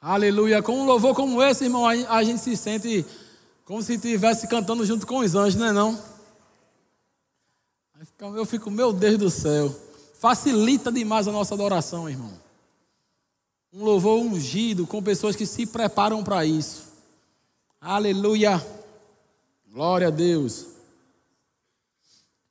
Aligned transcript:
Aleluia. 0.00 0.62
Com 0.62 0.80
um 0.80 0.86
louvor 0.86 1.14
como 1.14 1.42
esse, 1.42 1.64
irmão, 1.64 1.86
a 1.86 2.22
gente 2.22 2.40
se 2.40 2.56
sente 2.56 3.04
como 3.64 3.82
se 3.82 3.94
estivesse 3.94 4.46
cantando 4.48 4.84
junto 4.86 5.06
com 5.06 5.18
os 5.18 5.34
anjos, 5.34 5.58
não 5.58 5.66
é 5.66 5.72
não? 5.72 6.02
Eu 8.20 8.46
fico, 8.46 8.70
meu 8.70 8.92
Deus 8.92 9.18
do 9.18 9.28
céu. 9.28 9.74
Facilita 10.14 10.90
demais 10.90 11.28
a 11.28 11.32
nossa 11.32 11.54
adoração, 11.54 12.08
irmão. 12.08 12.32
Um 13.72 13.84
louvor 13.84 14.20
ungido 14.20 14.86
com 14.86 15.02
pessoas 15.02 15.36
que 15.36 15.44
se 15.44 15.66
preparam 15.66 16.24
para 16.24 16.46
isso. 16.46 16.84
Aleluia. 17.80 18.64
Glória 19.70 20.08
a 20.08 20.10
Deus. 20.10 20.66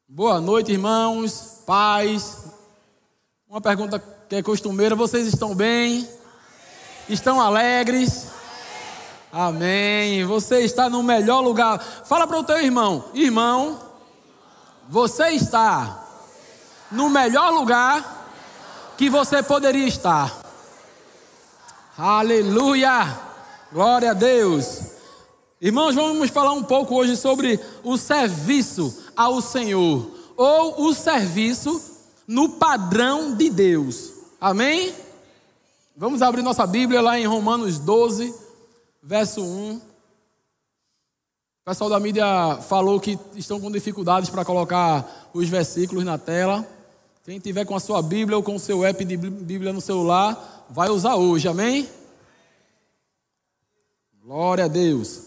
Boa 0.07 0.39
noite, 0.39 0.71
irmãos, 0.71 1.61
pais. 1.66 2.45
Uma 3.50 3.59
pergunta 3.59 4.00
que 4.29 4.36
é 4.36 4.43
costumeira: 4.43 4.95
vocês 4.95 5.27
estão 5.27 5.55
bem? 5.55 6.07
Estão 7.10 7.39
alegres? 7.39 8.28
Amém. 9.31 10.26
Você 10.26 10.59
está 10.62 10.90
no 10.90 11.02
melhor 11.02 11.41
lugar. 11.41 11.80
Fala 11.80 12.27
para 12.27 12.40
o 12.40 12.44
teu 12.44 12.58
irmão: 12.59 13.05
irmão, 13.14 13.80
você 14.90 15.30
está 15.30 16.05
no 16.91 17.09
melhor 17.09 17.52
lugar 17.52 18.28
que 18.98 19.09
você 19.09 19.41
poderia 19.41 19.88
estar. 19.88 20.36
Aleluia. 21.98 23.20
Glória 23.72 24.12
a 24.12 24.14
Deus. 24.14 24.80
Irmãos, 25.62 25.95
vamos 25.95 26.30
falar 26.30 26.52
um 26.52 26.64
pouco 26.64 26.95
hoje 26.95 27.16
sobre 27.16 27.59
o 27.84 27.98
serviço 27.98 28.95
ao 29.16 29.42
Senhor, 29.42 30.12
ou 30.36 30.84
o 30.84 30.94
serviço 30.94 31.81
no 32.28 32.50
padrão 32.50 33.34
de 33.34 33.50
Deus. 33.50 34.12
Amém? 34.39 34.94
Vamos 36.00 36.22
abrir 36.22 36.44
nossa 36.44 36.68
Bíblia 36.68 37.02
lá 37.02 37.20
em 37.20 37.26
Romanos 37.26 37.80
12, 37.80 38.32
verso 39.02 39.42
1. 39.42 39.78
O 39.78 39.82
pessoal 41.66 41.89
da 41.89 42.00
mídia 42.00 42.23
falou 42.70 43.00
que 43.00 43.17
estão 43.34 43.59
com 43.59 43.72
dificuldades 43.72 44.30
para 44.30 44.45
colocar 44.45 45.31
os 45.34 45.50
versículos 45.50 46.06
na 46.06 46.20
tela. 46.20 46.64
Quem 47.26 47.39
tiver 47.39 47.66
com 47.66 47.76
a 47.76 47.80
sua 47.80 48.00
Bíblia 48.04 48.38
ou 48.38 48.44
com 48.44 48.58
o 48.58 48.59
seu 48.59 48.86
app 48.86 49.04
de 49.04 49.17
Bíblia 49.17 49.73
no 49.73 49.81
celular, 49.81 50.67
vai 50.70 50.88
usar 50.88 51.16
hoje, 51.16 51.48
amém? 51.48 51.89
Glória 54.22 54.66
a 54.66 54.67
Deus. 54.67 55.23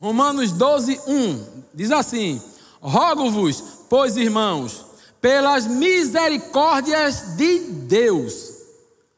Romanos 0.00 0.50
12, 0.50 1.02
1 1.06 1.62
diz 1.72 1.92
assim: 1.92 2.42
Rogo-vos, 2.80 3.60
pois 3.88 4.16
irmãos, 4.16 4.84
pelas 5.20 5.68
misericórdias 5.68 7.36
de 7.36 7.60
Deus 7.60 8.55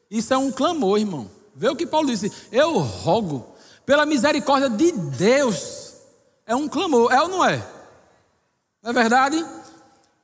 isso 0.09 0.33
é 0.33 0.37
um 0.37 0.51
clamor, 0.51 0.99
irmão. 0.99 1.29
Vê 1.55 1.69
o 1.69 1.75
que 1.75 1.85
Paulo 1.85 2.07
disse. 2.07 2.31
Eu 2.51 2.79
rogo 2.79 3.45
pela 3.85 4.05
misericórdia 4.05 4.69
de 4.69 4.91
Deus. 4.91 5.93
É 6.45 6.55
um 6.55 6.67
clamor, 6.67 7.11
é 7.11 7.21
ou 7.21 7.27
não 7.27 7.45
é? 7.45 7.57
Não 8.81 8.91
é 8.91 8.93
verdade? 8.93 9.45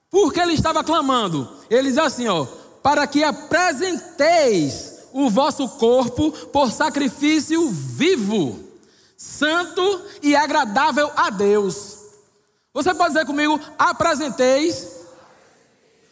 Porque 0.10 0.40
ele 0.40 0.54
estava 0.54 0.84
clamando. 0.84 1.48
Ele 1.70 1.90
diz 1.90 1.98
assim, 1.98 2.28
ó, 2.28 2.46
para 2.82 3.06
que 3.06 3.24
apresenteis 3.24 4.96
o 5.12 5.30
vosso 5.30 5.68
corpo 5.70 6.32
por 6.48 6.72
sacrifício 6.72 7.70
vivo, 7.70 8.60
santo 9.16 10.02
e 10.22 10.36
agradável 10.36 11.12
a 11.16 11.30
Deus. 11.30 11.98
Você 12.74 12.94
pode 12.94 13.14
dizer 13.14 13.26
comigo: 13.26 13.60
apresenteis 13.80 14.88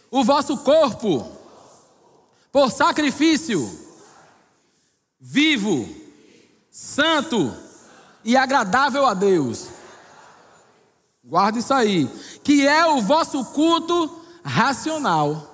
o 0.09 0.23
vosso 0.23 0.57
corpo 0.57 1.29
por 2.53 2.71
sacrifício 2.71 3.67
vivo, 5.19 5.89
santo 6.69 7.51
e 8.23 8.37
agradável 8.37 9.07
a 9.07 9.15
Deus. 9.15 9.69
Guarde 11.23 11.59
isso 11.59 11.73
aí, 11.73 12.07
que 12.43 12.67
é 12.67 12.85
o 12.85 13.01
vosso 13.01 13.43
culto 13.45 14.21
racional. 14.45 15.49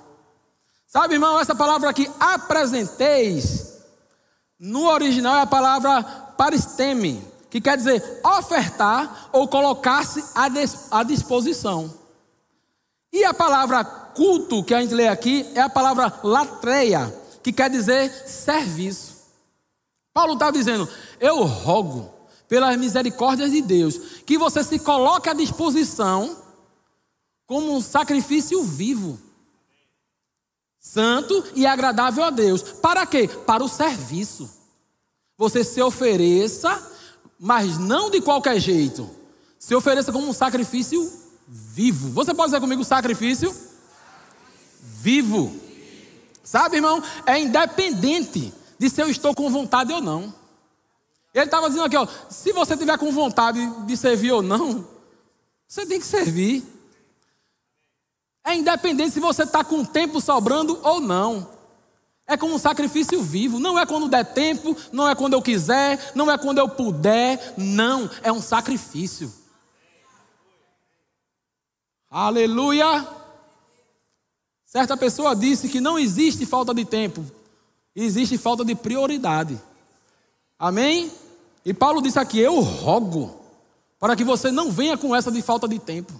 Sabe, 0.86 1.14
irmão, 1.14 1.40
essa 1.40 1.54
palavra 1.54 1.88
aqui, 1.88 2.10
apresenteis, 2.20 3.78
no 4.58 4.86
original 4.86 5.36
é 5.36 5.40
a 5.40 5.46
palavra 5.46 6.02
paristeme, 6.36 7.24
que 7.48 7.62
quer 7.62 7.78
dizer 7.78 8.20
ofertar 8.22 9.30
ou 9.32 9.48
colocar-se 9.48 10.22
à 10.90 11.02
disposição. 11.02 11.99
E 13.12 13.24
a 13.24 13.34
palavra 13.34 13.84
culto 13.84 14.62
que 14.62 14.74
a 14.74 14.80
gente 14.80 14.94
lê 14.94 15.08
aqui 15.08 15.50
é 15.54 15.60
a 15.60 15.68
palavra 15.68 16.20
latreia, 16.22 17.12
que 17.42 17.52
quer 17.52 17.70
dizer 17.70 18.10
serviço. 18.26 19.20
Paulo 20.12 20.34
está 20.34 20.50
dizendo: 20.50 20.88
Eu 21.18 21.42
rogo, 21.42 22.12
pelas 22.48 22.76
misericórdias 22.76 23.50
de 23.50 23.62
Deus, 23.62 23.98
que 24.26 24.38
você 24.38 24.62
se 24.62 24.78
coloque 24.78 25.28
à 25.28 25.32
disposição 25.32 26.36
como 27.46 27.74
um 27.74 27.80
sacrifício 27.80 28.62
vivo, 28.62 29.18
santo 30.78 31.44
e 31.54 31.66
agradável 31.66 32.22
a 32.22 32.30
Deus. 32.30 32.62
Para 32.62 33.04
quê? 33.06 33.28
Para 33.28 33.64
o 33.64 33.68
serviço. 33.68 34.48
Você 35.36 35.64
se 35.64 35.80
ofereça, 35.80 36.90
mas 37.38 37.78
não 37.78 38.10
de 38.10 38.20
qualquer 38.20 38.60
jeito. 38.60 39.08
Se 39.58 39.74
ofereça 39.74 40.12
como 40.12 40.28
um 40.28 40.32
sacrifício 40.32 41.19
vivo. 41.50 42.10
Você 42.10 42.32
pode 42.32 42.52
dizer 42.52 42.60
comigo 42.60 42.84
sacrifício? 42.84 43.54
Vivo. 44.80 45.52
Sabe, 46.44 46.76
irmão? 46.76 47.02
É 47.26 47.38
independente 47.40 48.54
de 48.78 48.88
se 48.88 49.02
eu 49.02 49.10
estou 49.10 49.34
com 49.34 49.50
vontade 49.50 49.92
ou 49.92 50.00
não. 50.00 50.32
Ele 51.34 51.44
estava 51.44 51.68
dizendo 51.68 51.84
aqui, 51.84 51.96
ó, 51.96 52.06
se 52.28 52.52
você 52.52 52.76
tiver 52.76 52.96
com 52.98 53.10
vontade 53.10 53.60
de 53.84 53.96
servir 53.96 54.32
ou 54.32 54.42
não, 54.42 54.86
você 55.66 55.84
tem 55.84 55.98
que 55.98 56.06
servir. 56.06 56.64
É 58.44 58.54
independente 58.54 59.12
se 59.12 59.20
você 59.20 59.42
está 59.42 59.62
com 59.62 59.84
tempo 59.84 60.20
sobrando 60.20 60.78
ou 60.82 61.00
não. 61.00 61.48
É 62.26 62.36
como 62.36 62.54
um 62.54 62.58
sacrifício 62.58 63.20
vivo. 63.22 63.58
Não 63.58 63.78
é 63.78 63.84
quando 63.84 64.08
der 64.08 64.24
tempo, 64.24 64.76
não 64.92 65.08
é 65.08 65.14
quando 65.16 65.34
eu 65.34 65.42
quiser, 65.42 66.12
não 66.14 66.30
é 66.30 66.38
quando 66.38 66.58
eu 66.58 66.68
puder. 66.68 67.54
Não, 67.56 68.08
é 68.22 68.32
um 68.32 68.40
sacrifício. 68.40 69.39
Aleluia! 72.10 73.06
Certa 74.66 74.96
pessoa 74.96 75.36
disse 75.36 75.68
que 75.68 75.80
não 75.80 75.96
existe 75.96 76.44
falta 76.44 76.74
de 76.74 76.84
tempo, 76.84 77.24
existe 77.94 78.36
falta 78.36 78.64
de 78.64 78.74
prioridade. 78.74 79.60
Amém? 80.58 81.10
E 81.64 81.72
Paulo 81.72 82.02
disse 82.02 82.18
aqui: 82.18 82.40
Eu 82.40 82.58
rogo 82.60 83.40
para 83.98 84.16
que 84.16 84.24
você 84.24 84.50
não 84.50 84.72
venha 84.72 84.98
com 84.98 85.14
essa 85.14 85.30
de 85.30 85.40
falta 85.40 85.68
de 85.68 85.78
tempo. 85.78 86.12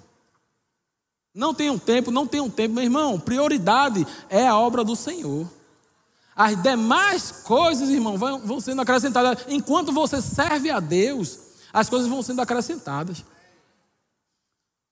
Não 1.34 1.54
tenham 1.54 1.78
tempo, 1.78 2.10
não 2.10 2.26
tenham 2.26 2.48
tempo, 2.48 2.74
meu 2.74 2.84
irmão. 2.84 3.18
Prioridade 3.18 4.06
é 4.28 4.46
a 4.46 4.56
obra 4.56 4.84
do 4.84 4.94
Senhor. 4.94 5.48
As 6.34 6.60
demais 6.62 7.30
coisas, 7.44 7.88
irmão, 7.88 8.16
vão, 8.16 8.40
vão 8.40 8.60
sendo 8.60 8.82
acrescentadas. 8.82 9.44
Enquanto 9.48 9.92
você 9.92 10.20
serve 10.22 10.70
a 10.70 10.80
Deus, 10.80 11.38
as 11.72 11.88
coisas 11.88 12.08
vão 12.08 12.22
sendo 12.22 12.40
acrescentadas. 12.40 13.24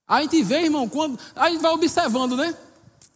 A 0.08 0.22
gente 0.22 0.42
vê, 0.42 0.62
irmão, 0.62 0.88
quando 0.88 1.18
a 1.36 1.50
gente 1.50 1.60
vai 1.60 1.70
observando, 1.70 2.34
né? 2.34 2.54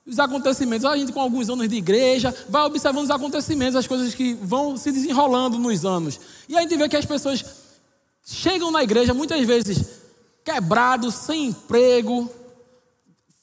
Os 0.07 0.19
acontecimentos, 0.19 0.85
a 0.85 0.97
gente 0.97 1.13
com 1.13 1.21
alguns 1.21 1.49
anos 1.49 1.69
de 1.69 1.77
igreja, 1.77 2.35
vai 2.49 2.63
observando 2.65 3.05
os 3.05 3.11
acontecimentos, 3.11 3.77
as 3.77 3.87
coisas 3.87 4.15
que 4.15 4.35
vão 4.35 4.77
se 4.77 4.93
desenrolando 4.93 5.59
nos 5.59 5.85
anos. 5.85 6.21
E 6.49 6.57
a 6.57 6.61
gente 6.61 6.77
vê 6.77 6.89
que 6.89 6.97
as 6.97 7.07
pessoas 7.07 7.45
chegam 8.25 8.71
na 8.71 8.83
igreja 8.83 9.15
muitas 9.15 9.41
vezes 9.47 10.03
quebrados, 10.45 11.15
sem 11.15 11.47
emprego, 11.47 12.31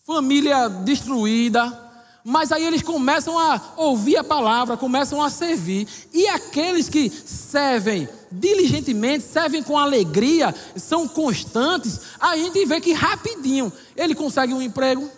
família 0.05 0.67
destruída, 0.67 1.88
mas 2.29 2.51
aí 2.51 2.63
eles 2.63 2.83
começam 2.83 3.39
a 3.39 3.59
ouvir 3.75 4.15
a 4.15 4.23
palavra, 4.23 4.77
começam 4.77 5.19
a 5.19 5.31
servir. 5.31 5.87
E 6.13 6.27
aqueles 6.27 6.87
que 6.87 7.09
servem 7.09 8.07
diligentemente, 8.31 9.23
servem 9.23 9.63
com 9.63 9.75
alegria, 9.75 10.53
são 10.75 11.07
constantes, 11.07 12.01
a 12.19 12.37
gente 12.37 12.63
vê 12.67 12.79
que 12.79 12.93
rapidinho 12.93 13.73
ele 13.95 14.13
consegue 14.13 14.53
um 14.53 14.61
emprego. 14.61 15.09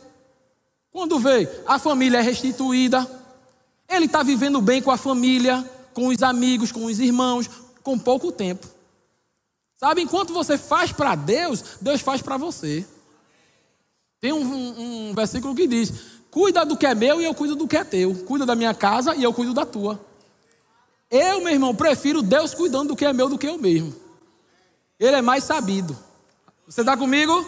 Quando 0.89 1.19
vê, 1.19 1.50
a 1.68 1.77
família 1.77 2.19
é 2.19 2.21
restituída, 2.21 3.06
ele 3.89 4.06
está 4.06 4.24
vivendo 4.24 4.62
bem 4.62 4.81
com 4.81 4.89
a 4.89 4.95
família, 4.95 5.69
com 5.94 6.07
os 6.07 6.24
amigos, 6.24 6.71
com 6.71 6.86
os 6.86 6.97
irmãos, 6.97 7.50
com 7.83 8.00
pouco 8.00 8.31
tempo. 8.31 8.65
Sabe, 9.75 10.01
enquanto 10.01 10.31
você 10.31 10.57
faz 10.57 10.94
para 10.94 11.13
Deus, 11.15 11.62
Deus 11.81 12.00
faz 12.00 12.21
para 12.21 12.38
você. 12.38 12.88
Tem 14.21 14.31
um, 14.31 14.44
um, 14.44 15.09
um 15.09 15.13
versículo 15.13 15.53
que 15.53 15.68
diz: 15.68 15.91
Cuida 16.31 16.66
do 16.66 16.78
que 16.78 16.86
é 16.86 16.95
meu 16.95 17.22
e 17.22 17.25
eu 17.25 17.36
cuido 17.36 17.56
do 17.57 17.68
que 17.68 17.75
é 17.75 17.83
teu. 17.83 18.16
Cuida 18.25 18.45
da 18.45 18.56
minha 18.56 18.74
casa 18.74 19.13
e 19.16 19.22
eu 19.22 19.33
cuido 19.33 19.54
da 19.54 19.66
tua. 19.66 20.00
Eu, 21.10 21.42
meu 21.42 21.51
irmão, 21.51 21.75
prefiro 21.75 22.22
Deus 22.22 22.54
cuidando 22.54 22.88
do 22.89 22.95
que 22.95 23.04
é 23.04 23.12
meu 23.12 23.28
do 23.28 23.38
que 23.38 23.48
eu 23.48 23.57
mesmo. 23.57 23.94
Ele 24.98 25.18
é 25.18 25.22
mais 25.22 25.44
sabido. 25.44 25.98
Você 26.66 26.81
está 26.81 26.95
comigo? 26.95 27.45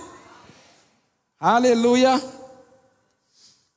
Aleluia. 1.39 2.21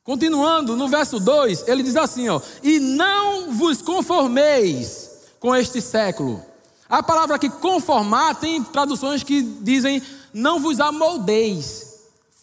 Continuando, 0.03 0.75
no 0.75 0.89
verso 0.89 1.21
2, 1.21 1.69
ele 1.69 1.83
diz 1.83 1.95
assim: 1.95 2.27
ó, 2.27 2.41
E 2.61 2.77
não 2.79 3.53
vos 3.53 3.81
conformeis 3.81 5.11
com 5.39 5.55
este 5.55 5.81
século. 5.81 6.43
A 6.89 7.01
palavra 7.01 7.35
aqui 7.35 7.49
conformar 7.49 8.35
tem 8.35 8.61
traduções 8.61 9.23
que 9.23 9.41
dizem 9.41 10.01
não 10.33 10.59
vos 10.59 10.81
amoldeis. 10.81 11.86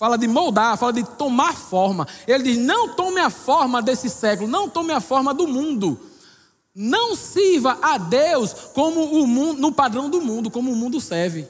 Fala 0.05 0.19
de 0.19 0.29
moldar, 0.29 0.77
fala 0.77 0.93
de 0.93 1.03
tomar 1.03 1.55
forma. 1.55 2.07
Ele 2.27 2.45
diz: 2.45 2.59
não 2.59 2.95
tome 2.95 3.23
a 3.23 3.31
forma 3.31 3.81
desse 3.81 4.11
século, 4.11 4.47
não 4.47 4.69
tome 4.69 4.93
a 4.93 5.01
forma 5.01 5.33
do 5.33 5.49
mundo. 5.49 5.99
Não 6.75 7.17
sirva 7.17 7.79
a 7.81 7.97
Deus 7.97 8.53
como 8.75 9.03
o 9.03 9.27
mundo, 9.27 9.63
no 9.63 9.73
padrão 9.73 10.11
do 10.11 10.21
mundo, 10.21 10.51
como 10.51 10.71
o 10.71 10.77
mundo 10.77 11.01
serve. 11.01 11.49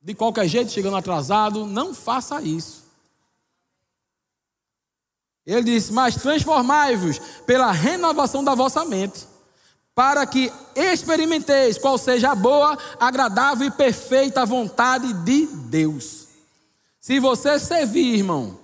De 0.00 0.14
qualquer 0.14 0.48
jeito, 0.48 0.72
chegando 0.72 0.96
atrasado, 0.96 1.66
não 1.66 1.92
faça 1.92 2.40
isso. 2.40 2.84
Ele 5.44 5.64
diz: 5.64 5.90
Mas 5.90 6.14
transformai-vos 6.14 7.18
pela 7.44 7.70
renovação 7.72 8.42
da 8.42 8.54
vossa 8.54 8.86
mente, 8.86 9.26
para 9.94 10.24
que 10.24 10.50
experimenteis 10.74 11.76
qual 11.76 11.98
seja 11.98 12.30
a 12.30 12.34
boa, 12.34 12.78
agradável 12.98 13.66
e 13.66 13.70
perfeita 13.70 14.46
vontade 14.46 15.12
de 15.12 15.44
Deus. 15.44 16.25
Se 17.06 17.20
você 17.20 17.56
servir, 17.60 18.16
irmão, 18.16 18.58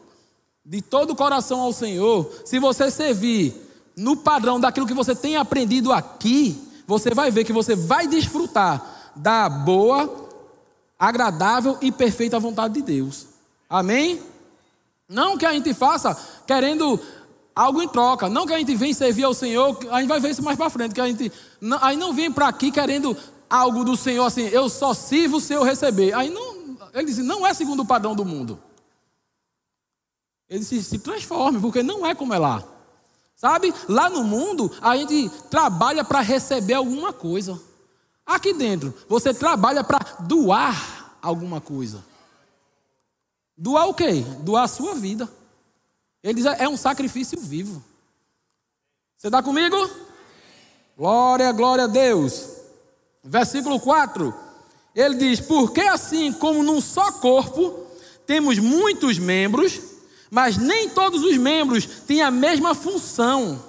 de 0.66 0.82
todo 0.82 1.10
o 1.10 1.14
coração 1.14 1.60
ao 1.60 1.72
Senhor, 1.72 2.28
se 2.44 2.58
você 2.58 2.90
servir 2.90 3.54
no 3.96 4.16
padrão 4.16 4.58
daquilo 4.58 4.84
que 4.84 4.92
você 4.92 5.14
tem 5.14 5.36
aprendido 5.36 5.92
aqui, 5.92 6.60
você 6.84 7.14
vai 7.14 7.30
ver 7.30 7.44
que 7.44 7.52
você 7.52 7.76
vai 7.76 8.08
desfrutar 8.08 9.12
da 9.14 9.48
boa, 9.48 10.28
agradável 10.98 11.78
e 11.80 11.92
perfeita 11.92 12.40
vontade 12.40 12.74
de 12.74 12.82
Deus. 12.82 13.28
Amém? 13.70 14.20
Não 15.08 15.38
que 15.38 15.46
a 15.46 15.52
gente 15.52 15.72
faça 15.72 16.12
querendo 16.44 16.98
algo 17.54 17.80
em 17.80 17.86
troca, 17.86 18.28
não 18.28 18.44
que 18.44 18.54
a 18.54 18.58
gente 18.58 18.74
venha 18.74 18.92
servir 18.92 19.22
ao 19.22 19.34
Senhor, 19.34 19.78
a 19.88 20.00
gente 20.00 20.08
vai 20.08 20.18
ver 20.18 20.30
isso 20.30 20.42
mais 20.42 20.58
para 20.58 20.68
frente, 20.68 20.96
que 20.96 21.00
a 21.00 21.06
gente 21.06 21.30
aí 21.80 21.96
não 21.96 22.12
vem 22.12 22.28
para 22.28 22.48
aqui 22.48 22.72
querendo 22.72 23.16
algo 23.48 23.84
do 23.84 23.96
Senhor 23.96 24.24
assim, 24.24 24.48
eu 24.48 24.68
só 24.68 24.92
sirvo 24.92 25.38
se 25.38 25.52
eu 25.52 25.62
receber. 25.62 26.12
Aí 26.12 26.28
não, 26.28 26.51
ele 26.92 27.06
diz, 27.06 27.18
não 27.18 27.46
é 27.46 27.54
segundo 27.54 27.80
o 27.80 27.86
padrão 27.86 28.14
do 28.14 28.24
mundo. 28.24 28.62
Ele 30.48 30.60
disse, 30.60 30.82
se 30.82 30.98
transforme, 30.98 31.60
porque 31.60 31.82
não 31.82 32.06
é 32.06 32.14
como 32.14 32.34
é 32.34 32.38
lá. 32.38 32.62
Sabe? 33.34 33.72
Lá 33.88 34.10
no 34.10 34.22
mundo, 34.22 34.70
a 34.80 34.96
gente 34.96 35.28
trabalha 35.50 36.04
para 36.04 36.20
receber 36.20 36.74
alguma 36.74 37.12
coisa. 37.12 37.60
Aqui 38.24 38.52
dentro, 38.52 38.94
você 39.08 39.32
trabalha 39.34 39.82
para 39.82 39.98
doar 40.20 41.18
alguma 41.20 41.60
coisa. 41.60 42.04
Doar 43.56 43.88
o 43.88 43.94
quê? 43.94 44.24
Doar 44.40 44.64
a 44.64 44.68
sua 44.68 44.94
vida. 44.94 45.28
Ele 46.22 46.34
diz: 46.34 46.46
é 46.46 46.68
um 46.68 46.76
sacrifício 46.76 47.40
vivo. 47.40 47.82
Você 49.16 49.28
está 49.28 49.42
comigo? 49.42 49.76
Glória, 50.96 51.50
glória 51.52 51.84
a 51.84 51.88
Deus. 51.88 52.48
Versículo 53.24 53.80
4. 53.80 54.51
Ele 54.94 55.14
diz: 55.14 55.40
Porque 55.40 55.80
assim 55.80 56.32
como 56.32 56.62
num 56.62 56.80
só 56.80 57.12
corpo 57.12 57.86
temos 58.26 58.58
muitos 58.58 59.18
membros, 59.18 59.80
mas 60.30 60.56
nem 60.56 60.88
todos 60.88 61.22
os 61.22 61.36
membros 61.36 61.86
têm 62.06 62.22
a 62.22 62.30
mesma 62.30 62.74
função. 62.74 63.62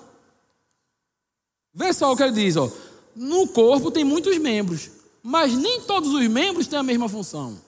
Vê 1.74 1.92
só 1.92 2.12
o 2.12 2.16
que 2.16 2.24
ele 2.24 2.34
diz, 2.34 2.56
ó. 2.56 2.70
No 3.16 3.48
corpo 3.48 3.92
tem 3.92 4.04
muitos 4.04 4.38
membros, 4.38 4.90
mas 5.22 5.54
nem 5.54 5.81
todos 5.81 6.14
os 6.14 6.28
membros 6.28 6.68
têm 6.68 6.80
a 6.80 6.84
mesma 6.84 7.10
função. 7.10 7.60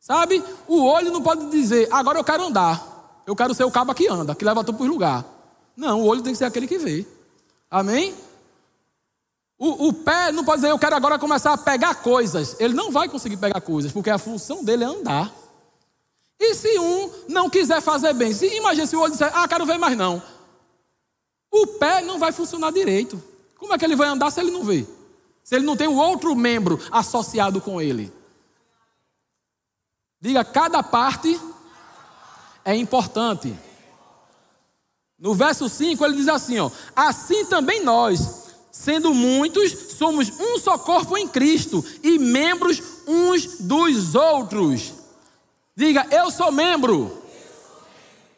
Sabe? 0.00 0.42
O 0.66 0.82
olho 0.82 1.12
não 1.12 1.22
pode 1.22 1.50
dizer, 1.50 1.88
agora 1.90 2.18
eu 2.18 2.24
quero 2.24 2.44
andar. 2.44 3.22
Eu 3.26 3.36
quero 3.36 3.52
ser 3.52 3.64
o 3.64 3.70
cabo 3.70 3.92
que 3.94 4.08
anda, 4.08 4.34
que 4.34 4.44
leva 4.44 4.64
tudo 4.64 4.78
para 4.78 4.86
o 4.86 4.88
lugar. 4.88 5.24
Não, 5.76 6.00
o 6.00 6.06
olho 6.06 6.22
tem 6.22 6.32
que 6.32 6.38
ser 6.38 6.46
aquele 6.46 6.66
que 6.66 6.78
vê. 6.78 7.06
Amém? 7.70 8.14
O, 9.58 9.88
o, 9.88 9.92
pé 9.92 10.30
não 10.30 10.44
pode 10.44 10.60
dizer, 10.60 10.70
eu 10.70 10.78
quero 10.78 10.94
agora 10.94 11.18
começar 11.18 11.52
a 11.52 11.58
pegar 11.58 11.96
coisas. 11.96 12.56
Ele 12.60 12.74
não 12.74 12.92
vai 12.92 13.08
conseguir 13.08 13.36
pegar 13.36 13.60
coisas, 13.60 13.90
porque 13.90 14.08
a 14.08 14.18
função 14.18 14.62
dele 14.62 14.84
é 14.84 14.86
andar. 14.86 15.34
E 16.38 16.54
se 16.54 16.78
um 16.78 17.10
não 17.28 17.50
quiser 17.50 17.80
fazer 17.80 18.12
bem? 18.12 18.32
Se, 18.32 18.46
imagina 18.46 18.86
se 18.86 18.94
o 18.94 19.00
olho 19.00 19.10
disser, 19.10 19.30
ah, 19.34 19.48
quero 19.48 19.66
ver 19.66 19.76
mais 19.76 19.96
não. 19.96 20.22
O 21.50 21.66
pé 21.66 22.00
não 22.02 22.18
vai 22.18 22.30
funcionar 22.30 22.70
direito. 22.70 23.20
Como 23.56 23.74
é 23.74 23.78
que 23.78 23.84
ele 23.84 23.96
vai 23.96 24.08
andar 24.08 24.30
se 24.30 24.38
ele 24.38 24.52
não 24.52 24.62
vê? 24.62 24.86
Se 25.42 25.56
ele 25.56 25.66
não 25.66 25.76
tem 25.76 25.88
um 25.88 25.98
outro 25.98 26.36
membro 26.36 26.80
associado 26.92 27.60
com 27.60 27.80
ele. 27.82 28.12
Diga, 30.20 30.44
cada 30.44 30.82
parte 30.82 31.40
é 32.64 32.76
importante. 32.76 33.58
No 35.18 35.34
verso 35.34 35.68
5 35.68 36.04
ele 36.04 36.16
diz 36.16 36.28
assim: 36.28 36.60
ó, 36.60 36.70
assim 36.94 37.46
também 37.46 37.82
nós, 37.82 38.47
sendo 38.78 39.12
muitos, 39.12 39.72
somos 39.98 40.30
um 40.38 40.56
só 40.56 40.78
corpo 40.78 41.18
em 41.18 41.26
Cristo 41.26 41.84
e 42.00 42.16
membros 42.16 42.80
uns 43.08 43.58
dos 43.58 44.14
outros. 44.14 44.92
Diga, 45.74 46.06
eu 46.12 46.30
sou 46.30 46.52
membro 46.52 47.20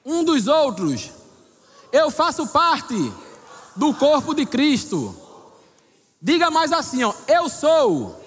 um 0.03 0.25
dos 0.25 0.47
outros. 0.47 1.11
Eu 1.93 2.11
faço 2.11 2.47
parte 2.47 2.95
do 3.77 3.93
corpo 3.93 4.33
de 4.35 4.47
Cristo. 4.47 5.15
Diga 6.23 6.51
mais 6.51 6.73
assim, 6.73 7.05
ó, 7.05 7.13
eu 7.29 7.47
sou 7.51 8.19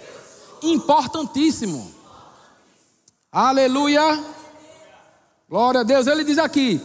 importantíssimo. 0.61 1.91
Aleluia. 3.31 4.23
Glória 5.49 5.81
a 5.81 5.83
Deus. 5.83 6.05
Ele 6.05 6.23
diz 6.23 6.37
aqui: 6.37 6.79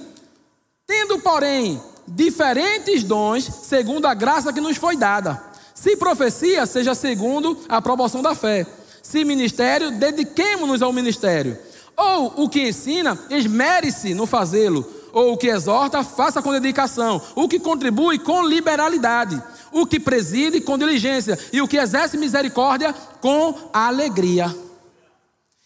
tendo, 0.86 1.18
porém, 1.18 1.82
diferentes 2.08 3.04
dons, 3.04 3.44
segundo 3.62 4.06
a 4.06 4.14
graça 4.14 4.52
que 4.52 4.60
nos 4.60 4.76
foi 4.76 4.96
dada. 4.96 5.42
Se 5.74 5.96
profecia, 5.96 6.66
seja 6.66 6.94
segundo 6.94 7.56
a 7.68 7.80
proporção 7.80 8.22
da 8.22 8.34
fé. 8.34 8.66
Se 9.02 9.24
ministério, 9.24 9.92
dediquemo-nos 9.92 10.82
ao 10.82 10.92
ministério. 10.92 11.56
Ou 11.96 12.44
o 12.44 12.48
que 12.48 12.68
ensina, 12.68 13.18
esmere-se 13.30 14.14
no 14.14 14.26
fazê-lo. 14.26 14.84
Ou 15.12 15.32
o 15.32 15.36
que 15.36 15.48
exorta, 15.48 16.02
faça 16.02 16.42
com 16.42 16.52
dedicação. 16.52 17.20
O 17.34 17.48
que 17.48 17.58
contribui, 17.58 18.18
com 18.18 18.46
liberalidade. 18.46 19.40
O 19.72 19.86
que 19.86 19.98
preside, 19.98 20.60
com 20.60 20.76
diligência. 20.76 21.38
E 21.52 21.62
o 21.62 21.68
que 21.68 21.76
exerce 21.76 22.16
misericórdia, 22.16 22.94
com 23.20 23.54
alegria. 23.72 24.54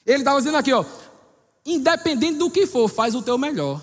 Ele 0.07 0.19
estava 0.19 0.39
dizendo 0.39 0.59
aqui, 0.59 0.73
ó. 0.73 0.85
Independente 1.65 2.39
do 2.39 2.51
que 2.51 2.67
for, 2.67 2.89
faz 2.89 3.15
o 3.15 3.23
teu 3.23 3.39
melhor. 3.39 3.81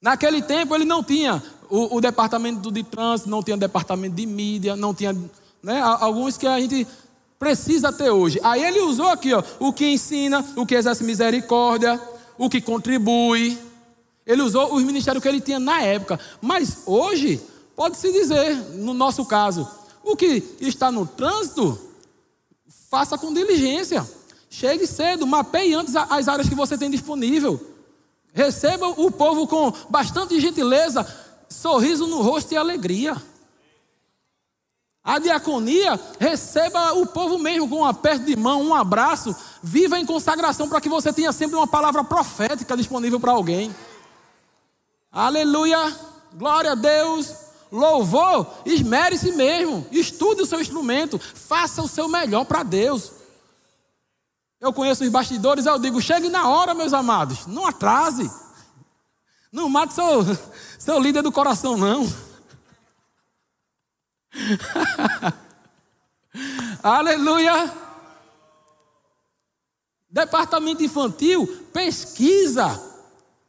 Naquele 0.00 0.40
tempo 0.40 0.74
ele 0.74 0.84
não 0.84 1.02
tinha 1.02 1.42
o, 1.68 1.96
o 1.96 2.00
departamento 2.00 2.70
de 2.70 2.82
trânsito, 2.82 3.28
não 3.28 3.42
tinha 3.42 3.56
departamento 3.56 4.16
de 4.16 4.26
mídia, 4.26 4.74
não 4.74 4.94
tinha 4.94 5.16
né, 5.62 5.80
alguns 5.80 6.38
que 6.38 6.46
a 6.46 6.58
gente 6.58 6.86
precisa 7.38 7.92
ter 7.92 8.10
hoje. 8.10 8.40
Aí 8.42 8.62
ele 8.62 8.80
usou 8.80 9.08
aqui, 9.08 9.32
ó, 9.32 9.42
o 9.58 9.72
que 9.72 9.86
ensina, 9.86 10.44
o 10.56 10.66
que 10.66 10.74
exerce 10.74 11.04
misericórdia, 11.04 12.00
o 12.38 12.48
que 12.48 12.60
contribui. 12.60 13.58
Ele 14.26 14.42
usou 14.42 14.74
os 14.74 14.82
ministérios 14.82 15.22
que 15.22 15.28
ele 15.28 15.40
tinha 15.40 15.58
na 15.58 15.82
época. 15.82 16.18
Mas 16.40 16.82
hoje, 16.86 17.40
pode-se 17.76 18.12
dizer, 18.12 18.54
no 18.74 18.94
nosso 18.94 19.24
caso, 19.24 19.68
o 20.02 20.16
que 20.16 20.42
está 20.60 20.90
no 20.90 21.06
trânsito, 21.06 21.78
faça 22.90 23.16
com 23.16 23.32
diligência. 23.32 24.06
Chegue 24.48 24.86
cedo, 24.86 25.26
mapeie 25.26 25.74
antes 25.74 25.94
as 25.94 26.26
áreas 26.26 26.48
que 26.48 26.54
você 26.54 26.76
tem 26.76 26.90
disponível. 26.90 27.69
Receba 28.32 28.88
o 28.88 29.10
povo 29.10 29.46
com 29.46 29.72
bastante 29.88 30.38
gentileza, 30.40 31.06
sorriso 31.48 32.06
no 32.06 32.22
rosto 32.22 32.52
e 32.52 32.56
alegria. 32.56 33.16
A 35.02 35.18
diaconia 35.18 35.98
receba 36.18 36.92
o 36.92 37.06
povo 37.06 37.38
mesmo 37.38 37.68
com 37.68 37.76
um 37.76 37.84
aperto 37.84 38.24
de 38.24 38.36
mão, 38.36 38.62
um 38.62 38.74
abraço. 38.74 39.34
Viva 39.62 39.98
em 39.98 40.06
consagração 40.06 40.68
para 40.68 40.80
que 40.80 40.88
você 40.88 41.12
tenha 41.12 41.32
sempre 41.32 41.56
uma 41.56 41.66
palavra 41.66 42.04
profética 42.04 42.76
disponível 42.76 43.18
para 43.18 43.32
alguém. 43.32 43.74
Aleluia, 45.10 45.96
glória 46.34 46.72
a 46.72 46.74
Deus. 46.74 47.34
Louvor, 47.72 48.46
esmere-se 48.66 49.32
mesmo. 49.32 49.86
Estude 49.90 50.42
o 50.42 50.46
seu 50.46 50.60
instrumento. 50.60 51.18
Faça 51.18 51.82
o 51.82 51.88
seu 51.88 52.08
melhor 52.08 52.44
para 52.44 52.62
Deus. 52.62 53.12
Eu 54.60 54.72
conheço 54.72 55.02
os 55.02 55.10
bastidores, 55.10 55.66
eu 55.66 55.78
digo: 55.78 56.00
chegue 56.00 56.28
na 56.28 56.48
hora, 56.48 56.74
meus 56.74 56.92
amados. 56.92 57.46
Não 57.46 57.66
atrase. 57.66 58.30
Não 59.50 59.68
mate 59.68 59.94
seu, 59.94 60.24
seu 60.78 61.00
líder 61.00 61.22
do 61.22 61.32
coração, 61.32 61.76
não. 61.76 62.06
Aleluia. 66.82 67.72
Departamento 70.08 70.82
infantil, 70.82 71.46
pesquisa. 71.72 72.88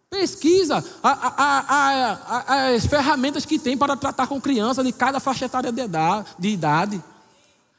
Pesquisa 0.09 0.83
a, 1.01 1.09
a, 1.09 2.35
a, 2.35 2.75
as 2.75 2.85
ferramentas 2.85 3.45
que 3.45 3.57
tem 3.57 3.77
para 3.77 3.95
tratar 3.95 4.27
com 4.27 4.41
crianças 4.41 4.85
de 4.85 4.91
cada 4.91 5.21
faixa 5.21 5.45
etária 5.45 5.71
de 5.71 5.81
idade, 5.81 6.27
de 6.37 6.49
idade. 6.49 7.01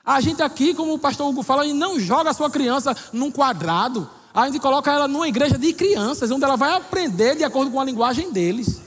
A 0.05 0.21
gente 0.21 0.43
aqui, 0.43 0.75
como 0.75 0.95
o 0.95 0.99
pastor 0.99 1.29
Hugo 1.29 1.43
fala, 1.43 1.65
não 1.65 1.99
joga 1.99 2.31
a 2.31 2.35
sua 2.35 2.51
criança 2.51 2.97
num 3.13 3.31
quadrado. 3.31 4.09
a 4.35 4.47
gente 4.47 4.59
coloca 4.59 4.91
ela 4.91 5.07
numa 5.07 5.29
igreja 5.29 5.57
de 5.57 5.73
crianças, 5.73 6.31
onde 6.31 6.45
ela 6.45 6.57
vai 6.57 6.75
aprender 6.75 7.37
de 7.37 7.45
acordo 7.45 7.71
com 7.71 7.81
a 7.81 7.85
linguagem 7.85 8.33
deles. 8.33 8.81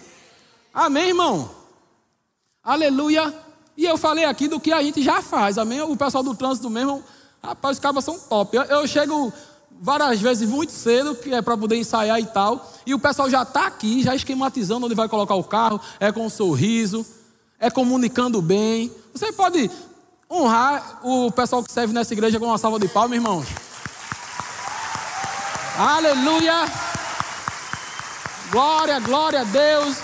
Amém, 0.73 1.09
irmão? 1.09 1.49
Aleluia. 2.63 3.33
E 3.77 3.85
eu 3.85 3.97
falei 3.97 4.25
aqui 4.25 4.47
do 4.47 4.59
que 4.59 4.73
a 4.73 4.81
gente 4.81 5.01
já 5.01 5.21
faz, 5.21 5.57
amém? 5.57 5.81
O 5.81 5.95
pessoal 5.95 6.23
do 6.23 6.35
trânsito 6.35 6.69
mesmo, 6.69 7.03
rapaz, 7.41 7.77
os 7.77 7.81
cabas 7.81 8.03
são 8.03 8.19
top. 8.19 8.55
Eu, 8.57 8.63
eu 8.63 8.87
chego 8.87 9.31
várias 9.79 10.19
vezes 10.19 10.49
muito 10.49 10.71
cedo, 10.71 11.15
que 11.15 11.33
é 11.33 11.41
para 11.41 11.57
poder 11.57 11.77
ensaiar 11.77 12.19
e 12.19 12.25
tal, 12.25 12.73
e 12.85 12.93
o 12.93 12.99
pessoal 12.99 13.29
já 13.29 13.43
está 13.43 13.67
aqui, 13.67 14.01
já 14.01 14.15
esquematizando 14.15 14.85
onde 14.85 14.95
vai 14.95 15.07
colocar 15.07 15.35
o 15.35 15.43
carro, 15.43 15.79
é 15.99 16.11
com 16.11 16.25
um 16.25 16.29
sorriso, 16.29 17.05
é 17.59 17.69
comunicando 17.69 18.41
bem. 18.41 18.91
Você 19.13 19.31
pode 19.31 19.69
honrar 20.29 20.99
o 21.03 21.31
pessoal 21.31 21.63
que 21.63 21.71
serve 21.71 21.93
nessa 21.93 22.13
igreja 22.13 22.39
com 22.39 22.45
uma 22.45 22.57
salva 22.57 22.79
de 22.79 22.87
palmas, 22.87 23.15
irmãos. 23.15 23.45
Aleluia! 25.77 26.65
Glória, 28.51 28.99
glória 28.99 29.41
a 29.41 29.43
Deus. 29.43 29.97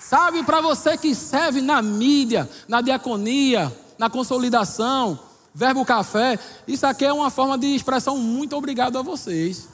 Sabe, 0.00 0.42
para 0.42 0.60
você 0.60 0.96
que 0.96 1.14
serve 1.14 1.60
na 1.60 1.80
mídia, 1.82 2.48
na 2.66 2.80
diaconia, 2.80 3.72
na 3.98 4.10
consolidação, 4.10 5.18
verbo 5.54 5.84
café, 5.84 6.38
isso 6.66 6.86
aqui 6.86 7.04
é 7.04 7.12
uma 7.12 7.30
forma 7.30 7.58
de 7.58 7.68
expressão 7.74 8.16
muito 8.16 8.56
obrigado 8.56 8.98
a 8.98 9.02
vocês. 9.02 9.68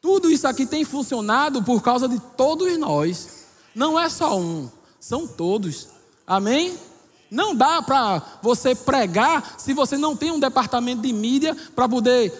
Tudo 0.00 0.30
isso 0.30 0.46
aqui 0.46 0.64
tem 0.64 0.84
funcionado 0.84 1.62
por 1.62 1.82
causa 1.82 2.08
de 2.08 2.18
todos 2.36 2.76
nós. 2.78 3.46
Não 3.74 3.98
é 3.98 4.08
só 4.08 4.38
um, 4.38 4.70
são 4.98 5.26
todos. 5.26 5.88
Amém? 6.26 6.76
Não 7.30 7.54
dá 7.54 7.82
para 7.82 8.22
você 8.42 8.74
pregar 8.74 9.56
se 9.58 9.72
você 9.72 9.98
não 9.98 10.16
tem 10.16 10.30
um 10.30 10.40
departamento 10.40 11.02
de 11.02 11.12
mídia 11.12 11.56
para 11.74 11.88
poder 11.88 12.32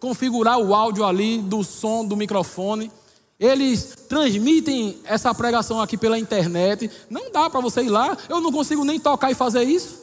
configurar 0.00 0.58
o 0.58 0.74
áudio 0.74 1.04
ali 1.04 1.40
do 1.40 1.62
som 1.62 2.04
do 2.04 2.16
microfone. 2.16 2.90
Eles 3.38 3.94
transmitem 4.08 4.98
essa 5.04 5.34
pregação 5.34 5.80
aqui 5.80 5.96
pela 5.96 6.18
internet. 6.18 6.90
Não 7.10 7.30
dá 7.30 7.48
para 7.48 7.60
você 7.60 7.82
ir 7.82 7.90
lá. 7.90 8.16
Eu 8.28 8.40
não 8.40 8.52
consigo 8.52 8.84
nem 8.84 8.98
tocar 8.98 9.30
e 9.30 9.34
fazer 9.34 9.64
isso. 9.64 10.02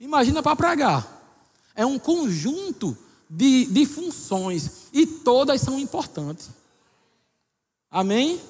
Imagina 0.00 0.42
para 0.42 0.56
pregar. 0.56 1.06
É 1.74 1.86
um 1.86 1.98
conjunto 1.98 2.96
de, 3.28 3.66
de 3.66 3.86
funções 3.86 4.88
e 4.92 5.06
todas 5.06 5.60
são 5.60 5.78
importantes. 5.78 6.50
Amém? 7.90 8.40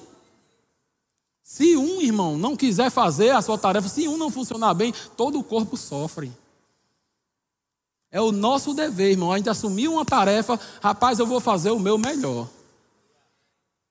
Se 1.43 1.75
um 1.75 2.01
irmão 2.01 2.37
não 2.37 2.55
quiser 2.55 2.89
fazer 2.89 3.31
a 3.31 3.41
sua 3.41 3.57
tarefa, 3.57 3.89
se 3.89 4.07
um 4.07 4.17
não 4.17 4.31
funcionar 4.31 4.73
bem, 4.73 4.93
todo 5.17 5.37
o 5.37 5.43
corpo 5.43 5.75
sofre. 5.75 6.31
É 8.09 8.21
o 8.21 8.31
nosso 8.31 8.73
dever, 8.73 9.11
irmão. 9.11 9.33
A 9.33 9.37
gente 9.37 9.49
assumir 9.49 9.89
uma 9.89 10.05
tarefa, 10.05 10.57
rapaz, 10.81 11.19
eu 11.19 11.27
vou 11.27 11.41
fazer 11.41 11.71
o 11.71 11.79
meu 11.79 11.97
melhor. 11.97 12.47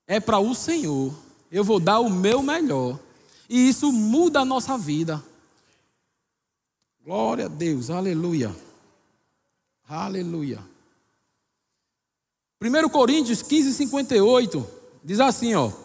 É 0.06 0.18
para 0.18 0.38
o 0.38 0.54
Senhor. 0.54 1.12
Eu 1.50 1.62
vou 1.62 1.78
dar 1.78 2.00
o 2.00 2.08
meu 2.08 2.42
melhor. 2.42 2.98
E 3.48 3.68
isso 3.68 3.92
muda 3.92 4.40
a 4.40 4.44
nossa 4.44 4.78
vida. 4.78 5.22
Glória 7.04 7.46
a 7.46 7.48
Deus, 7.48 7.90
aleluia. 7.90 8.54
Aleluia. 9.86 10.60
1 12.62 12.88
Coríntios 12.88 13.42
15, 13.42 13.74
58 13.74 14.66
diz 15.04 15.20
assim: 15.20 15.54
ó. 15.54 15.81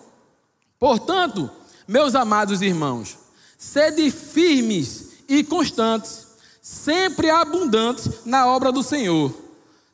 Portanto, 0.80 1.50
meus 1.88 2.14
amados 2.16 2.62
irmãos, 2.62 3.18
sede 3.58 4.12
firmes 4.12 5.24
e 5.28 5.44
constantes, 5.44 6.28
sempre 6.62 7.30
abundantes 7.30 8.26
na 8.26 8.46
obra 8.46 8.72
do 8.72 8.84
Senhor, 8.84 9.34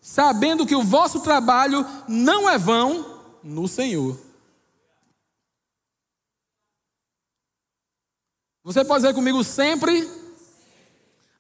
sabendo 0.02 0.66
que 0.66 0.76
o 0.76 0.84
vosso 0.84 1.22
trabalho 1.22 1.86
não 2.08 2.50
é 2.50 2.58
vão 2.58 3.22
no 3.44 3.68
Senhor. 3.68 4.20
Você 8.64 8.84
pode 8.84 9.04
dizer 9.04 9.14
comigo 9.14 9.44
sempre 9.44 10.10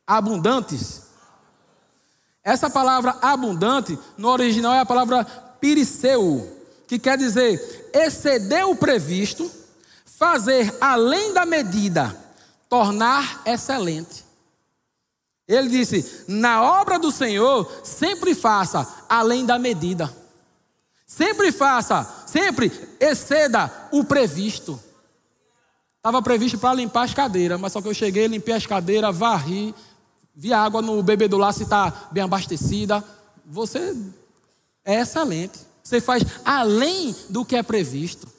abundantes. 0.05 1.03
Essa 2.43 2.69
palavra 2.69 3.17
abundante, 3.21 3.97
no 4.17 4.27
original 4.29 4.73
é 4.73 4.79
a 4.79 4.85
palavra 4.85 5.23
piriceu, 5.61 6.62
que 6.93 6.99
quer 6.99 7.17
dizer 7.17 7.89
exceder 7.93 8.67
o 8.67 8.75
previsto 8.75 9.49
fazer 10.05 10.75
além 10.79 11.33
da 11.33 11.45
medida, 11.45 12.15
tornar 12.69 13.41
excelente. 13.45 14.23
Ele 15.47 15.69
disse: 15.69 16.25
na 16.27 16.61
obra 16.61 16.99
do 16.99 17.11
Senhor, 17.11 17.69
sempre 17.83 18.35
faça 18.35 18.87
além 19.09 19.45
da 19.45 19.57
medida. 19.57 20.13
Sempre 21.05 21.51
faça, 21.51 22.07
sempre 22.25 22.71
exceda 22.99 23.71
o 23.91 24.03
previsto. 24.03 24.79
Estava 25.97 26.21
previsto 26.21 26.57
para 26.57 26.75
limpar 26.75 27.03
as 27.03 27.13
cadeiras, 27.13 27.59
mas 27.59 27.71
só 27.71 27.81
que 27.81 27.87
eu 27.87 27.93
cheguei, 27.93 28.27
limpei 28.27 28.53
as 28.53 28.65
cadeiras, 28.65 29.15
varri, 29.15 29.73
vi 30.35 30.53
água 30.53 30.81
no 30.81 31.01
bebedouro 31.01 31.43
lá 31.43 31.51
se 31.51 31.63
está 31.63 32.09
bem 32.11 32.23
abastecida. 32.23 33.03
Você 33.45 33.95
é 34.85 35.01
excelente. 35.01 35.72
Você 35.83 35.99
faz 35.99 36.23
além 36.45 37.13
do 37.29 37.43
que 37.43 37.55
é 37.55 37.61
previsto 37.61 38.31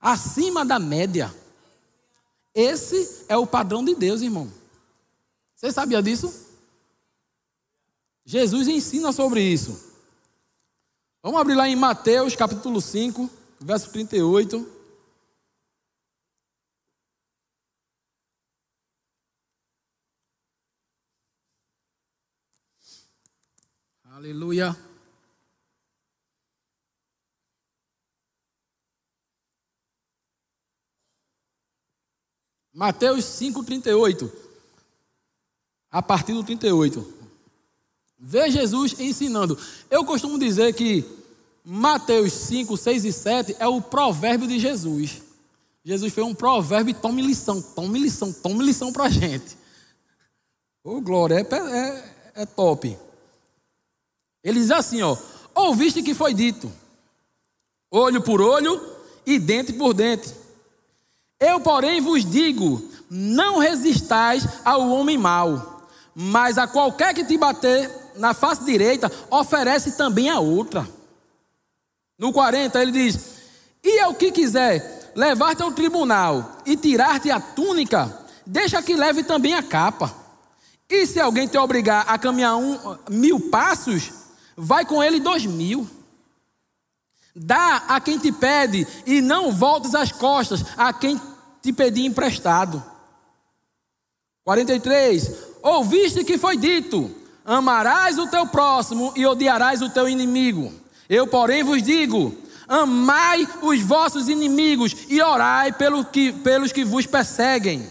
acima 0.00 0.64
da 0.64 0.78
média. 0.78 1.34
Esse 2.54 3.24
é 3.28 3.36
o 3.36 3.46
padrão 3.46 3.84
de 3.84 3.94
Deus, 3.94 4.20
irmão. 4.20 4.52
Você 5.54 5.72
sabia 5.72 6.02
disso? 6.02 6.32
Jesus 8.24 8.68
ensina 8.68 9.12
sobre 9.12 9.42
isso. 9.42 9.92
Vamos 11.22 11.40
abrir 11.40 11.54
lá 11.54 11.68
em 11.68 11.76
Mateus 11.76 12.36
capítulo 12.36 12.80
5, 12.80 13.30
verso 13.60 13.90
38. 13.90 14.72
Aleluia. 24.04 24.93
Mateus 32.74 33.24
5,38. 33.24 34.30
A 35.90 36.02
partir 36.02 36.32
do 36.32 36.42
38. 36.42 37.14
Vê 38.18 38.50
Jesus 38.50 38.98
ensinando. 38.98 39.56
Eu 39.88 40.04
costumo 40.04 40.38
dizer 40.38 40.74
que 40.74 41.04
Mateus 41.64 42.32
5, 42.32 42.76
6 42.76 43.04
e 43.04 43.12
7 43.12 43.56
é 43.60 43.68
o 43.68 43.80
provérbio 43.80 44.48
de 44.48 44.58
Jesus. 44.58 45.22
Jesus 45.84 46.12
fez 46.12 46.26
um 46.26 46.34
provérbio 46.34 46.90
e 46.90 46.94
tome 46.94 47.22
lição, 47.22 47.62
tome 47.62 47.98
lição, 47.98 48.32
tome 48.32 48.64
lição 48.64 48.92
para 48.92 49.04
a 49.04 49.10
gente. 49.10 49.56
Ô, 50.82 50.96
oh, 50.96 51.00
glória, 51.00 51.36
é, 51.36 51.56
é, 51.56 52.42
é 52.42 52.46
top. 52.46 52.98
Ele 54.42 54.60
diz 54.60 54.70
assim, 54.70 55.00
ó. 55.02 55.16
Ouviste 55.54 56.02
que 56.02 56.14
foi 56.14 56.34
dito, 56.34 56.72
olho 57.88 58.20
por 58.20 58.40
olho 58.40 58.80
e 59.24 59.38
dente 59.38 59.72
por 59.72 59.94
dente. 59.94 60.34
Eu, 61.44 61.60
porém, 61.60 62.00
vos 62.00 62.24
digo: 62.24 62.82
não 63.10 63.58
resistais 63.58 64.46
ao 64.64 64.88
homem 64.88 65.18
mau, 65.18 65.86
mas 66.14 66.56
a 66.56 66.66
qualquer 66.66 67.12
que 67.12 67.24
te 67.24 67.36
bater 67.36 67.90
na 68.16 68.32
face 68.32 68.64
direita, 68.64 69.10
oferece 69.30 69.92
também 69.92 70.30
a 70.30 70.40
outra. 70.40 70.88
No 72.18 72.32
40 72.32 72.80
ele 72.80 72.92
diz: 72.92 73.18
E 73.82 74.00
ao 74.00 74.14
que 74.14 74.30
quiser 74.30 75.12
levar-te 75.14 75.62
ao 75.62 75.72
tribunal 75.72 76.58
e 76.64 76.76
tirar-te 76.76 77.30
a 77.30 77.40
túnica, 77.40 78.26
deixa 78.46 78.82
que 78.82 78.96
leve 78.96 79.22
também 79.22 79.54
a 79.54 79.62
capa. 79.62 80.14
E 80.88 81.06
se 81.06 81.18
alguém 81.18 81.48
te 81.48 81.58
obrigar 81.58 82.04
a 82.08 82.18
caminhar 82.18 82.56
um, 82.56 82.78
mil 83.10 83.50
passos, 83.50 84.12
vai 84.56 84.84
com 84.84 85.02
ele 85.02 85.20
dois 85.20 85.44
mil. 85.44 85.88
Dá 87.36 87.82
a 87.88 88.00
quem 88.00 88.16
te 88.16 88.30
pede 88.30 88.86
e 89.04 89.20
não 89.20 89.50
voltes 89.50 89.94
as 89.94 90.12
costas 90.12 90.64
a 90.76 90.92
quem 90.92 91.20
te 91.64 91.72
pedi 91.72 92.04
emprestado. 92.04 92.84
43. 94.44 95.32
Ouviste 95.62 96.22
que 96.22 96.36
foi 96.36 96.58
dito: 96.58 97.10
Amarás 97.42 98.18
o 98.18 98.26
teu 98.26 98.46
próximo 98.46 99.14
e 99.16 99.24
odiarás 99.24 99.80
o 99.80 99.88
teu 99.88 100.06
inimigo. 100.06 100.70
Eu, 101.08 101.26
porém, 101.26 101.62
vos 101.62 101.82
digo: 101.82 102.36
Amai 102.68 103.48
os 103.62 103.80
vossos 103.80 104.28
inimigos 104.28 104.94
e 105.08 105.22
orai 105.22 105.72
pelo 105.72 106.04
que, 106.04 106.32
pelos 106.32 106.70
que 106.70 106.84
vos 106.84 107.06
perseguem, 107.06 107.90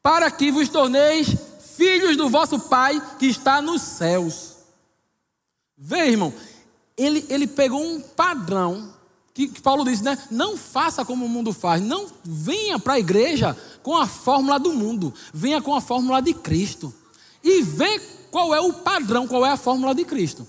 para 0.00 0.30
que 0.30 0.52
vos 0.52 0.68
torneis 0.68 1.36
filhos 1.76 2.16
do 2.16 2.28
vosso 2.28 2.60
Pai 2.68 3.02
que 3.18 3.26
está 3.26 3.60
nos 3.60 3.82
céus. 3.82 4.58
Vê, 5.76 6.10
irmão, 6.10 6.32
ele, 6.96 7.26
ele 7.28 7.48
pegou 7.48 7.82
um 7.84 8.00
padrão 8.00 8.94
que, 9.36 9.48
que 9.48 9.60
Paulo 9.60 9.84
diz, 9.84 10.00
né? 10.00 10.16
Não 10.30 10.56
faça 10.56 11.04
como 11.04 11.26
o 11.26 11.28
mundo 11.28 11.52
faz. 11.52 11.82
Não 11.82 12.06
venha 12.24 12.78
para 12.78 12.94
a 12.94 12.98
igreja 12.98 13.54
com 13.82 13.94
a 13.94 14.06
fórmula 14.06 14.58
do 14.58 14.72
mundo. 14.72 15.12
Venha 15.32 15.60
com 15.60 15.74
a 15.74 15.80
fórmula 15.82 16.22
de 16.22 16.32
Cristo. 16.32 16.92
E 17.44 17.60
vê 17.60 18.00
qual 18.30 18.54
é 18.54 18.60
o 18.60 18.72
padrão, 18.72 19.28
qual 19.28 19.44
é 19.44 19.50
a 19.50 19.56
fórmula 19.58 19.94
de 19.94 20.06
Cristo. 20.06 20.48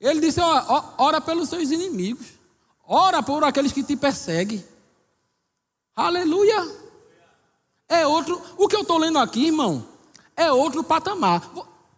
Ele 0.00 0.18
disse: 0.20 0.40
ó, 0.40 0.84
ora 0.98 1.20
pelos 1.20 1.48
seus 1.48 1.70
inimigos, 1.70 2.26
ora 2.84 3.22
por 3.22 3.44
aqueles 3.44 3.70
que 3.70 3.84
te 3.84 3.94
perseguem. 3.94 4.64
Aleluia! 5.94 6.68
É 7.88 8.04
outro, 8.04 8.42
o 8.58 8.66
que 8.66 8.74
eu 8.74 8.82
estou 8.82 8.98
lendo 8.98 9.20
aqui, 9.20 9.46
irmão, 9.46 9.86
é 10.36 10.50
outro 10.50 10.82
patamar. 10.82 11.48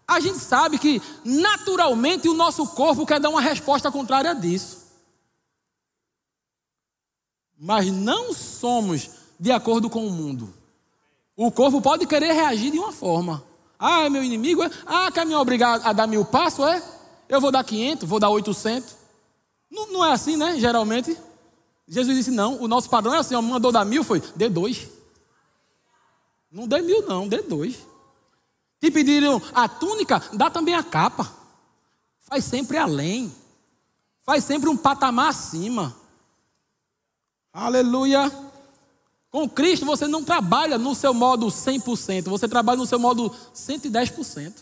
A 0.07 0.21
gente 0.21 0.41
sabe 0.41 0.79
que 0.79 1.01
naturalmente 1.25 2.29
o 2.29 2.35
nosso 2.35 2.67
corpo 2.67 3.07
quer 3.07 3.19
dar 3.19 3.31
uma 3.31 3.41
resposta 3.41 3.91
contrária 3.91 4.35
disso. 4.35 4.82
Mas 7.65 7.93
não 7.93 8.35
somos 8.35 9.09
de 9.39 9.53
acordo 9.53 9.89
com 9.89 10.05
o 10.05 10.11
mundo. 10.11 10.53
O 11.37 11.49
corpo 11.49 11.81
pode 11.81 12.09
querer 12.09 12.33
reagir 12.33 12.73
de 12.73 12.79
uma 12.81 12.91
forma. 12.91 13.41
Ah, 13.79 14.03
é 14.03 14.11
meu 14.11 14.25
inimigo? 14.25 14.65
É? 14.65 14.71
Ah, 14.85 15.13
quer 15.13 15.25
me 15.25 15.33
obrigar 15.37 15.81
a 15.85 15.93
dar 15.93 16.09
mil 16.09 16.25
passos? 16.25 16.67
É? 16.67 16.83
Eu 17.29 17.41
vou 17.41 17.53
dar 17.53 17.63
500, 17.63 18.09
vou 18.09 18.19
dar 18.19 18.31
800. 18.31 18.97
Não, 19.71 19.93
não 19.93 20.05
é 20.05 20.11
assim, 20.11 20.37
né? 20.37 20.59
Geralmente. 20.59 21.17
Jesus 21.87 22.17
disse: 22.17 22.33
não, 22.33 22.61
o 22.61 22.67
nosso 22.67 22.91
padrão 22.91 23.15
é 23.15 23.19
assim: 23.19 23.37
ó, 23.37 23.41
mandou 23.41 23.71
dar 23.71 23.85
mil, 23.85 24.03
foi, 24.03 24.21
dê 24.35 24.49
dois. 24.49 24.89
Não 26.51 26.67
dê 26.67 26.83
mil, 26.83 27.07
não, 27.07 27.29
dê 27.29 27.43
dois. 27.43 27.77
Te 28.81 28.91
pediram 28.91 29.41
a 29.55 29.69
túnica, 29.69 30.21
dá 30.33 30.51
também 30.51 30.75
a 30.75 30.83
capa. 30.83 31.33
Faz 32.23 32.45
sempre 32.45 32.77
além. 32.77 33.33
Faz 34.25 34.43
sempre 34.43 34.69
um 34.69 34.77
patamar 34.77 35.29
acima. 35.29 36.02
Aleluia. 37.53 38.31
Com 39.31 39.49
Cristo 39.49 39.85
você 39.87 40.07
não 40.07 40.23
trabalha 40.23 40.79
no 40.79 40.95
seu 40.95 41.13
modo 41.13 41.47
100%, 41.47 42.25
você 42.25 42.49
trabalha 42.49 42.79
no 42.79 42.87
seu 42.87 42.99
modo 42.99 43.35
110%. 43.55 44.53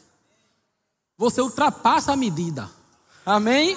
Você 1.16 1.40
ultrapassa 1.40 2.12
a 2.12 2.16
medida. 2.16 2.70
Amém? 3.25 3.76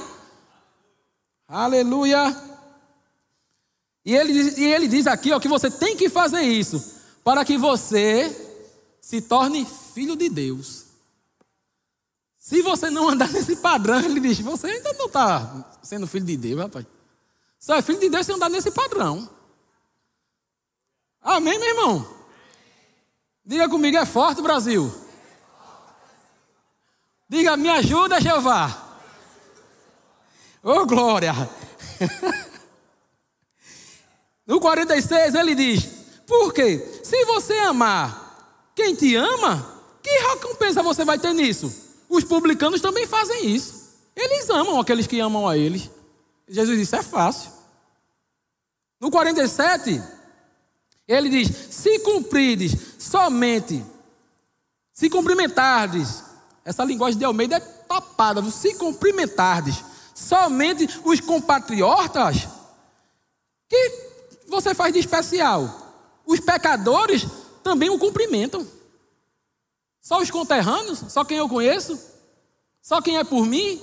Aleluia. 1.48 2.36
E 4.06 4.16
ele, 4.16 4.34
e 4.34 4.64
ele 4.66 4.88
diz 4.88 5.08
aqui 5.08 5.32
ó, 5.32 5.40
que 5.40 5.48
você 5.48 5.70
tem 5.70 5.96
que 5.96 6.10
fazer 6.10 6.42
isso 6.42 7.02
para 7.24 7.44
que 7.46 7.58
você 7.58 8.52
se 9.02 9.22
torne 9.22 9.66
filho 9.94 10.16
de 10.16 10.30
Deus. 10.30 10.86
Se 12.38 12.62
você 12.62 12.90
não 12.90 13.10
andar 13.10 13.32
nesse 13.34 13.56
padrão, 13.58 14.00
ele 14.00 14.20
diz: 14.20 14.40
você 14.40 14.68
ainda 14.68 14.94
não 14.94 15.06
está 15.06 15.78
sendo 15.82 16.08
filho 16.08 16.26
de 16.26 16.38
Deus, 16.38 16.60
rapaz. 16.62 16.86
Só 17.64 17.76
é 17.76 17.82
filho 17.82 17.98
de 17.98 18.10
Deus 18.10 18.26
se 18.26 18.34
andar 18.34 18.50
nesse 18.50 18.70
padrão. 18.72 19.30
Amém, 21.22 21.58
meu 21.58 21.70
irmão? 21.70 22.08
Diga 23.46 23.70
comigo, 23.70 23.96
é 23.96 24.06
forte, 24.06 24.42
Brasil. 24.42 24.94
Diga, 27.30 27.56
me 27.56 27.70
ajuda, 27.70 28.20
Jeová. 28.20 28.98
Oh, 30.62 30.86
glória. 30.86 31.32
no 34.46 34.60
46 34.60 35.34
ele 35.34 35.56
diz: 35.56 35.86
Por 36.28 36.54
quê? 36.54 37.00
Se 37.02 37.24
você 37.24 37.54
amar 37.60 38.74
quem 38.76 38.94
te 38.94 39.16
ama, 39.16 39.82
que 40.02 40.10
recompensa 40.10 40.84
você 40.84 41.06
vai 41.06 41.18
ter 41.18 41.32
nisso? 41.32 41.74
Os 42.10 42.26
publicanos 42.26 42.82
também 42.82 43.08
fazem 43.08 43.56
isso. 43.56 43.90
Eles 44.14 44.50
amam 44.50 44.82
aqueles 44.82 45.08
que 45.08 45.22
amam 45.22 45.48
a 45.48 45.58
eles. 45.58 45.90
Jesus 46.46 46.78
disse: 46.78 46.98
É 46.98 47.02
fácil. 47.02 47.53
No 49.04 49.12
47, 49.12 50.02
ele 51.06 51.30
diz: 51.30 51.50
Se 51.70 52.00
cumprides 52.00 52.74
somente, 52.98 53.86
se 54.94 55.10
cumprimentardes, 55.10 56.24
essa 56.64 56.86
linguagem 56.86 57.20
de 57.20 57.26
Almeida 57.26 57.58
é 57.58 57.60
tapada, 57.60 58.42
se 58.50 58.76
cumprimentardes 58.76 59.84
somente 60.16 61.02
os 61.04 61.20
compatriotas, 61.20 62.48
que 63.68 64.10
você 64.48 64.74
faz 64.74 64.94
de 64.94 65.00
especial? 65.00 65.70
Os 66.26 66.40
pecadores 66.40 67.28
também 67.62 67.90
o 67.90 68.00
cumprimentam. 68.00 68.66
Só 70.02 70.22
os 70.22 70.32
conterrâneos, 70.32 71.04
só 71.10 71.26
quem 71.26 71.40
eu 71.40 71.50
conheço, 71.50 72.00
só 72.82 73.02
quem 73.02 73.18
é 73.18 73.26
por 73.26 73.46
mim, 73.46 73.82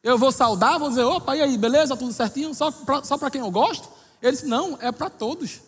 eu 0.00 0.16
vou 0.16 0.30
saudar, 0.30 0.78
vou 0.78 0.90
dizer, 0.90 1.02
opa, 1.02 1.34
e 1.34 1.42
aí, 1.42 1.58
beleza, 1.58 1.96
tudo 1.96 2.12
certinho, 2.12 2.54
só 2.54 2.70
para 3.18 3.32
quem 3.32 3.40
eu 3.40 3.50
gosto? 3.50 4.03
Ele 4.24 4.32
disse, 4.32 4.46
não, 4.46 4.78
é 4.80 4.90
para 4.90 5.10
todos. 5.10 5.60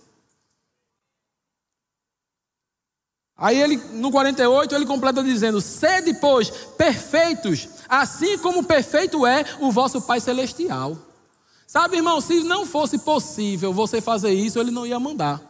Aí 3.37 3.61
ele, 3.61 3.77
no 3.77 4.11
48, 4.11 4.75
ele 4.75 4.87
completa 4.87 5.23
dizendo: 5.23 5.61
Sede, 5.61 6.15
pois, 6.15 6.49
perfeitos, 6.49 7.69
assim 7.87 8.39
como 8.39 8.65
perfeito 8.65 9.27
é 9.27 9.45
o 9.61 9.71
vosso 9.71 10.01
Pai 10.01 10.21
Celestial. 10.21 10.97
Sabe, 11.67 11.97
irmão, 11.97 12.19
se 12.19 12.43
não 12.45 12.65
fosse 12.65 12.97
possível 12.97 13.75
você 13.75 14.01
fazer 14.01 14.33
isso, 14.33 14.59
ele 14.59 14.71
não 14.71 14.87
ia 14.87 14.99
mandar. 14.99 15.43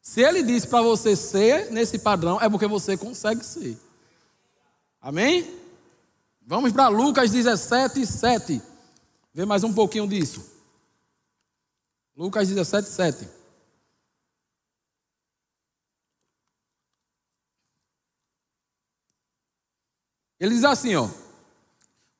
Se 0.00 0.22
ele 0.22 0.42
disse 0.42 0.66
para 0.66 0.80
você 0.80 1.14
ser 1.14 1.70
nesse 1.70 1.98
padrão, 1.98 2.40
é 2.40 2.48
porque 2.48 2.66
você 2.66 2.96
consegue 2.96 3.44
ser. 3.44 3.76
Amém? 4.98 5.46
Vamos 6.46 6.72
para 6.72 6.88
Lucas 6.88 7.30
17, 7.30 8.06
7. 8.06 8.62
Vê 9.34 9.44
mais 9.44 9.62
um 9.62 9.74
pouquinho 9.74 10.08
disso. 10.08 10.57
Lucas 12.18 12.48
17, 12.48 12.88
7. 12.88 13.28
Ele 20.40 20.52
diz 20.56 20.64
assim, 20.64 20.96
ó: 20.96 21.08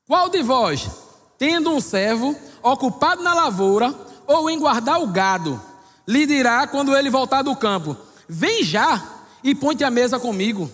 Qual 0.06 0.28
de 0.28 0.40
vós, 0.40 0.88
tendo 1.36 1.70
um 1.70 1.80
servo 1.80 2.36
ocupado 2.62 3.24
na 3.24 3.34
lavoura 3.34 3.92
ou 4.24 4.48
em 4.48 4.56
guardar 4.60 5.02
o 5.02 5.08
gado, 5.08 5.60
lhe 6.06 6.26
dirá 6.26 6.68
quando 6.68 6.96
ele 6.96 7.10
voltar 7.10 7.42
do 7.42 7.56
campo: 7.56 7.96
Vem 8.28 8.62
já 8.62 9.24
e 9.42 9.52
põe-te 9.52 9.82
à 9.82 9.90
mesa 9.90 10.20
comigo. 10.20 10.70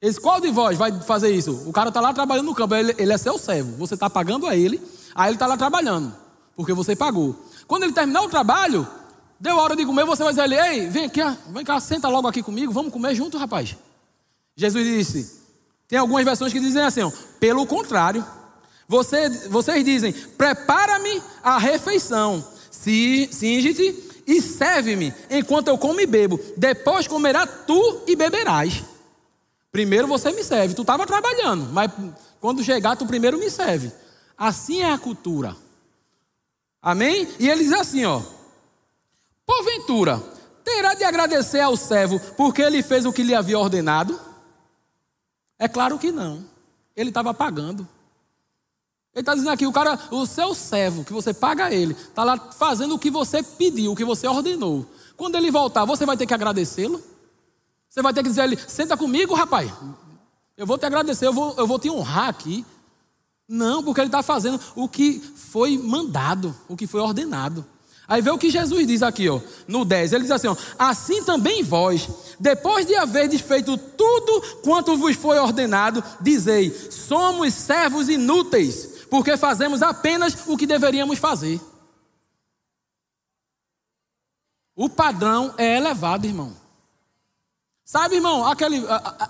Esse, 0.00 0.18
qual 0.18 0.40
de 0.40 0.50
vós 0.50 0.78
vai 0.78 0.90
fazer 1.02 1.30
isso? 1.30 1.68
O 1.68 1.72
cara 1.72 1.88
está 1.88 2.00
lá 2.00 2.14
trabalhando 2.14 2.46
no 2.46 2.54
campo, 2.54 2.74
ele, 2.74 2.94
ele 2.96 3.12
é 3.12 3.18
seu 3.18 3.36
servo, 3.36 3.76
você 3.76 3.92
está 3.92 4.08
pagando 4.08 4.46
a 4.46 4.56
ele, 4.56 4.80
aí 5.14 5.28
ele 5.28 5.36
está 5.36 5.46
lá 5.46 5.58
trabalhando, 5.58 6.16
porque 6.56 6.72
você 6.72 6.96
pagou. 6.96 7.51
Quando 7.66 7.84
ele 7.84 7.92
terminar 7.92 8.22
o 8.22 8.28
trabalho, 8.28 8.86
deu 9.38 9.58
a 9.58 9.62
hora 9.62 9.76
de 9.76 9.84
comer, 9.84 10.04
você 10.04 10.22
vai 10.22 10.32
dizer: 10.32 10.50
Ei, 10.52 10.88
vem 10.88 11.06
aqui, 11.06 11.20
vem 11.48 11.64
cá, 11.64 11.80
senta 11.80 12.08
logo 12.08 12.28
aqui 12.28 12.42
comigo, 12.42 12.72
vamos 12.72 12.92
comer 12.92 13.14
junto, 13.14 13.38
rapaz. 13.38 13.76
Jesus 14.56 14.84
disse: 14.84 15.42
tem 15.92 15.98
algumas 15.98 16.24
versões 16.24 16.50
que 16.54 16.58
dizem 16.58 16.82
assim: 16.82 17.02
ó, 17.02 17.12
pelo 17.38 17.66
contrário, 17.66 18.24
você, 18.88 19.28
vocês 19.50 19.84
dizem: 19.84 20.10
prepara-me 20.10 21.22
a 21.42 21.58
refeição, 21.58 22.42
singe-te 22.70 24.22
e 24.26 24.40
serve-me 24.40 25.12
enquanto 25.28 25.68
eu 25.68 25.76
como 25.76 26.00
e 26.00 26.06
bebo. 26.06 26.40
Depois 26.56 27.06
comerá 27.06 27.46
tu 27.46 28.04
e 28.06 28.16
beberás. 28.16 28.82
Primeiro 29.70 30.08
você 30.08 30.32
me 30.32 30.42
serve. 30.42 30.72
Tu 30.72 30.80
estava 30.80 31.06
trabalhando, 31.06 31.70
mas 31.70 31.90
quando 32.40 32.64
chegar, 32.64 32.96
tu 32.96 33.04
primeiro 33.04 33.36
me 33.36 33.50
serve. 33.50 33.92
Assim 34.38 34.80
é 34.80 34.94
a 34.94 34.98
cultura. 34.98 35.54
Amém? 36.82 37.28
E 37.38 37.48
ele 37.48 37.62
diz 37.62 37.72
assim: 37.72 38.04
ó. 38.04 38.20
Porventura, 39.46 40.20
terá 40.64 40.94
de 40.94 41.04
agradecer 41.04 41.60
ao 41.60 41.76
servo 41.76 42.18
porque 42.36 42.62
ele 42.62 42.82
fez 42.82 43.06
o 43.06 43.12
que 43.12 43.22
lhe 43.22 43.34
havia 43.34 43.58
ordenado? 43.58 44.18
É 45.58 45.68
claro 45.68 45.98
que 45.98 46.10
não. 46.10 46.44
Ele 46.96 47.10
estava 47.10 47.32
pagando. 47.32 47.86
Ele 49.14 49.20
está 49.20 49.34
dizendo 49.34 49.50
aqui, 49.50 49.66
o 49.66 49.72
cara, 49.72 49.98
o 50.10 50.26
seu 50.26 50.54
servo, 50.54 51.04
que 51.04 51.12
você 51.12 51.34
paga 51.34 51.72
ele, 51.72 51.92
está 51.92 52.24
lá 52.24 52.38
fazendo 52.52 52.94
o 52.94 52.98
que 52.98 53.10
você 53.10 53.42
pediu, 53.42 53.92
o 53.92 53.96
que 53.96 54.04
você 54.04 54.26
ordenou. 54.26 54.86
Quando 55.16 55.36
ele 55.36 55.50
voltar, 55.50 55.84
você 55.84 56.06
vai 56.06 56.16
ter 56.16 56.26
que 56.26 56.32
agradecê-lo. 56.32 57.02
Você 57.88 58.00
vai 58.00 58.14
ter 58.14 58.22
que 58.22 58.30
dizer 58.30 58.40
a 58.40 58.44
ele, 58.44 58.56
senta 58.56 58.96
comigo, 58.96 59.34
rapaz. 59.34 59.70
Eu 60.56 60.66
vou 60.66 60.78
te 60.78 60.86
agradecer, 60.86 61.26
eu 61.26 61.32
vou, 61.32 61.54
eu 61.58 61.66
vou 61.66 61.78
te 61.78 61.90
honrar 61.90 62.28
aqui. 62.28 62.64
Não, 63.48 63.82
porque 63.82 64.00
ele 64.00 64.08
está 64.08 64.22
fazendo 64.22 64.60
o 64.74 64.88
que 64.88 65.20
foi 65.36 65.76
mandado, 65.76 66.54
o 66.68 66.76
que 66.76 66.86
foi 66.86 67.00
ordenado. 67.00 67.64
Aí 68.06 68.20
vê 68.20 68.30
o 68.30 68.38
que 68.38 68.50
Jesus 68.50 68.86
diz 68.86 69.02
aqui, 69.02 69.28
ó, 69.28 69.40
no 69.66 69.84
10. 69.84 70.12
Ele 70.12 70.22
diz 70.22 70.30
assim: 70.30 70.48
ó, 70.48 70.56
Assim 70.78 71.22
também 71.24 71.62
vós, 71.62 72.08
depois 72.38 72.86
de 72.86 72.94
haver 72.94 73.30
feito 73.38 73.76
tudo 73.78 74.60
quanto 74.62 74.96
vos 74.96 75.16
foi 75.16 75.38
ordenado, 75.38 76.02
dizei: 76.20 76.70
Somos 76.90 77.54
servos 77.54 78.08
inúteis, 78.08 79.06
porque 79.08 79.36
fazemos 79.36 79.82
apenas 79.82 80.36
o 80.46 80.56
que 80.56 80.66
deveríamos 80.66 81.18
fazer. 81.18 81.60
O 84.74 84.88
padrão 84.88 85.54
é 85.56 85.76
elevado, 85.76 86.26
irmão. 86.26 86.56
Sabe, 87.84 88.16
irmão, 88.16 88.46
aquele, 88.46 88.82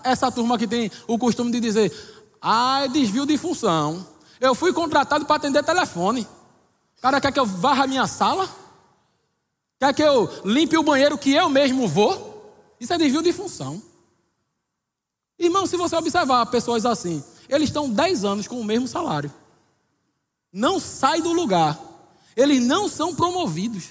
essa 0.04 0.30
turma 0.30 0.56
que 0.56 0.66
tem 0.66 0.90
o 1.06 1.18
costume 1.18 1.50
de 1.50 1.60
dizer: 1.60 1.92
Ah, 2.42 2.82
é 2.84 2.88
desvio 2.88 3.24
de 3.24 3.38
função. 3.38 4.04
Eu 4.40 4.54
fui 4.54 4.72
contratado 4.72 5.24
para 5.24 5.36
atender 5.36 5.62
telefone. 5.62 6.26
O 6.98 7.00
cara 7.00 7.20
quer 7.20 7.32
que 7.32 7.38
eu 7.38 7.46
varra 7.46 7.84
a 7.84 7.86
minha 7.86 8.08
sala? 8.08 8.48
Quer 9.78 9.94
que 9.94 10.02
eu 10.02 10.28
limpe 10.44 10.76
o 10.76 10.82
banheiro 10.82 11.16
que 11.16 11.32
eu 11.32 11.48
mesmo 11.48 11.86
vou? 11.86 12.52
Isso 12.80 12.92
é 12.92 12.98
desvio 12.98 13.22
de 13.22 13.32
função. 13.32 13.80
Irmão, 15.38 15.66
se 15.66 15.76
você 15.76 15.96
observar 15.96 16.44
pessoas 16.46 16.84
assim, 16.84 17.22
eles 17.48 17.68
estão 17.68 17.88
10 17.88 18.24
anos 18.24 18.48
com 18.48 18.60
o 18.60 18.64
mesmo 18.64 18.88
salário. 18.88 19.32
não 20.52 20.78
saem 20.80 21.22
do 21.22 21.32
lugar. 21.32 21.78
Eles 22.36 22.62
não 22.62 22.88
são 22.88 23.14
promovidos 23.14 23.90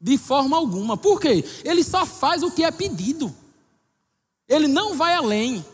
de 0.00 0.18
forma 0.18 0.56
alguma. 0.56 0.96
Por 0.96 1.20
quê? 1.20 1.44
Ele 1.64 1.84
só 1.84 2.04
faz 2.04 2.42
o 2.42 2.50
que 2.50 2.64
é 2.64 2.70
pedido. 2.70 3.34
Ele 4.48 4.66
não 4.66 4.94
vai 4.94 5.14
além. 5.14 5.64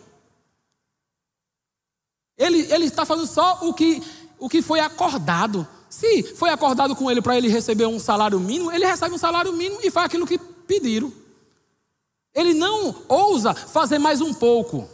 Ele, 2.38 2.84
está 2.84 3.04
fazendo 3.04 3.26
só 3.26 3.58
o 3.62 3.74
que, 3.74 4.00
o 4.38 4.48
que 4.48 4.62
foi 4.62 4.78
acordado. 4.78 5.66
Se 5.90 6.22
foi 6.22 6.50
acordado 6.50 6.94
com 6.94 7.10
ele 7.10 7.20
para 7.20 7.36
ele 7.36 7.48
receber 7.48 7.86
um 7.86 7.98
salário 7.98 8.38
mínimo, 8.38 8.70
ele 8.70 8.86
recebe 8.86 9.14
um 9.14 9.18
salário 9.18 9.52
mínimo 9.52 9.80
e 9.82 9.90
faz 9.90 10.06
aquilo 10.06 10.26
que 10.26 10.38
pediram. 10.38 11.12
Ele 12.32 12.54
não 12.54 12.94
ousa 13.08 13.52
fazer 13.52 13.98
mais 13.98 14.20
um 14.20 14.32
pouco. 14.32 14.88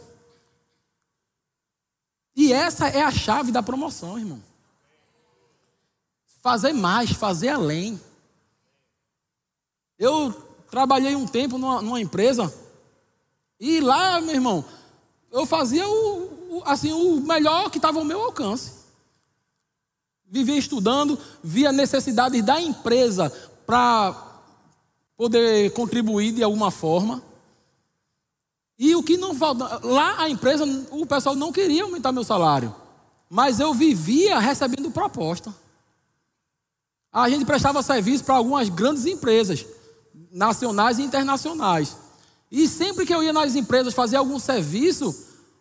E 2.35 2.51
essa 2.51 2.87
é 2.87 3.03
a 3.03 3.11
chave 3.11 3.51
da 3.51 3.61
promoção, 3.61 4.17
irmão. 4.17 4.41
Fazer 6.41 6.73
mais, 6.73 7.11
fazer 7.11 7.49
além. 7.49 8.01
Eu 9.99 10.33
trabalhei 10.69 11.15
um 11.15 11.27
tempo 11.27 11.57
numa, 11.57 11.81
numa 11.81 12.01
empresa 12.01 12.53
e 13.59 13.79
lá, 13.79 14.19
meu 14.19 14.35
irmão, 14.35 14.65
eu 15.31 15.45
fazia 15.45 15.87
o 15.87 16.24
assim, 16.65 16.91
o 16.91 17.19
melhor 17.21 17.69
que 17.69 17.77
estava 17.77 17.99
ao 17.99 18.05
meu 18.05 18.21
alcance. 18.21 18.71
Vivia 20.27 20.57
estudando, 20.57 21.19
via 21.43 21.71
necessidades 21.71 22.43
da 22.43 22.59
empresa 22.59 23.31
para 23.65 24.41
poder 25.17 25.71
contribuir 25.71 26.31
de 26.31 26.43
alguma 26.43 26.71
forma. 26.71 27.23
E 28.77 28.95
o 28.95 29.03
que 29.03 29.17
não 29.17 29.33
falta, 29.33 29.79
lá 29.83 30.21
a 30.21 30.29
empresa, 30.29 30.65
o 30.91 31.05
pessoal 31.05 31.35
não 31.35 31.51
queria 31.51 31.83
aumentar 31.83 32.11
meu 32.11 32.23
salário, 32.23 32.75
mas 33.29 33.59
eu 33.59 33.73
vivia 33.73 34.37
recebendo 34.39 34.91
proposta. 34.91 35.53
A 37.11 37.29
gente 37.29 37.45
prestava 37.45 37.81
serviço 37.81 38.25
para 38.25 38.35
algumas 38.35 38.67
grandes 38.67 39.05
empresas, 39.05 39.65
nacionais 40.29 40.99
e 40.99 41.03
internacionais. 41.03 41.95
E 42.51 42.67
sempre 42.67 43.05
que 43.05 43.13
eu 43.13 43.23
ia 43.23 43.31
nas 43.31 43.55
empresas 43.55 43.93
fazer 43.93 44.17
algum 44.17 44.37
serviço, 44.37 45.15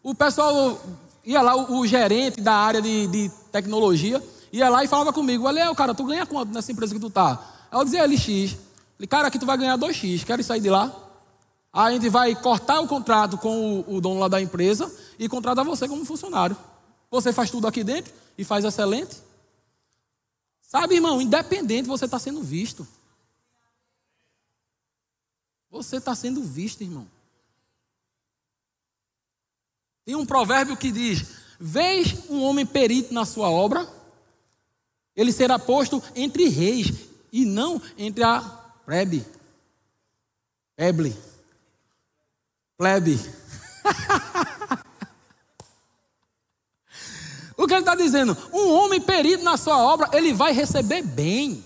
o 0.04 0.14
pessoal 0.14 0.78
ia 1.24 1.40
lá, 1.40 1.56
o, 1.56 1.78
o 1.78 1.86
gerente 1.86 2.40
da 2.42 2.52
área 2.52 2.82
de, 2.82 3.06
de, 3.06 3.30
tecnologia, 3.50 4.22
ia 4.52 4.68
lá 4.68 4.84
e 4.84 4.88
falava 4.88 5.12
comigo: 5.12 5.46
Olha, 5.46 5.74
cara, 5.74 5.94
tu 5.94 6.04
ganha 6.04 6.26
quanto 6.26 6.52
nessa 6.52 6.70
empresa 6.70 6.94
que 6.94 7.00
tu 7.00 7.08
tá? 7.08 7.42
Aí 7.72 7.80
eu 7.80 7.84
dizia 7.84 8.04
LX. 8.06 8.56
Falei, 8.96 9.08
cara, 9.08 9.28
aqui 9.28 9.38
tu 9.38 9.46
vai 9.46 9.56
ganhar 9.56 9.78
2x, 9.78 10.24
quero 10.24 10.44
sair 10.44 10.60
de 10.60 10.70
lá? 10.70 10.94
Aí 11.72 11.88
a 11.88 11.98
gente 11.98 12.08
vai 12.08 12.36
cortar 12.36 12.80
o 12.80 12.86
contrato 12.86 13.36
com 13.38 13.80
o, 13.80 13.96
o 13.96 14.00
dono 14.00 14.20
lá 14.20 14.28
da 14.28 14.40
empresa 14.40 14.94
e 15.18 15.28
contratar 15.28 15.64
você 15.64 15.88
como 15.88 16.04
funcionário. 16.04 16.56
Você 17.10 17.32
faz 17.32 17.50
tudo 17.50 17.66
aqui 17.66 17.82
dentro 17.82 18.12
e 18.38 18.44
faz 18.44 18.64
excelente. 18.64 19.16
Sabe, 20.60 20.96
irmão, 20.96 21.20
independente 21.20 21.88
você 21.88 22.04
está 22.04 22.18
sendo 22.18 22.42
visto. 22.42 22.86
Você 25.70 25.96
está 25.96 26.14
sendo 26.14 26.42
visto, 26.42 26.82
irmão. 26.82 27.08
Tem 30.04 30.14
um 30.14 30.26
provérbio 30.26 30.76
que 30.76 30.92
diz: 30.92 31.24
Vês 31.58 32.28
um 32.28 32.42
homem 32.42 32.66
perito 32.66 33.14
na 33.14 33.24
sua 33.24 33.50
obra, 33.50 33.88
ele 35.16 35.32
será 35.32 35.58
posto 35.58 36.02
entre 36.14 36.48
reis 36.48 36.92
e 37.32 37.44
não 37.44 37.80
entre 37.96 38.22
a 38.22 38.40
plebe. 38.84 39.24
Eble. 40.76 41.16
Plebe. 42.76 43.18
o 47.56 47.66
que 47.66 47.72
ele 47.72 47.80
está 47.80 47.94
dizendo? 47.94 48.36
Um 48.52 48.70
homem 48.72 49.00
perito 49.00 49.42
na 49.44 49.56
sua 49.56 49.78
obra, 49.78 50.10
ele 50.12 50.34
vai 50.34 50.52
receber 50.52 51.02
bem. 51.02 51.64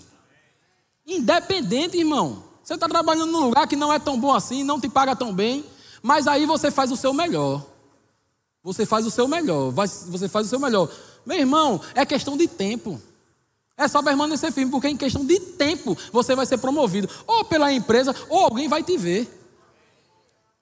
Independente, 1.05 1.97
irmão. 1.97 2.43
Você 2.63 2.75
está 2.75 2.87
trabalhando 2.87 3.31
num 3.31 3.45
lugar 3.45 3.67
que 3.67 3.75
não 3.75 3.91
é 3.91 3.97
tão 3.97 4.19
bom 4.19 4.31
assim, 4.31 4.63
não 4.63 4.79
te 4.79 4.87
paga 4.87 5.15
tão 5.15 5.33
bem, 5.33 5.65
mas 6.03 6.27
aí 6.27 6.45
você 6.45 6.69
faz 6.69 6.91
o 6.91 6.95
seu 6.95 7.11
melhor. 7.11 7.65
Você 8.63 8.85
faz 8.85 9.05
o 9.05 9.11
seu 9.11 9.27
melhor. 9.27 9.71
Você 9.71 10.27
faz 10.27 10.47
o 10.47 10.49
seu 10.49 10.59
melhor. 10.59 10.89
Meu 11.25 11.37
irmão, 11.37 11.81
é 11.95 12.05
questão 12.05 12.37
de 12.37 12.47
tempo. 12.47 13.01
É 13.77 13.87
só 13.87 14.03
permanecer 14.03 14.51
firme, 14.51 14.69
porque 14.71 14.89
em 14.89 14.97
questão 14.97 15.25
de 15.25 15.39
tempo 15.39 15.97
você 16.11 16.35
vai 16.35 16.45
ser 16.45 16.57
promovido, 16.57 17.09
ou 17.25 17.45
pela 17.45 17.71
empresa, 17.71 18.13
ou 18.27 18.43
alguém 18.43 18.67
vai 18.67 18.83
te 18.83 18.97
ver. 18.97 19.25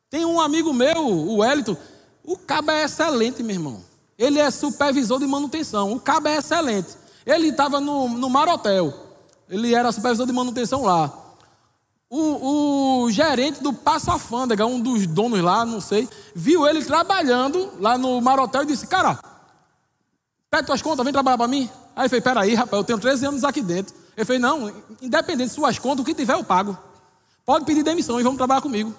Tem 0.07 0.23
um 0.23 0.39
amigo 0.39 0.71
meu, 0.71 1.03
o 1.03 1.37
Wellington, 1.37 1.75
o 2.23 2.37
cabo 2.37 2.69
é 2.69 2.83
excelente, 2.83 3.41
meu 3.41 3.55
irmão. 3.55 3.83
Ele 4.19 4.37
é 4.37 4.51
supervisor 4.51 5.19
de 5.19 5.25
manutenção, 5.25 5.93
o 5.93 5.99
cabo 5.99 6.27
é 6.27 6.37
excelente. 6.37 6.89
Ele 7.25 7.49
estava 7.49 7.81
no, 7.81 8.07
no 8.07 8.29
ele 9.49 9.73
era 9.73 9.91
supervisor 9.91 10.27
de 10.27 10.33
manutenção 10.33 10.83
lá. 10.83 11.26
O, 12.09 13.03
o, 13.03 13.11
gerente 13.11 13.61
do 13.61 13.73
Passo 13.73 14.09
Afândega, 14.09 14.65
um 14.65 14.79
dos 14.79 15.05
donos 15.05 15.41
lá, 15.41 15.65
não 15.65 15.81
sei, 15.81 16.07
viu 16.33 16.65
ele 16.65 16.83
trabalhando 16.83 17.73
lá 17.79 17.97
no 17.97 18.21
Mar 18.21 18.39
Hotel 18.39 18.63
e 18.63 18.67
disse: 18.67 18.87
Cara, 18.87 19.19
pega 20.49 20.63
tuas 20.63 20.81
contas, 20.81 21.03
vem 21.03 21.11
trabalhar 21.11 21.37
para 21.37 21.47
mim. 21.47 21.69
Aí 21.95 22.03
ele 22.03 22.09
fez: 22.09 22.23
Peraí, 22.23 22.53
rapaz, 22.53 22.79
eu 22.79 22.83
tenho 22.85 22.99
13 22.99 23.25
anos 23.25 23.43
aqui 23.43 23.61
dentro. 23.61 23.93
Ele 24.15 24.25
fez: 24.25 24.39
Não, 24.39 24.73
independente 25.01 25.49
de 25.49 25.55
suas 25.55 25.77
contas, 25.77 25.99
o 26.01 26.05
que 26.05 26.13
tiver 26.13 26.33
eu 26.33 26.43
pago. 26.43 26.77
Pode 27.45 27.65
pedir 27.65 27.83
demissão 27.83 28.19
e 28.19 28.23
vamos 28.23 28.37
trabalhar 28.37 28.61
comigo. 28.61 28.95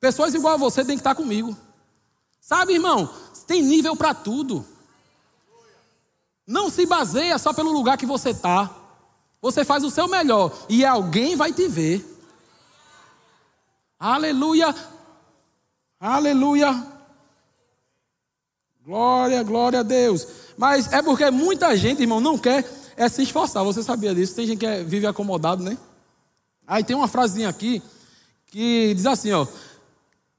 Pessoas 0.00 0.34
igual 0.34 0.54
a 0.54 0.56
você 0.56 0.84
tem 0.84 0.96
que 0.96 1.00
estar 1.00 1.14
comigo. 1.14 1.56
Sabe, 2.40 2.74
irmão? 2.74 3.08
Tem 3.46 3.62
nível 3.62 3.96
para 3.96 4.14
tudo. 4.14 4.64
Não 6.46 6.70
se 6.70 6.86
baseia 6.86 7.38
só 7.38 7.52
pelo 7.52 7.72
lugar 7.72 7.96
que 7.96 8.06
você 8.06 8.30
está. 8.30 8.70
Você 9.40 9.64
faz 9.64 9.82
o 9.84 9.90
seu 9.90 10.06
melhor 10.08 10.52
e 10.68 10.84
alguém 10.84 11.34
vai 11.34 11.52
te 11.52 11.66
ver. 11.68 12.11
Aleluia. 14.02 14.74
Aleluia. 16.00 16.88
Glória, 18.84 19.40
glória 19.44 19.78
a 19.78 19.82
Deus. 19.84 20.26
Mas 20.56 20.92
é 20.92 21.00
porque 21.00 21.30
muita 21.30 21.76
gente, 21.76 22.02
irmão, 22.02 22.20
não 22.20 22.36
quer 22.36 22.68
é 22.96 23.08
se 23.08 23.22
esforçar. 23.22 23.62
Você 23.62 23.80
sabia 23.80 24.12
disso? 24.12 24.34
Tem 24.34 24.44
gente 24.44 24.58
que 24.58 24.66
é, 24.66 24.82
vive 24.82 25.06
acomodado, 25.06 25.62
né? 25.62 25.78
Aí 26.66 26.82
tem 26.82 26.96
uma 26.96 27.06
frasinha 27.06 27.48
aqui 27.48 27.80
que 28.46 28.92
diz 28.92 29.06
assim, 29.06 29.30
ó: 29.30 29.46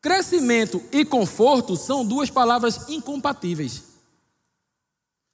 Crescimento 0.02 0.84
e 0.92 1.06
conforto 1.06 1.78
são 1.78 2.06
duas 2.06 2.30
palavras 2.30 2.90
incompatíveis. 2.90 3.82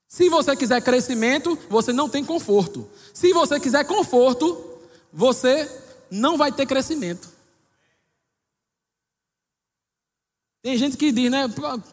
Se 0.08 0.30
você 0.30 0.56
quiser 0.56 0.84
crescimento, 0.84 1.58
você 1.68 1.92
não 1.92 2.08
tem 2.08 2.24
conforto. 2.24 2.88
Se 3.12 3.34
você 3.34 3.60
quiser 3.60 3.86
conforto, 3.86 4.78
você 5.12 5.68
não 6.12 6.38
vai 6.38 6.52
ter 6.52 6.68
crescimento. 6.68 7.39
Tem 10.62 10.78
gente 10.78 10.98
que 10.98 11.12
diz, 11.12 11.32
né? 11.32 11.46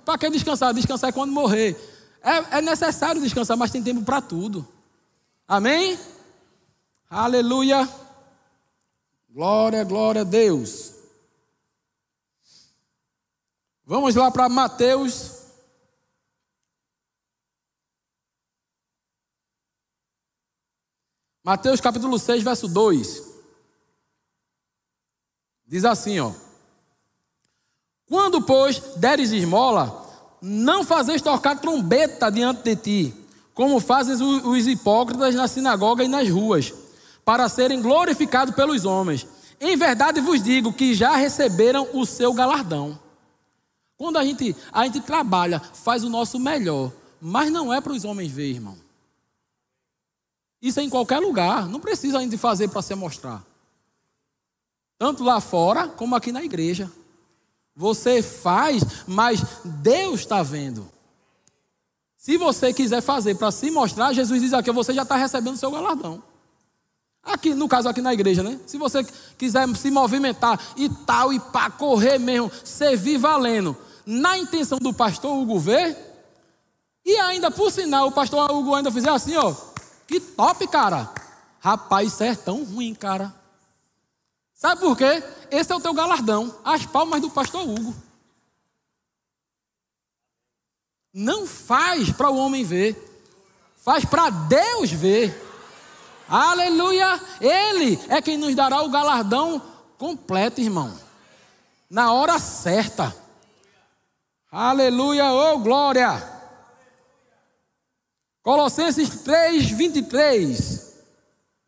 Para 0.05 0.18
que 0.18 0.31
descansar? 0.31 0.74
Descansar 0.74 1.11
é 1.11 1.12
quando 1.12 1.33
morrer. 1.33 1.76
É, 2.20 2.59
é 2.59 2.61
necessário 2.61 3.20
descansar, 3.20 3.57
mas 3.57 3.70
tem 3.70 3.83
tempo 3.83 4.02
para 4.02 4.20
tudo. 4.20 4.66
Amém? 5.46 5.98
Aleluia. 7.09 7.88
Glória, 9.31 9.85
glória 9.85 10.22
a 10.22 10.24
Deus. 10.24 10.94
Vamos 13.85 14.16
lá 14.16 14.31
para 14.33 14.48
Mateus. 14.48 15.37
Mateus 21.44 21.81
capítulo 21.81 22.18
6, 22.18 22.42
verso 22.42 22.66
2. 22.66 23.22
Diz 25.64 25.85
assim, 25.85 26.18
ó. 26.18 26.33
Quando, 28.09 28.40
pois, 28.40 28.79
deres 28.97 29.33
esmola, 29.33 30.07
não 30.40 30.85
fazeis 30.85 31.21
tocar 31.21 31.59
trombeta 31.59 32.31
diante 32.31 32.62
de 32.62 32.77
ti, 32.77 33.14
como 33.53 33.81
fazem 33.81 34.14
os 34.45 34.66
hipócritas 34.66 35.35
na 35.35 35.49
sinagoga 35.49 36.05
e 36.05 36.09
nas 36.09 36.29
ruas, 36.29 36.73
para 37.25 37.49
serem 37.49 37.83
glorificados 37.83 38.55
pelos 38.55 38.85
homens. 38.85 39.27
Em 39.61 39.77
verdade 39.77 40.21
vos 40.21 40.42
digo 40.42 40.73
que 40.73 40.95
já 40.95 41.16
receberam 41.16 41.88
o 41.95 42.05
seu 42.05 42.33
galardão. 42.33 42.99
Quando 43.97 44.19
a 44.19 44.25
gente, 44.25 44.55
a 44.71 44.85
gente 44.85 45.01
trabalha, 45.01 45.59
faz 45.59 46.05
o 46.05 46.11
nosso 46.11 46.38
melhor, 46.38 46.92
mas 47.21 47.51
não 47.51 47.73
é 47.73 47.81
para 47.81 47.92
os 47.92 48.05
homens 48.05 48.31
ver, 48.31 48.51
irmão. 48.51 48.77
Isso 50.61 50.79
é 50.79 50.83
em 50.83 50.90
qualquer 50.90 51.19
lugar, 51.19 51.66
não 51.66 51.81
precisa 51.81 52.19
a 52.19 52.21
gente 52.21 52.37
fazer 52.37 52.69
para 52.69 52.83
se 52.83 52.95
mostrar. 52.95 53.42
Tanto 54.99 55.25
lá 55.25 55.40
fora 55.40 55.88
como 55.88 56.14
aqui 56.14 56.31
na 56.31 56.42
igreja. 56.42 56.90
Você 57.77 58.23
faz, 58.23 58.83
mas 59.07 59.45
Deus 59.62 60.21
está 60.21 60.43
vendo. 60.43 60.89
Se 62.17 62.39
você 62.39 62.73
quiser 62.73 63.03
fazer 63.03 63.37
para 63.37 63.51
se 63.51 63.71
mostrar, 63.71 64.12
Jesus 64.12 64.41
diz 64.41 64.53
aqui, 64.55 64.73
você 64.73 64.95
já 64.95 65.03
está 65.03 65.15
recebendo 65.17 65.55
o 65.55 65.59
seu 65.59 65.71
galardão. 65.71 66.23
Aqui, 67.23 67.55
no 67.55 67.69
caso 67.69 67.89
aqui 67.89 68.01
na 68.01 68.15
igreja, 68.15 68.43
né? 68.43 68.59
Se 68.67 68.79
você 68.79 69.05
quiser 69.37 69.69
se 69.77 69.91
movimentar 69.91 70.59
e 70.77 70.89
tal, 70.89 71.33
e 71.33 71.39
para 71.39 71.71
correr 71.71 72.19
mesmo, 72.19 72.51
servir 72.65 73.19
valendo, 73.19 73.77
na 74.07 74.39
intenção 74.39 74.79
do 74.79 74.95
pastor 74.95 75.37
Hugo 75.37 75.59
ver, 75.59 75.97
e 77.05 77.17
ainda 77.19 77.51
por 77.51 77.71
sinal 77.71 78.09
o 78.09 78.12
pastor 78.12 78.51
Hugo 78.51 78.75
ainda 78.75 78.91
fizer 78.91 79.11
assim, 79.11 79.37
ó, 79.37 79.55
Que 80.07 80.21
top, 80.21 80.67
cara. 80.69 81.11
Rapaz, 81.61 82.12
isso 82.12 82.23
é 82.23 82.35
tão 82.35 82.65
ruim, 82.65 82.95
cara. 82.95 83.35
Sabe 84.57 84.81
por 84.81 84.97
quê? 84.97 85.23
Esse 85.51 85.71
é 85.71 85.77
o 85.77 85.81
teu 85.81 85.92
galardão. 85.92 86.59
As 86.64 86.87
palmas 86.87 87.21
do 87.21 87.31
pastor 87.31 87.62
Hugo. 87.62 87.95
Não 91.12 91.47
faz 91.47 92.11
para 92.11 92.31
o 92.31 92.37
homem 92.38 92.64
ver. 92.64 92.97
Faz 93.77 94.05
para 94.07 94.31
Deus 94.31 94.90
ver. 94.90 95.45
Aleluia! 96.29 97.21
Ele 97.40 98.01
é 98.09 98.21
quem 98.21 98.37
nos 98.37 98.55
dará 98.55 98.83
o 98.83 98.88
galardão 98.88 99.62
completo, 99.97 100.61
irmão. 100.61 100.99
Na 101.88 102.12
hora 102.12 102.38
certa. 102.38 103.14
Aleluia, 104.51 105.31
oh 105.33 105.59
glória! 105.59 106.35
Colossenses 108.42 109.23
3, 109.23 109.71
23. 109.71 110.97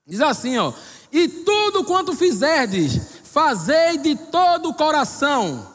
Diz 0.07 0.21
assim, 0.21 0.57
ó. 0.59 0.73
E 1.11 1.29
tudo 1.29 1.85
quanto 1.85 2.15
fizerdes, 2.15 3.01
fazei 3.25 3.99
de 3.99 4.17
todo 4.17 4.71
o 4.71 4.75
coração, 4.75 5.67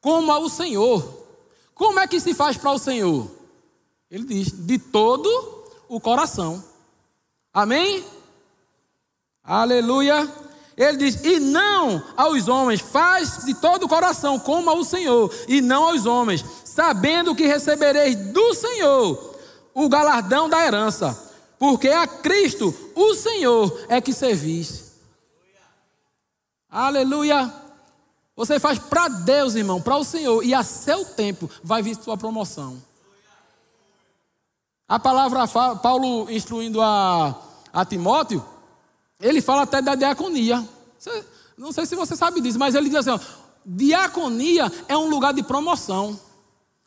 como 0.00 0.30
ao 0.30 0.48
Senhor. 0.48 1.22
Como 1.74 1.98
é 1.98 2.06
que 2.06 2.20
se 2.20 2.34
faz 2.34 2.56
para 2.56 2.72
o 2.72 2.78
Senhor? 2.78 3.28
Ele 4.10 4.24
diz, 4.24 4.52
de 4.52 4.78
todo 4.78 5.28
o 5.88 6.00
coração. 6.00 6.62
Amém? 7.52 8.04
Aleluia. 9.42 10.30
Ele 10.76 10.96
diz: 10.98 11.22
E 11.22 11.38
não 11.38 12.02
aos 12.16 12.48
homens, 12.48 12.80
faz 12.80 13.44
de 13.44 13.54
todo 13.54 13.84
o 13.84 13.88
coração, 13.88 14.38
como 14.38 14.70
ao 14.70 14.84
Senhor, 14.84 15.32
e 15.48 15.60
não 15.60 15.84
aos 15.84 16.06
homens, 16.06 16.44
sabendo 16.64 17.34
que 17.34 17.46
recebereis 17.46 18.16
do 18.16 18.54
Senhor 18.54 19.32
o 19.74 19.88
galardão 19.88 20.48
da 20.48 20.64
herança, 20.64 21.31
porque 21.62 21.86
a 21.90 22.08
Cristo, 22.08 22.74
o 22.92 23.14
Senhor, 23.14 23.86
é 23.88 24.00
que 24.00 24.12
servis. 24.12 24.94
Aleluia. 26.68 27.54
Você 28.34 28.58
faz 28.58 28.80
para 28.80 29.06
Deus, 29.06 29.54
irmão, 29.54 29.80
para 29.80 29.96
o 29.96 30.02
Senhor, 30.02 30.42
e 30.42 30.52
a 30.52 30.64
seu 30.64 31.04
tempo 31.04 31.48
vai 31.62 31.80
vir 31.80 31.94
sua 31.94 32.16
promoção. 32.16 32.82
A 34.88 34.98
palavra, 34.98 35.46
Paulo 35.76 36.28
instruindo 36.32 36.82
a, 36.82 37.40
a 37.72 37.84
Timóteo, 37.84 38.44
ele 39.20 39.40
fala 39.40 39.62
até 39.62 39.80
da 39.80 39.94
diaconia. 39.94 40.68
Você, 40.98 41.24
não 41.56 41.70
sei 41.70 41.86
se 41.86 41.94
você 41.94 42.16
sabe 42.16 42.40
disso, 42.40 42.58
mas 42.58 42.74
ele 42.74 42.88
diz 42.88 43.06
assim: 43.06 43.10
ó, 43.10 43.20
diaconia 43.64 44.64
é 44.88 44.98
um 44.98 45.08
lugar 45.08 45.32
de 45.32 45.44
promoção, 45.44 46.18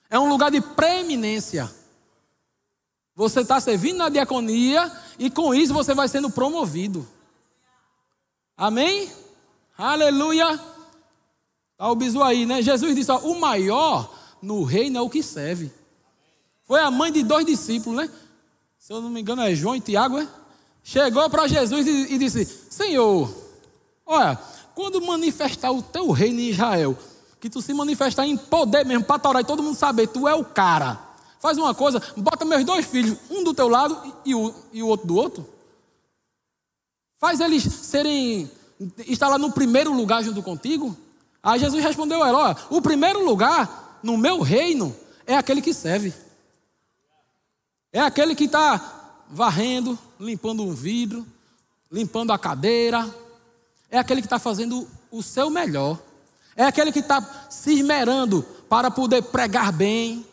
é 0.09 0.19
um 0.19 0.27
lugar 0.27 0.51
de 0.51 0.59
preeminência. 0.59 1.73
Você 3.15 3.41
está 3.41 3.59
servindo 3.61 3.97
na 3.97 4.09
diaconia 4.09 4.91
e 5.17 5.29
com 5.29 5.55
isso 5.55 5.73
você 5.73 5.93
vai 5.93 6.07
sendo 6.07 6.29
promovido. 6.29 7.07
Amém? 8.57 9.09
Aleluia. 9.77 10.59
Está 11.71 11.89
o 11.89 11.95
bisu 11.95 12.21
aí, 12.21 12.45
né? 12.45 12.61
Jesus 12.61 12.93
disse: 12.95 13.11
ó, 13.11 13.19
o 13.19 13.39
maior 13.39 14.13
no 14.41 14.63
reino 14.63 14.97
é 14.97 15.01
o 15.01 15.09
que 15.09 15.23
serve. 15.23 15.71
Foi 16.65 16.81
a 16.81 16.91
mãe 16.91 17.11
de 17.11 17.23
dois 17.23 17.45
discípulos, 17.45 17.97
né? 17.97 18.09
Se 18.77 18.91
eu 18.91 19.01
não 19.01 19.09
me 19.09 19.21
engano, 19.21 19.41
é 19.41 19.55
João 19.55 19.75
e 19.75 19.81
Tiago, 19.81 20.17
é? 20.17 20.27
Chegou 20.83 21.29
para 21.29 21.47
Jesus 21.47 21.87
e, 21.87 22.17
disse: 22.17 22.45
Senhor, 22.69 23.33
olha, 24.05 24.37
quando 24.73 25.01
manifestar 25.01 25.71
o 25.71 25.81
teu 25.81 26.11
reino 26.11 26.39
em 26.39 26.49
Israel, 26.49 26.97
que 27.39 27.49
tu 27.49 27.61
se 27.61 27.73
manifestar 27.73 28.25
em 28.25 28.37
poder 28.37 28.85
mesmo, 28.85 29.03
para 29.03 29.19
torar 29.19 29.41
e 29.41 29.45
todo 29.45 29.63
mundo 29.63 29.75
saber, 29.75 30.07
tu 30.07 30.27
é 30.27 30.35
o 30.35 30.43
cara. 30.43 31.04
Faz 31.45 31.59
uma 31.59 31.75
coisa, 31.75 32.01
bota 32.17 32.43
meus 32.43 32.63
dois 32.63 32.87
filhos, 32.87 33.19
um 33.29 33.43
do 33.43 33.53
teu 33.53 33.67
lado 33.67 34.15
e 34.25 34.33
o, 34.33 34.51
e 34.73 34.81
o 34.81 34.87
outro 34.87 35.05
do 35.05 35.15
outro. 35.15 35.47
Faz 37.19 37.39
eles 37.39 37.61
serem, 37.61 38.49
estar 39.05 39.27
lá 39.27 39.37
no 39.37 39.51
primeiro 39.51 39.93
lugar 39.93 40.23
junto 40.23 40.41
contigo. 40.41 40.97
Aí 41.43 41.59
Jesus 41.59 41.83
respondeu 41.83 42.23
a 42.23 42.29
ela: 42.29 42.39
olha, 42.39 42.57
o 42.71 42.81
primeiro 42.81 43.23
lugar 43.23 43.99
no 44.01 44.17
meu 44.17 44.41
reino 44.41 44.95
é 45.27 45.37
aquele 45.37 45.61
que 45.61 45.71
serve. 45.71 46.11
É 47.93 48.01
aquele 48.01 48.33
que 48.33 48.45
está 48.45 49.21
varrendo, 49.29 49.99
limpando 50.19 50.63
um 50.63 50.73
vidro, 50.73 51.23
limpando 51.91 52.33
a 52.33 52.39
cadeira. 52.39 53.07
É 53.91 53.99
aquele 53.99 54.21
que 54.21 54.25
está 54.25 54.39
fazendo 54.39 54.87
o 55.11 55.21
seu 55.21 55.51
melhor. 55.51 55.99
É 56.55 56.65
aquele 56.65 56.91
que 56.91 57.01
está 57.01 57.47
se 57.51 57.71
esmerando 57.71 58.41
para 58.67 58.89
poder 58.89 59.21
pregar 59.21 59.71
bem. 59.71 60.25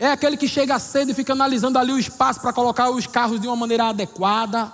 É 0.00 0.06
aquele 0.06 0.34
que 0.38 0.48
chega 0.48 0.78
cedo 0.78 1.10
e 1.10 1.14
fica 1.14 1.34
analisando 1.34 1.78
ali 1.78 1.92
o 1.92 1.98
espaço 1.98 2.40
para 2.40 2.54
colocar 2.54 2.88
os 2.88 3.06
carros 3.06 3.38
de 3.38 3.46
uma 3.46 3.54
maneira 3.54 3.84
adequada. 3.84 4.72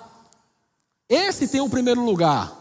Esse 1.09 1.49
tem 1.49 1.61
o 1.61 1.69
primeiro 1.69 2.01
lugar. 2.01 2.57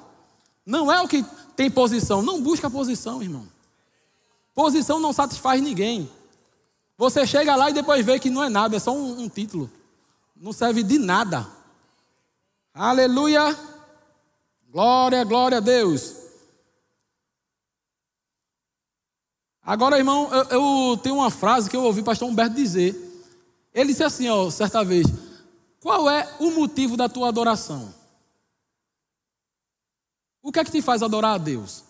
Não 0.66 0.92
é 0.92 1.00
o 1.00 1.08
que 1.08 1.24
tem 1.56 1.70
posição. 1.70 2.24
Não 2.24 2.42
busca 2.42 2.68
posição, 2.68 3.22
irmão. 3.22 3.48
Posição 4.56 5.00
não 5.00 5.14
satisfaz 5.14 5.62
ninguém. 5.62 6.10
Você 6.98 7.28
chega 7.28 7.56
lá 7.56 7.70
e 7.70 7.74
depois 7.74 8.04
vê 8.04 8.18
que 8.18 8.32
não 8.32 8.44
é 8.44 8.50
nada, 8.50 8.78
é 8.78 8.80
só 8.80 8.92
um, 8.92 9.22
um 9.22 9.30
título. 9.30 9.70
Não 10.36 10.52
serve 10.52 10.82
de 10.82 10.98
nada. 10.98 11.46
Aleluia. 12.74 13.56
Glória, 14.72 15.24
glória 15.24 15.58
a 15.60 15.62
Deus. 15.62 16.16
Agora, 19.66 19.98
irmão, 19.98 20.30
eu, 20.32 20.92
eu, 20.92 20.98
tenho 20.98 21.16
uma 21.16 21.32
frase 21.32 21.70
que 21.70 21.76
eu 21.76 21.84
ouvi 21.84 22.02
o 22.02 22.04
pastor 22.04 22.30
Humberto 22.30 22.56
dizer. 22.56 22.94
Ele 23.74 23.90
disse 23.90 24.04
assim, 24.04 24.30
ó, 24.30 24.50
certa 24.52 24.86
vez: 24.86 25.08
Qual 25.82 26.08
é 26.08 26.36
o 26.40 26.52
motivo 26.52 26.96
da 26.96 27.10
tua 27.10 27.30
adoração? 27.30 27.94
O 30.44 30.52
que 30.52 30.60
é 30.60 30.64
que 30.64 30.72
te 30.72 30.82
faz 30.84 31.02
adorar 31.02 31.34
a 31.34 31.38
Deus? 31.40 31.84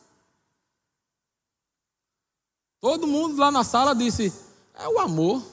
Todo 2.80 3.06
mundo 3.06 3.38
lá 3.38 3.52
na 3.52 3.66
sala 3.66 3.94
disse: 3.94 4.34
É 4.74 4.88
o 4.88 5.00
amor. 5.00 5.44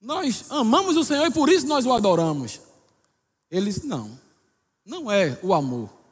Nós 0.00 0.44
amamos 0.50 0.96
o 0.96 1.02
Senhor 1.02 1.26
e 1.26 1.32
por 1.32 1.48
isso 1.48 1.66
nós 1.66 1.84
o 1.84 1.92
adoramos. 1.92 2.60
Ele 3.50 3.66
disse: 3.66 3.86
Não, 3.86 4.16
não 4.86 5.10
é 5.10 5.36
o 5.42 5.52
amor. 5.52 6.03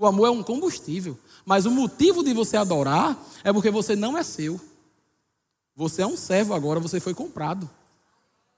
O 0.00 0.06
amor 0.06 0.28
é 0.28 0.30
um 0.30 0.42
combustível. 0.42 1.18
Mas 1.44 1.66
o 1.66 1.70
motivo 1.70 2.24
de 2.24 2.32
você 2.32 2.56
adorar 2.56 3.22
é 3.44 3.52
porque 3.52 3.70
você 3.70 3.94
não 3.94 4.16
é 4.16 4.22
seu. 4.22 4.58
Você 5.76 6.00
é 6.00 6.06
um 6.06 6.16
servo 6.16 6.54
agora, 6.54 6.80
você 6.80 6.98
foi 6.98 7.12
comprado. 7.12 7.68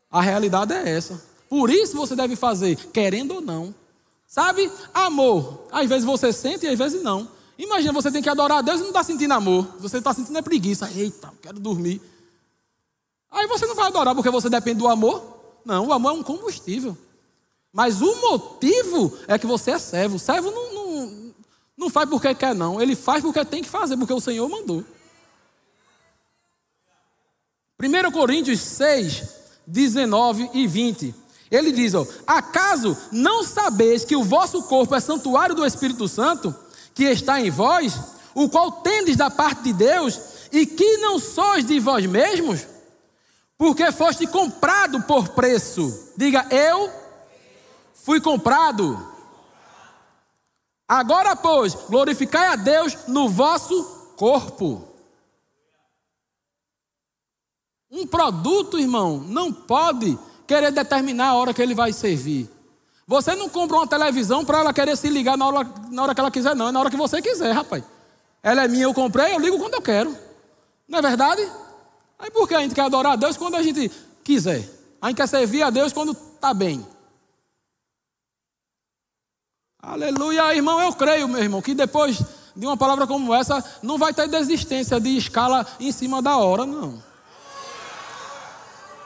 A 0.09 0.23
realidade 0.23 0.73
é 0.73 0.89
essa. 0.89 1.21
Por 1.49 1.69
isso 1.69 1.97
você 1.97 2.15
deve 2.15 2.37
fazer, 2.37 2.77
querendo 2.93 3.35
ou 3.35 3.41
não. 3.41 3.75
Sabe? 4.25 4.71
Amor. 4.95 5.67
Às 5.73 5.89
vezes 5.89 6.05
você 6.05 6.33
sente 6.33 6.65
e 6.65 6.69
às 6.69 6.79
vezes 6.79 7.03
não. 7.03 7.29
Imagina, 7.59 7.93
você 7.93 8.13
tem 8.13 8.23
que 8.23 8.29
adorar 8.29 8.59
a 8.59 8.63
Deus 8.63 8.79
e 8.79 8.83
não 8.83 8.91
está 8.91 9.03
sentindo 9.03 9.35
amor. 9.35 9.67
Você 9.81 9.99
está 9.99 10.15
sentindo 10.15 10.39
é 10.39 10.43
preguiça. 10.43 10.89
Eita, 10.95 11.33
quero 11.43 11.59
dormir. 11.59 12.01
Aí 13.29 13.49
você 13.49 13.67
não 13.67 13.75
vai 13.75 13.89
adorar 13.89 14.15
porque 14.15 14.31
você 14.31 14.49
depende 14.49 14.79
do 14.79 14.87
amor. 14.87 15.41
Não, 15.65 15.89
o 15.89 15.93
amor 15.93 16.11
é 16.11 16.15
um 16.15 16.23
combustível. 16.23 16.97
Mas 17.73 18.01
o 18.01 18.15
motivo 18.21 19.19
é 19.27 19.37
que 19.37 19.47
você 19.47 19.73
é 19.73 19.79
servo. 19.79 20.21
Servo 20.21 20.53
não, 20.53 20.72
não, 21.83 21.91
faz 21.91 22.09
porque 22.09 22.35
quer, 22.35 22.55
não. 22.55 22.81
Ele 22.81 22.95
faz 22.95 23.23
porque 23.23 23.45
tem 23.45 23.63
que 23.63 23.69
fazer, 23.69 23.97
porque 23.97 24.13
o 24.13 24.21
Senhor 24.21 24.49
mandou. 24.49 24.85
1 27.81 28.11
Coríntios 28.13 28.61
6, 28.61 29.23
19 29.67 30.51
e 30.55 30.67
20. 30.67 31.15
Ele 31.51 31.73
diz: 31.73 31.95
ó, 31.95 32.07
Acaso 32.27 32.97
não 33.11 33.43
sabeis 33.43 34.05
que 34.05 34.17
o 34.17 34.25
vosso 34.25 34.63
corpo 34.63 34.95
é 34.95 35.01
santuário 35.01 35.55
do 35.55 35.67
Espírito 35.67 36.09
Santo, 36.09 36.55
que 36.95 37.05
está 37.05 37.41
em 37.41 37.51
vós, 37.51 37.99
o 38.35 38.49
qual 38.49 38.73
tendes 38.73 39.17
da 39.17 39.31
parte 39.31 39.65
de 39.65 39.73
Deus, 39.73 40.21
e 40.53 40.67
que 40.67 40.99
não 40.99 41.19
sois 41.19 41.65
de 41.65 41.81
vós 41.81 42.07
mesmos? 42.07 42.73
porque 43.63 43.93
foste 43.93 44.27
comprado 44.27 45.03
por 45.03 45.29
preço. 45.29 46.11
Diga, 46.17 46.45
eu 46.51 46.91
fui 47.95 48.21
comprado. 48.21 49.12
Agora, 50.93 51.35
pois, 51.35 51.75
glorificai 51.89 52.49
a 52.49 52.55
Deus 52.55 52.95
no 53.09 53.27
vosso 53.27 53.83
corpo. 54.15 54.87
Um 57.91 58.07
produto, 58.07 58.79
irmão, 58.79 59.19
não 59.27 59.51
pode 59.51 60.19
querer 60.47 60.71
determinar 60.71 61.29
a 61.29 61.35
hora 61.35 61.55
que 61.55 61.63
ele 61.63 61.75
vai 61.75 61.95
servir. 61.95 62.47
Você 63.07 63.35
não 63.35 63.49
compra 63.49 63.79
uma 63.79 63.87
televisão 63.87 64.45
para 64.45 64.59
ela 64.59 64.75
querer 64.75 64.95
se 64.95 65.09
ligar 65.09 65.39
na 65.39 65.47
hora, 65.47 65.67
na 65.91 66.03
hora 66.03 66.15
que 66.15 66.21
ela 66.21 66.31
quiser, 66.31 66.55
não. 66.55 66.69
É 66.69 66.73
na 66.73 66.81
hora 66.81 66.91
que 66.91 66.97
você 66.99 67.23
quiser, 67.23 67.53
rapaz. 67.53 67.83
Ela 68.43 68.65
é 68.65 68.69
minha, 68.69 68.85
eu 68.85 68.93
comprei, 68.93 69.35
eu 69.35 69.39
ligo 69.39 69.59
quando 69.59 69.73
eu 69.73 69.81
quero. 69.81 70.15
Não 70.87 70.99
é 70.99 71.01
verdade? 71.01 71.41
Aí 72.19 72.31
por 72.31 72.47
que 72.47 72.55
a 72.55 72.61
gente 72.61 72.75
quer 72.75 72.83
adorar 72.83 73.15
a 73.15 73.17
Deus 73.17 73.39
quando 73.39 73.55
a 73.55 73.63
gente 73.63 73.91
quiser? 74.23 74.69
A 75.01 75.09
gente 75.09 75.17
quer 75.17 75.27
servir 75.27 75.63
a 75.63 75.71
Deus 75.71 75.91
quando 75.91 76.13
está 76.13 76.53
bem. 76.53 76.87
Aleluia, 79.85 80.55
irmão, 80.55 80.81
eu 80.81 80.93
creio, 80.93 81.27
meu 81.27 81.43
irmão, 81.43 81.61
que 81.61 81.75
depois 81.75 82.23
de 82.55 82.65
uma 82.65 82.77
palavra 82.77 83.05
como 83.05 83.35
essa, 83.35 83.65
não 83.83 83.99
vai 83.99 84.15
ter 84.15 84.29
desistência 84.29 85.01
de 85.01 85.17
escala 85.17 85.67
em 85.81 85.91
cima 85.91 86.23
da 86.23 86.37
hora, 86.37 86.65
não. 86.65 87.03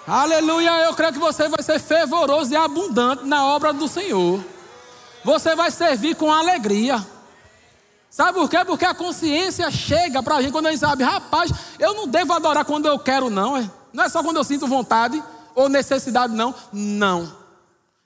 Aleluia, 0.06 0.84
eu 0.84 0.92
creio 0.92 1.14
que 1.14 1.18
você 1.18 1.48
vai 1.48 1.62
ser 1.62 1.80
fervoroso 1.80 2.52
e 2.52 2.56
abundante 2.56 3.24
na 3.24 3.46
obra 3.46 3.72
do 3.72 3.88
Senhor. 3.88 4.44
Você 5.24 5.56
vai 5.56 5.70
servir 5.70 6.14
com 6.14 6.30
alegria. 6.30 7.04
Sabe 8.10 8.38
por 8.38 8.48
quê? 8.48 8.62
Porque 8.62 8.84
a 8.84 8.94
consciência 8.94 9.70
chega 9.70 10.22
para 10.22 10.36
a 10.36 10.42
gente 10.42 10.52
quando 10.52 10.66
a 10.66 10.70
gente 10.70 10.80
sabe, 10.80 11.02
rapaz, 11.02 11.50
eu 11.78 11.94
não 11.94 12.06
devo 12.06 12.34
adorar 12.34 12.66
quando 12.66 12.84
eu 12.84 12.98
quero, 12.98 13.30
não. 13.30 13.56
É? 13.56 13.68
Não 13.94 14.04
é 14.04 14.10
só 14.10 14.22
quando 14.22 14.36
eu 14.36 14.44
sinto 14.44 14.66
vontade 14.66 15.22
ou 15.54 15.70
necessidade, 15.70 16.34
não. 16.34 16.54
Não. 16.70 17.34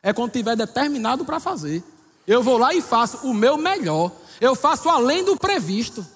É 0.02 0.12
quando 0.12 0.30
tiver 0.30 0.54
determinado 0.54 1.24
para 1.24 1.40
fazer. 1.40 1.82
Eu 2.26 2.42
vou 2.42 2.58
lá 2.58 2.74
e 2.74 2.80
faço 2.80 3.26
o 3.26 3.34
meu 3.34 3.56
melhor. 3.56 4.12
Eu 4.40 4.54
faço 4.54 4.88
além 4.88 5.24
do 5.24 5.36
previsto. 5.36 6.06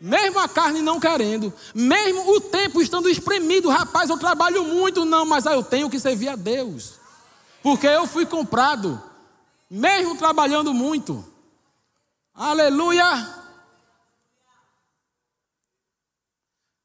Mesmo 0.00 0.38
a 0.38 0.48
carne 0.48 0.80
não 0.80 1.00
querendo, 1.00 1.52
mesmo 1.74 2.30
o 2.30 2.40
tempo 2.40 2.80
estando 2.80 3.08
espremido, 3.08 3.68
rapaz, 3.68 4.08
eu 4.08 4.16
trabalho 4.16 4.62
muito, 4.64 5.04
não, 5.04 5.26
mas 5.26 5.44
eu 5.44 5.60
tenho 5.60 5.90
que 5.90 5.98
servir 5.98 6.28
a 6.28 6.36
Deus, 6.36 6.92
porque 7.64 7.88
eu 7.88 8.06
fui 8.06 8.24
comprado, 8.24 9.02
mesmo 9.68 10.16
trabalhando 10.16 10.72
muito. 10.72 11.24
Aleluia! 12.32 13.38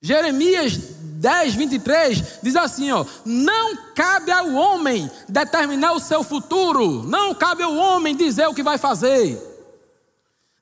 Jeremias 0.02 0.80
10, 1.24 1.56
23 1.56 2.24
diz 2.44 2.56
assim: 2.56 2.92
ó, 2.92 3.06
não 3.26 3.94
cabe 3.96 4.32
ao 4.32 4.52
homem 4.54 5.10
determinar 5.28 5.94
o 5.94 6.00
seu 6.00 6.24
futuro, 6.24 7.04
não 7.04 7.34
cabe 7.34 7.64
ao 7.64 7.74
homem 7.74 8.16
dizer 8.16 8.48
o 8.48 8.54
que 8.54 8.62
vai 8.62 8.78
fazer 8.78 9.54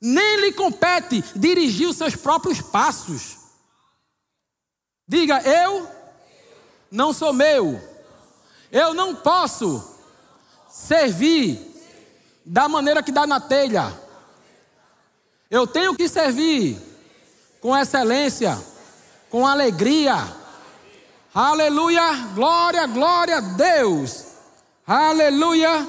nem 0.02 0.41
lhe 0.41 0.52
compete 0.52 1.24
dirigir 1.36 1.88
os 1.88 1.95
seus 1.95 2.15
próprios 2.15 2.60
passos. 2.60 3.38
Diga, 5.08 5.39
eu 5.43 5.88
não 6.89 7.13
sou 7.13 7.32
meu, 7.32 7.80
eu 8.71 8.95
não 8.95 9.13
posso 9.13 9.95
servir 10.67 11.69
da 12.43 12.67
maneira 12.67 13.04
que 13.04 13.12
dá 13.12 13.28
na 13.28 13.39
telha. 13.39 13.93
Eu 15.52 15.67
tenho 15.67 15.95
que 15.95 16.10
servir 16.10 16.82
com 17.60 17.78
excelência, 17.78 18.60
com 19.30 19.45
alegria. 19.45 20.40
Aleluia, 21.34 22.13
glória, 22.36 22.86
glória 22.88 23.38
a 23.38 23.39
Deus. 23.39 24.26
Aleluia. 24.86 25.88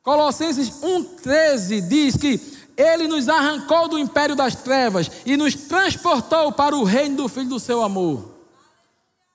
Colossenses 0.00 0.70
1,13 0.80 1.80
diz 1.88 2.16
que 2.16 2.40
ele 2.76 3.08
nos 3.08 3.28
arrancou 3.28 3.88
do 3.88 3.98
império 3.98 4.36
das 4.36 4.54
trevas 4.54 5.10
e 5.26 5.36
nos 5.36 5.54
transportou 5.54 6.52
para 6.52 6.76
o 6.76 6.84
reino 6.84 7.16
do 7.16 7.28
Filho 7.28 7.48
do 7.48 7.58
seu 7.58 7.82
amor. 7.82 8.32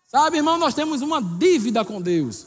Sabe, 0.08 0.38
irmão, 0.38 0.58
nós 0.58 0.74
temos 0.74 1.02
uma 1.02 1.22
dívida 1.22 1.84
com 1.84 2.02
Deus. 2.02 2.46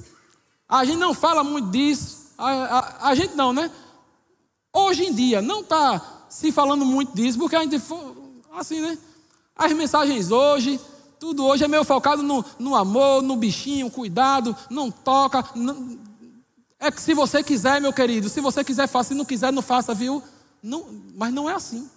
A 0.66 0.84
gente 0.86 0.98
não 0.98 1.12
fala 1.12 1.44
muito 1.44 1.68
disso. 1.70 2.32
A, 2.38 2.50
a, 2.50 3.08
a 3.10 3.14
gente 3.14 3.34
não, 3.34 3.52
né? 3.52 3.70
Hoje 4.72 5.04
em 5.04 5.12
dia, 5.12 5.42
não 5.42 5.60
está 5.60 6.24
se 6.30 6.50
falando 6.50 6.86
muito 6.86 7.14
disso, 7.14 7.38
porque 7.38 7.54
a 7.54 7.60
gente, 7.60 7.80
assim, 8.56 8.80
né? 8.80 8.96
As 9.54 9.70
mensagens 9.72 10.30
hoje, 10.30 10.80
tudo 11.22 11.46
hoje 11.46 11.62
é 11.62 11.68
meio 11.68 11.84
focado 11.84 12.20
no, 12.20 12.44
no 12.58 12.74
amor, 12.74 13.22
no 13.22 13.36
bichinho, 13.36 13.88
cuidado, 13.88 14.56
não 14.68 14.90
toca. 14.90 15.44
Não... 15.54 15.96
É 16.80 16.90
que 16.90 17.00
se 17.00 17.14
você 17.14 17.44
quiser, 17.44 17.80
meu 17.80 17.92
querido, 17.92 18.28
se 18.28 18.40
você 18.40 18.64
quiser, 18.64 18.88
faça, 18.88 19.10
se 19.10 19.14
não 19.14 19.24
quiser, 19.24 19.52
não 19.52 19.62
faça, 19.62 19.94
viu? 19.94 20.20
Não, 20.60 20.84
mas 21.14 21.32
não 21.32 21.48
é 21.48 21.54
assim. 21.54 21.88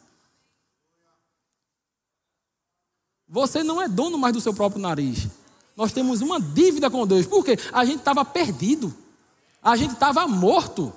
Você 3.28 3.64
não 3.64 3.82
é 3.82 3.88
dono 3.88 4.16
mais 4.16 4.32
do 4.32 4.40
seu 4.40 4.54
próprio 4.54 4.80
nariz. 4.80 5.28
Nós 5.76 5.92
temos 5.92 6.22
uma 6.22 6.40
dívida 6.40 6.88
com 6.92 7.08
Deus. 7.08 7.26
Por 7.26 7.44
quê? 7.44 7.58
A 7.74 7.84
gente 7.84 7.98
estava 7.98 8.24
perdido. 8.24 8.96
A 9.60 9.76
gente 9.76 9.94
estava 9.94 10.28
morto. 10.28 10.94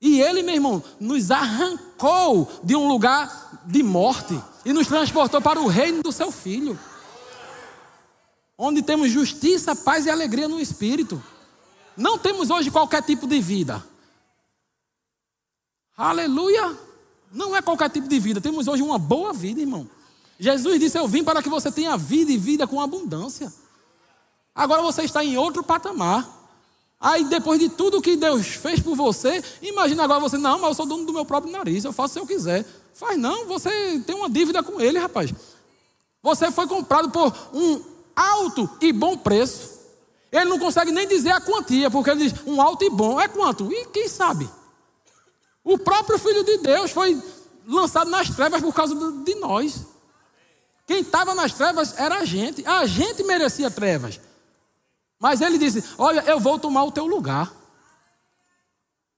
E 0.00 0.20
Ele, 0.20 0.44
meu 0.44 0.54
irmão, 0.54 0.80
nos 1.00 1.32
arrancou 1.32 2.48
de 2.62 2.76
um 2.76 2.86
lugar 2.86 3.60
de 3.66 3.82
morte 3.82 4.40
e 4.64 4.72
nos 4.72 4.86
transportou 4.86 5.42
para 5.42 5.60
o 5.60 5.66
reino 5.66 6.04
do 6.04 6.12
Seu 6.12 6.30
Filho. 6.30 6.78
Onde 8.62 8.82
temos 8.82 9.10
justiça, 9.10 9.74
paz 9.74 10.04
e 10.04 10.10
alegria 10.10 10.46
no 10.46 10.60
Espírito. 10.60 11.22
Não 11.96 12.18
temos 12.18 12.50
hoje 12.50 12.70
qualquer 12.70 13.02
tipo 13.02 13.26
de 13.26 13.40
vida. 13.40 13.82
Aleluia! 15.96 16.78
Não 17.32 17.56
é 17.56 17.62
qualquer 17.62 17.88
tipo 17.88 18.06
de 18.06 18.18
vida. 18.18 18.38
Temos 18.38 18.68
hoje 18.68 18.82
uma 18.82 18.98
boa 18.98 19.32
vida, 19.32 19.62
irmão. 19.62 19.88
Jesus 20.38 20.78
disse: 20.78 20.98
Eu 20.98 21.08
vim 21.08 21.24
para 21.24 21.42
que 21.42 21.48
você 21.48 21.72
tenha 21.72 21.96
vida 21.96 22.30
e 22.30 22.36
vida 22.36 22.66
com 22.66 22.82
abundância. 22.82 23.50
Agora 24.54 24.82
você 24.82 25.04
está 25.04 25.24
em 25.24 25.38
outro 25.38 25.62
patamar. 25.62 26.28
Aí 27.00 27.24
depois 27.24 27.58
de 27.58 27.70
tudo 27.70 28.02
que 28.02 28.14
Deus 28.14 28.46
fez 28.46 28.78
por 28.78 28.94
você, 28.94 29.42
imagina 29.62 30.04
agora 30.04 30.20
você, 30.20 30.36
não, 30.36 30.58
mas 30.58 30.68
eu 30.68 30.74
sou 30.74 30.84
dono 30.84 31.06
do 31.06 31.14
meu 31.14 31.24
próprio 31.24 31.50
nariz, 31.50 31.82
eu 31.82 31.94
faço 31.94 32.12
se 32.12 32.20
eu 32.20 32.26
quiser. 32.26 32.66
Faz 32.92 33.18
não, 33.18 33.46
você 33.46 33.98
tem 34.06 34.14
uma 34.14 34.28
dívida 34.28 34.62
com 34.62 34.78
ele, 34.78 34.98
rapaz. 34.98 35.32
Você 36.22 36.50
foi 36.50 36.66
comprado 36.66 37.10
por 37.10 37.34
um 37.54 37.89
alto 38.20 38.68
e 38.80 38.92
bom 38.92 39.16
preço. 39.16 39.80
Ele 40.30 40.44
não 40.44 40.58
consegue 40.58 40.92
nem 40.92 41.08
dizer 41.08 41.30
a 41.30 41.40
quantia, 41.40 41.90
porque 41.90 42.10
ele 42.10 42.28
diz 42.28 42.34
um 42.46 42.60
alto 42.60 42.84
e 42.84 42.90
bom. 42.90 43.20
É 43.20 43.26
quanto? 43.26 43.72
E 43.72 43.86
quem 43.86 44.08
sabe? 44.08 44.48
O 45.64 45.78
próprio 45.78 46.18
Filho 46.18 46.44
de 46.44 46.58
Deus 46.58 46.90
foi 46.90 47.20
lançado 47.66 48.10
nas 48.10 48.28
trevas 48.30 48.60
por 48.62 48.72
causa 48.72 48.94
de 48.94 49.34
nós. 49.36 49.86
Quem 50.86 51.00
estava 51.00 51.34
nas 51.34 51.52
trevas 51.52 51.98
era 51.98 52.18
a 52.18 52.24
gente. 52.24 52.66
A 52.66 52.86
gente 52.86 53.22
merecia 53.24 53.70
trevas. 53.70 54.20
Mas 55.18 55.40
ele 55.40 55.58
disse: 55.58 55.84
Olha, 55.98 56.20
eu 56.26 56.38
vou 56.38 56.58
tomar 56.58 56.84
o 56.84 56.92
teu 56.92 57.06
lugar. 57.06 57.52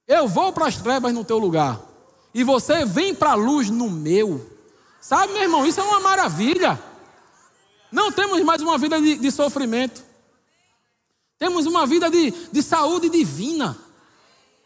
Eu 0.07 0.27
vou 0.27 0.53
para 0.53 0.67
as 0.67 0.77
trevas 0.77 1.13
no 1.13 1.25
teu 1.25 1.39
lugar. 1.39 1.81
E 2.35 2.43
você 2.43 2.85
vem 2.85 3.15
para 3.15 3.33
a 3.33 3.35
luz 3.35 3.71
no 3.71 3.91
meu. 3.91 4.51
Sabe, 5.01 5.33
meu 5.33 5.43
irmão, 5.43 5.67
isso 5.67 5.81
é 5.81 5.83
uma 5.83 6.01
maravilha. 6.01 6.81
Não 7.93 8.11
temos 8.11 8.41
mais 8.43 8.63
uma 8.63 8.79
vida 8.79 8.99
de, 8.99 9.17
de 9.17 9.31
sofrimento. 9.31 10.03
Temos 11.39 11.67
uma 11.67 11.87
vida 11.87 12.11
de, 12.11 12.31
de 12.31 12.63
saúde 12.63 13.11
divina. 13.11 13.77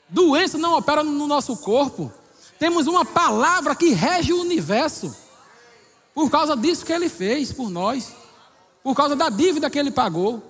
Doença 0.09 0.57
não 0.57 0.79
opera 0.79 1.03
no 1.03 1.27
nosso 1.27 1.57
corpo. 1.57 2.12
Temos 2.59 2.87
uma 2.87 3.05
palavra 3.05 3.75
que 3.75 3.91
rege 3.91 4.33
o 4.33 4.41
universo. 4.41 5.15
Por 6.15 6.31
causa 6.31 6.57
disso 6.57 6.87
que 6.87 6.93
ele 6.93 7.09
fez 7.09 7.53
por 7.53 7.69
nós. 7.69 8.12
Por 8.83 8.95
causa 8.95 9.17
da 9.17 9.29
dívida 9.29 9.69
que 9.69 9.79
ele 9.79 9.91
pagou. 9.91 10.41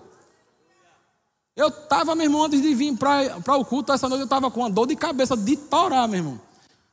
Eu 1.57 1.69
estava, 1.69 2.15
meu 2.15 2.25
irmão, 2.25 2.45
antes 2.45 2.61
de 2.61 2.75
vir 2.75 2.95
para 2.99 3.57
o 3.57 3.65
culto 3.65 3.91
essa 3.91 4.07
noite, 4.07 4.21
eu 4.21 4.27
estava 4.27 4.51
com 4.51 4.61
uma 4.61 4.69
dor 4.69 4.87
de 4.87 4.95
cabeça 4.95 5.35
de 5.35 5.57
torar, 5.57 6.07
meu 6.07 6.19
irmão. 6.19 6.41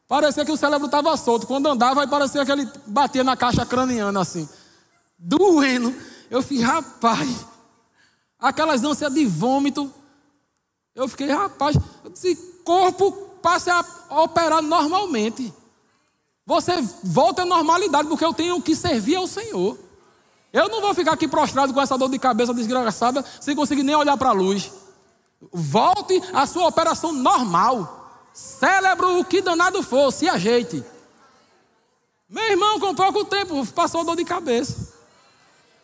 Parecia 0.07 0.45
que 0.45 0.51
o 0.51 0.55
cérebro 0.55 0.85
estava 0.85 1.17
solto. 1.17 1.45
Quando 1.45 1.67
andava, 1.67 2.07
parecia 2.07 2.45
que 2.45 2.51
ele 2.51 2.69
batia 2.87 3.23
na 3.23 3.35
caixa 3.35 3.65
craniana 3.65 4.21
assim. 4.21 4.47
Doendo. 5.23 5.95
Eu 6.29 6.41
fiquei, 6.41 6.61
rapaz. 6.61 7.45
Aquelas 8.37 8.83
ânsias 8.83 9.13
de 9.13 9.25
vômito. 9.25 9.91
Eu 10.93 11.07
fiquei, 11.07 11.27
rapaz. 11.27 11.77
Eu 12.03 12.09
disse, 12.09 12.35
corpo 12.65 13.11
passe 13.41 13.69
a 13.69 13.83
operar 14.21 14.61
normalmente. 14.61 15.53
Você 16.45 16.73
volta 17.03 17.43
à 17.43 17.45
normalidade, 17.45 18.07
porque 18.09 18.25
eu 18.25 18.33
tenho 18.33 18.61
que 18.61 18.75
servir 18.75 19.15
ao 19.15 19.25
Senhor. 19.25 19.77
Eu 20.51 20.67
não 20.67 20.81
vou 20.81 20.93
ficar 20.93 21.13
aqui 21.13 21.27
prostrado 21.27 21.73
com 21.73 21.81
essa 21.81 21.97
dor 21.97 22.09
de 22.09 22.19
cabeça 22.19 22.53
desgraçada, 22.53 23.23
sem 23.39 23.55
conseguir 23.55 23.83
nem 23.83 23.95
olhar 23.95 24.17
para 24.17 24.29
a 24.29 24.33
luz. 24.33 24.71
Volte 25.51 26.21
à 26.33 26.45
sua 26.45 26.67
operação 26.67 27.13
normal. 27.13 28.27
Cérebro, 28.33 29.19
o 29.19 29.25
que 29.25 29.41
danado 29.41 29.81
for, 29.81 30.11
se 30.11 30.27
ajeite. 30.27 30.83
Meu 32.27 32.43
irmão, 32.43 32.79
com 32.79 32.93
pouco 32.93 33.23
tempo, 33.23 33.65
passou 33.67 34.03
dor 34.03 34.17
de 34.17 34.25
cabeça. 34.25 34.92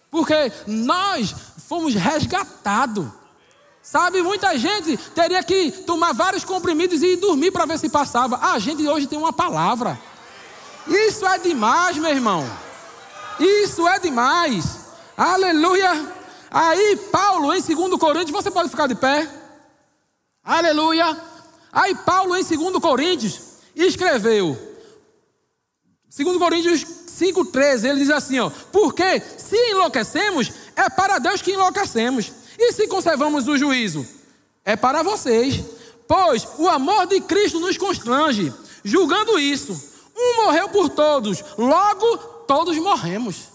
Porque 0.10 0.52
nós 0.65 1.34
fomos 1.67 1.93
resgatados. 1.93 3.08
Sabe, 3.82 4.22
muita 4.22 4.58
gente 4.58 4.98
teria 5.15 5.41
que 5.43 5.72
tomar 5.72 6.14
vários 6.14 6.43
comprimidos 6.43 7.01
e 7.01 7.14
ir 7.14 7.16
dormir 7.18 7.51
para 7.51 7.66
ver 7.66 7.80
se 7.80 7.89
passava. 7.89 8.38
A 8.38 8.60
gente 8.60 8.88
hoje 8.88 9.07
tem 9.07 9.18
uma 9.18 9.34
palavra. 9.34 9.99
Isso 10.88 11.26
é 11.26 11.38
demais, 11.39 11.97
meu 11.97 12.12
irmão. 12.12 12.49
Isso 13.39 13.88
é 13.88 13.99
demais. 13.99 14.80
Aleluia. 15.16 16.14
Aí, 16.51 16.97
Paulo, 17.12 17.53
em 17.53 17.62
2 17.62 17.99
Coríntios, 17.99 18.32
você 18.32 18.51
pode 18.51 18.70
ficar 18.70 18.88
de 18.88 18.95
pé. 18.95 19.30
Aleluia. 20.43 21.20
Aí, 21.72 21.95
Paulo, 21.95 22.36
em 22.36 22.43
2 22.43 22.80
Coríntios, 22.82 23.39
escreveu. 23.76 24.57
2 26.16 26.38
Coríntios 26.38 26.86
5,13, 27.20 27.89
ele 27.89 27.99
diz 27.99 28.09
assim: 28.09 28.39
ó, 28.39 28.49
porque 28.72 29.22
se 29.38 29.57
enlouquecemos, 29.72 30.51
é 30.76 30.89
para 30.89 31.20
Deus 31.20 31.41
que 31.41 31.51
enlouquecemos. 31.51 32.32
E 32.57 32.74
se 32.74 32.88
conservamos 32.88 33.47
o 33.47 33.57
juízo? 33.57 34.05
É 34.63 34.76
para 34.76 35.03
vocês. 35.03 35.63
Pois 36.07 36.47
o 36.57 36.67
amor 36.67 37.05
de 37.07 37.22
Cristo 37.22 37.59
nos 37.59 37.78
constrange. 37.78 38.53
Julgando 38.84 39.38
isso, 39.38 39.74
um 40.15 40.43
morreu 40.43 40.70
por 40.70 40.89
todos, 40.89 41.43
logo 41.57 42.17
todos 42.47 42.78
morremos. 42.78 43.49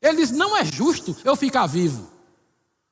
Ele 0.00 0.18
diz: 0.18 0.30
não 0.30 0.56
é 0.56 0.64
justo 0.64 1.16
eu 1.24 1.36
ficar 1.36 1.66
vivo. 1.66 2.10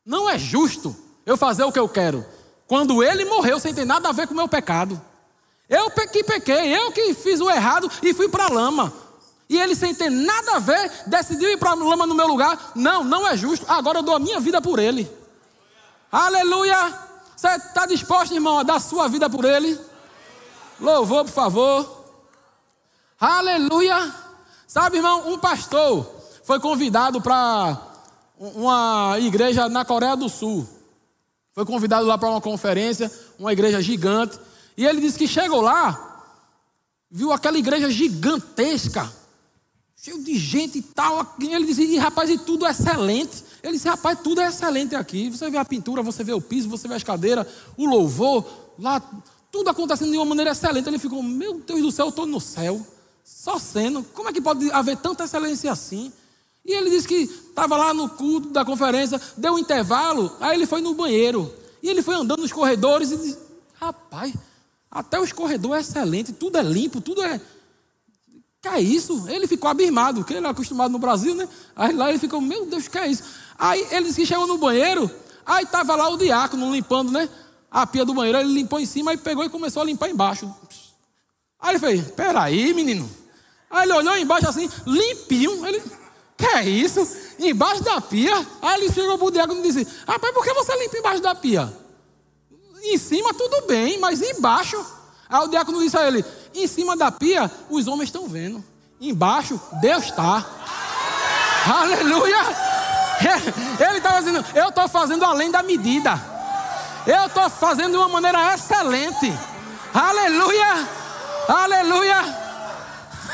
Não 0.05 0.29
é 0.29 0.39
justo 0.39 0.95
eu 1.25 1.37
fazer 1.37 1.65
o 1.65 1.73
que 1.73 1.79
eu 1.79 1.89
quero. 1.89 2.25
Quando 2.67 3.03
ele 3.03 3.25
morreu 3.25 3.59
sem 3.59 3.75
ter 3.75 3.85
nada 3.85 4.09
a 4.09 4.13
ver 4.13 4.27
com 4.27 4.35
o 4.35 4.37
meu 4.37 4.49
pecado. 4.49 5.01
Eu 5.69 5.91
que 5.91 6.23
pequei, 6.23 6.77
eu 6.77 6.93
que 6.93 7.15
fiz 7.15 7.41
o 7.41 7.51
errado 7.51 7.91
e 8.03 8.13
fui 8.13 8.29
para 8.29 8.45
a 8.45 8.53
lama. 8.53 8.93
E 9.49 9.59
ele, 9.59 9.75
sem 9.75 9.95
ter 9.95 10.11
nada 10.11 10.57
a 10.57 10.59
ver, 10.59 10.91
decidiu 11.07 11.51
ir 11.51 11.59
para 11.59 11.71
a 11.71 11.75
lama 11.75 12.07
no 12.07 12.15
meu 12.15 12.27
lugar. 12.27 12.73
Não, 12.75 13.05
não 13.05 13.27
é 13.29 13.37
justo. 13.37 13.67
Agora 13.69 13.99
eu 13.99 14.03
dou 14.03 14.17
a 14.17 14.19
minha 14.19 14.41
vida 14.41 14.61
por 14.61 14.79
ele. 14.79 15.11
Aleluia! 16.11 16.99
Você 17.37 17.49
está 17.49 17.87
disposto, 17.87 18.33
irmão, 18.33 18.59
a 18.59 18.63
dar 18.63 18.77
a 18.77 18.81
sua 18.81 19.09
vida 19.09 19.29
por 19.29 19.45
ele? 19.45 19.79
Louvor, 20.81 21.25
por 21.25 21.33
favor. 21.33 22.05
Aleluia! 23.21 24.15
Sabe, 24.67 24.97
irmão, 24.97 25.33
um 25.33 25.39
pastor 25.39 26.09
foi 26.43 26.59
convidado 26.61 27.21
para 27.21 27.79
uma 28.39 29.17
igreja 29.19 29.69
na 29.69 29.85
Coreia 29.85 30.17
do 30.17 30.29
Sul. 30.29 30.69
Foi 31.53 31.65
convidado 31.65 32.07
lá 32.07 32.19
para 32.19 32.29
uma 32.29 32.41
conferência, 32.41 33.11
uma 33.39 33.53
igreja 33.53 33.81
gigante. 33.81 34.39
E 34.77 34.85
ele 34.85 35.01
disse 35.01 35.19
que 35.19 35.29
chegou 35.29 35.61
lá, 35.61 36.23
viu 37.11 37.33
aquela 37.33 37.57
igreja 37.57 37.89
gigantesca, 37.89 39.11
cheio 40.05 40.23
de 40.23 40.37
gente 40.37 40.79
e 40.79 40.83
tal. 40.83 41.35
Ele 41.41 41.65
disse, 41.65 41.83
e, 41.83 41.97
rapaz, 41.97 42.29
e 42.29 42.37
tudo 42.37 42.67
é 42.67 42.71
excelente. 42.71 43.43
Ele 43.63 43.73
disse, 43.73 43.89
rapaz, 43.89 44.19
tudo 44.23 44.43
é 44.43 44.49
excelente 44.49 44.95
aqui. 44.95 45.31
Você 45.31 45.49
vê 45.49 45.57
a 45.57 45.65
pintura, 45.65 46.03
você 46.03 46.23
vê 46.23 46.35
o 46.35 46.43
piso, 46.43 46.69
você 46.69 46.87
vê 46.87 46.95
as 46.95 47.03
cadeiras, 47.03 47.47
o 47.75 47.87
louvor, 47.87 48.45
lá, 48.79 49.01
tudo 49.51 49.71
acontecendo 49.71 50.11
de 50.11 50.19
uma 50.19 50.27
maneira 50.27 50.51
excelente. 50.51 50.87
Ele 50.87 50.99
ficou, 50.99 51.23
meu 51.23 51.59
Deus 51.61 51.81
do 51.81 51.91
céu, 51.91 52.07
eu 52.07 52.11
estou 52.11 52.27
no 52.27 52.39
céu. 52.39 52.87
Só 53.25 53.59
sendo. 53.59 54.05
Como 54.13 54.29
é 54.29 54.33
que 54.33 54.43
pode 54.43 54.71
haver 54.73 54.99
tanta 54.99 55.25
excelência 55.25 55.73
assim? 55.73 56.13
E 56.67 56.73
ele 56.73 56.91
disse 56.91 57.09
que 57.09 57.23
estava 57.23 57.75
lá 57.75 57.95
no 57.95 58.11
culto 58.11 58.51
da 58.51 58.63
conferência, 58.63 59.19
deu 59.39 59.55
um 59.55 59.59
intervalo, 59.59 60.37
aí 60.39 60.57
ele 60.57 60.67
foi 60.67 60.83
no 60.83 60.95
banheiro. 60.95 61.51
E 61.83 61.89
ele 61.89 62.03
foi 62.03 62.15
andando 62.15 62.41
nos 62.41 62.53
corredores 62.53 63.11
e 63.11 63.17
disse: 63.17 63.39
Rapaz, 63.75 64.35
até 64.91 65.19
os 65.19 65.33
corredores 65.33 65.87
é 65.87 65.91
excelente, 65.91 66.33
tudo 66.33 66.59
é 66.59 66.63
limpo, 66.63 67.01
tudo 67.01 67.23
é. 67.23 67.41
Que 68.65 68.69
é 68.69 68.81
isso? 68.81 69.29
Ele 69.29 69.47
ficou 69.47 69.69
abismado, 69.69 70.21
porque 70.21 70.33
ele 70.33 70.47
é 70.47 70.49
acostumado 70.49 70.91
no 70.91 70.99
Brasil, 70.99 71.35
né? 71.35 71.47
Aí 71.77 71.93
lá 71.93 72.09
ele 72.09 72.19
ficou: 72.19 72.41
Meu 72.41 72.65
Deus, 72.65 72.89
que 72.89 72.97
é 72.97 73.09
isso? 73.09 73.23
Aí 73.59 73.87
ele 73.91 74.07
disse 74.07 74.23
que 74.23 74.27
chegou 74.27 74.47
no 74.47 74.57
banheiro, 74.57 75.11
aí 75.45 75.65
estava 75.65 75.95
lá 75.95 76.09
o 76.09 76.17
diácono 76.17 76.73
limpando, 76.73 77.13
né? 77.13 77.29
A 77.71 77.87
pia 77.87 78.07
do 78.07 78.15
banheiro, 78.15 78.39
ele 78.39 78.55
limpou 78.55 78.81
em 78.81 78.87
cima 78.87 79.13
e 79.13 79.19
pegou 79.19 79.45
e 79.45 79.51
começou 79.51 79.83
a 79.83 79.85
limpar 79.85 80.09
embaixo. 80.09 80.51
Aí 81.61 81.73
ele 81.73 81.79
fez: 81.79 82.11
Peraí, 82.13 82.73
menino. 82.73 83.07
Aí 83.69 83.83
ele 83.83 83.93
olhou 83.93 84.17
embaixo 84.17 84.49
assim, 84.49 84.71
limpinho. 84.87 85.67
Ele. 85.67 85.83
Que 86.35 86.47
é 86.47 86.67
isso? 86.67 87.07
Embaixo 87.39 87.85
da 87.85 88.01
pia? 88.01 88.35
Aí 88.63 88.81
ele 88.81 88.91
chegou 88.91 89.19
pro 89.19 89.31
diácono 89.31 89.61
e 89.61 89.63
disse: 89.71 89.87
Rapaz, 90.09 90.33
por 90.33 90.43
que 90.43 90.55
você 90.55 90.75
limpa 90.79 90.97
embaixo 90.97 91.21
da 91.21 91.35
pia? 91.35 91.71
Em 92.83 92.97
cima 92.97 93.35
tudo 93.35 93.67
bem, 93.67 93.99
mas 93.99 94.23
embaixo. 94.23 94.83
Aí 95.29 95.45
o 95.45 95.49
diácono 95.49 95.81
disse 95.81 95.99
a 95.99 96.09
ele: 96.09 96.25
Em 96.55 96.67
cima 96.67 96.97
da 96.97 97.11
pia, 97.11 97.51
os 97.69 97.89
homens 97.89 98.09
estão 98.09 98.29
vendo. 98.29 98.65
Embaixo, 99.01 99.61
Deus 99.81 100.05
está. 100.05 100.45
Aleluia! 101.67 102.39
Ele 103.89 103.99
estava 103.99 104.19
dizendo: 104.21 104.45
Eu 104.55 104.69
estou 104.69 104.89
fazendo 104.89 105.25
além 105.25 105.51
da 105.51 105.63
medida. 105.63 106.21
Eu 107.07 107.27
estou 107.27 107.51
fazendo 107.51 107.93
de 107.93 107.97
uma 107.97 108.09
maneira 108.09 108.55
excelente. 108.55 109.33
Aleluia! 109.93 110.89
Aleluia! 111.49 112.45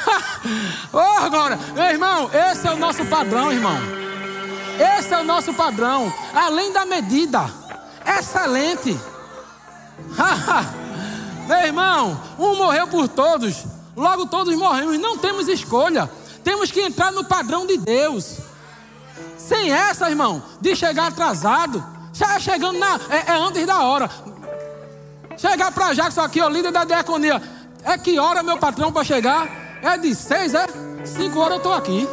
oh, 0.92 1.24
agora, 1.24 1.58
meu 1.74 1.84
irmão, 1.84 2.30
esse 2.32 2.66
é 2.66 2.72
o 2.72 2.76
nosso 2.76 3.04
padrão, 3.04 3.52
irmão. 3.52 3.76
Esse 4.98 5.12
é 5.12 5.18
o 5.18 5.24
nosso 5.24 5.52
padrão. 5.52 6.12
Além 6.34 6.72
da 6.72 6.86
medida. 6.86 7.50
Excelente. 8.18 8.98
meu 11.50 11.66
irmão, 11.66 12.20
um 12.38 12.54
morreu 12.54 12.86
por 12.86 13.08
todos. 13.08 13.64
Logo 13.96 14.26
todos 14.26 14.54
morremos. 14.54 14.98
Não 15.00 15.18
temos 15.18 15.48
escolha. 15.48 16.08
Temos 16.44 16.70
que 16.70 16.80
entrar 16.80 17.10
no 17.10 17.24
padrão 17.24 17.66
de 17.66 17.76
Deus. 17.76 18.38
Sem 19.36 19.72
essa, 19.72 20.08
irmão, 20.08 20.40
de 20.60 20.76
chegar 20.76 21.08
atrasado. 21.08 21.84
Já 22.12 22.38
chegando 22.38 22.78
na. 22.78 23.00
É, 23.10 23.32
é 23.32 23.36
antes 23.36 23.66
da 23.66 23.82
hora. 23.82 24.08
Chegar 25.36 25.72
para 25.72 25.92
Jackson 25.92 26.20
aqui, 26.20 26.40
o 26.40 26.48
líder 26.48 26.70
da 26.70 26.84
diaconia. 26.84 27.42
É 27.82 27.98
que 27.98 28.18
hora 28.18 28.42
meu 28.44 28.56
patrão 28.56 28.92
para 28.92 29.02
chegar? 29.02 29.48
É 29.82 29.96
de 29.96 30.14
seis, 30.14 30.54
é? 30.54 30.66
Cinco 31.04 31.40
horas 31.40 31.52
eu 31.52 31.56
estou 31.56 31.72
aqui. 31.72 32.08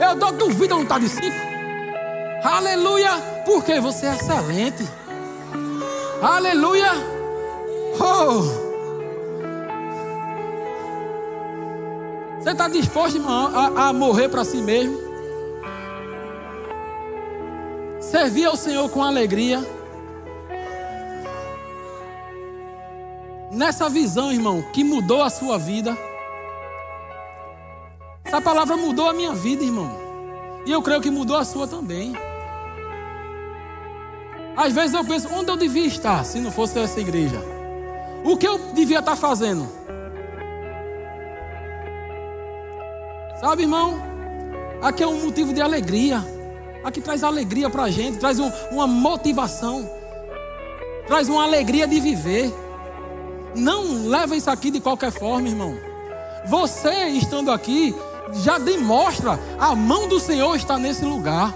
Eu 0.00 0.16
dou 0.16 0.32
duvido 0.32 0.74
não 0.74 0.82
está 0.82 0.98
de 0.98 1.08
cinco. 1.08 1.36
Aleluia! 2.42 3.12
Porque 3.44 3.78
você 3.80 4.06
é 4.06 4.14
excelente. 4.14 4.88
Aleluia! 6.22 7.19
Oh! 7.98 8.70
Você 12.40 12.50
está 12.50 12.68
disposto, 12.68 13.16
irmão, 13.16 13.50
a, 13.54 13.88
a 13.88 13.92
morrer 13.92 14.28
para 14.28 14.44
si 14.44 14.58
mesmo? 14.58 14.98
Servir 18.00 18.46
ao 18.46 18.56
Senhor 18.56 18.88
com 18.88 19.02
alegria. 19.04 19.60
Nessa 23.52 23.88
visão, 23.88 24.32
irmão, 24.32 24.62
que 24.72 24.82
mudou 24.82 25.22
a 25.22 25.30
sua 25.30 25.58
vida. 25.58 25.96
Essa 28.24 28.40
palavra 28.40 28.76
mudou 28.76 29.08
a 29.08 29.12
minha 29.12 29.34
vida, 29.34 29.62
irmão. 29.62 29.90
E 30.64 30.72
eu 30.72 30.80
creio 30.82 31.00
que 31.00 31.10
mudou 31.10 31.36
a 31.36 31.44
sua 31.44 31.66
também. 31.66 32.14
Às 34.56 34.72
vezes 34.72 34.94
eu 34.94 35.04
penso, 35.04 35.28
onde 35.32 35.50
eu 35.50 35.56
devia 35.56 35.86
estar 35.86 36.24
se 36.24 36.40
não 36.40 36.50
fosse 36.50 36.78
essa 36.78 37.00
igreja? 37.00 37.59
O 38.24 38.36
que 38.36 38.46
eu 38.46 38.58
devia 38.74 38.98
estar 38.98 39.16
fazendo? 39.16 39.68
Sabe, 43.40 43.62
irmão? 43.62 43.94
Aqui 44.82 45.02
é 45.02 45.06
um 45.06 45.24
motivo 45.24 45.54
de 45.54 45.62
alegria. 45.62 46.22
Aqui 46.84 47.00
traz 47.00 47.22
alegria 47.22 47.68
para 47.68 47.84
a 47.84 47.90
gente, 47.90 48.18
traz 48.18 48.38
um, 48.38 48.50
uma 48.70 48.86
motivação, 48.86 49.88
traz 51.06 51.28
uma 51.28 51.44
alegria 51.44 51.86
de 51.86 52.00
viver. 52.00 52.52
Não 53.54 54.08
leva 54.08 54.36
isso 54.36 54.50
aqui 54.50 54.70
de 54.70 54.80
qualquer 54.80 55.10
forma, 55.10 55.48
irmão. 55.48 55.76
Você 56.46 57.08
estando 57.08 57.50
aqui, 57.50 57.94
já 58.42 58.58
demonstra 58.58 59.38
a 59.58 59.74
mão 59.74 60.08
do 60.08 60.20
Senhor 60.20 60.54
está 60.56 60.78
nesse 60.78 61.04
lugar. 61.04 61.54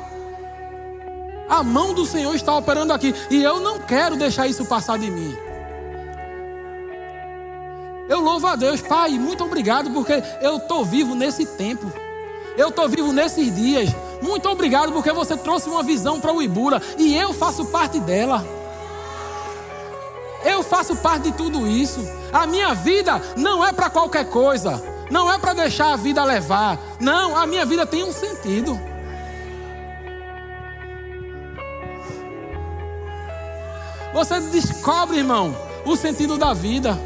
A 1.48 1.62
mão 1.62 1.94
do 1.94 2.04
Senhor 2.04 2.34
está 2.34 2.54
operando 2.56 2.92
aqui. 2.92 3.14
E 3.30 3.42
eu 3.42 3.60
não 3.60 3.78
quero 3.78 4.16
deixar 4.16 4.46
isso 4.46 4.64
passar 4.64 4.98
de 4.98 5.10
mim. 5.10 5.36
Eu 8.08 8.20
louvo 8.20 8.46
a 8.46 8.54
Deus, 8.54 8.82
Pai, 8.82 9.18
muito 9.18 9.44
obrigado, 9.44 9.90
porque 9.90 10.22
eu 10.40 10.56
estou 10.56 10.84
vivo 10.84 11.14
nesse 11.14 11.46
tempo. 11.46 11.90
Eu 12.56 12.68
estou 12.68 12.88
vivo 12.88 13.12
nesses 13.12 13.54
dias. 13.54 13.90
Muito 14.22 14.48
obrigado, 14.48 14.92
porque 14.92 15.12
você 15.12 15.36
trouxe 15.36 15.68
uma 15.68 15.82
visão 15.82 16.20
para 16.20 16.32
o 16.32 16.42
Ibura. 16.42 16.80
E 16.98 17.16
eu 17.16 17.32
faço 17.32 17.64
parte 17.66 17.98
dela. 17.98 18.44
Eu 20.44 20.62
faço 20.62 20.94
parte 20.96 21.30
de 21.30 21.32
tudo 21.32 21.66
isso. 21.66 22.00
A 22.32 22.46
minha 22.46 22.74
vida 22.74 23.20
não 23.36 23.64
é 23.64 23.72
para 23.72 23.88
qualquer 23.88 24.28
coisa. 24.28 24.82
Não 25.10 25.30
é 25.32 25.38
para 25.38 25.54
deixar 25.54 25.92
a 25.92 25.96
vida 25.96 26.22
levar. 26.22 26.78
Não, 27.00 27.36
a 27.36 27.46
minha 27.46 27.64
vida 27.64 27.86
tem 27.86 28.04
um 28.04 28.12
sentido. 28.12 28.78
Você 34.12 34.38
descobre, 34.40 35.18
irmão, 35.18 35.56
o 35.84 35.96
sentido 35.96 36.38
da 36.38 36.54
vida. 36.54 36.96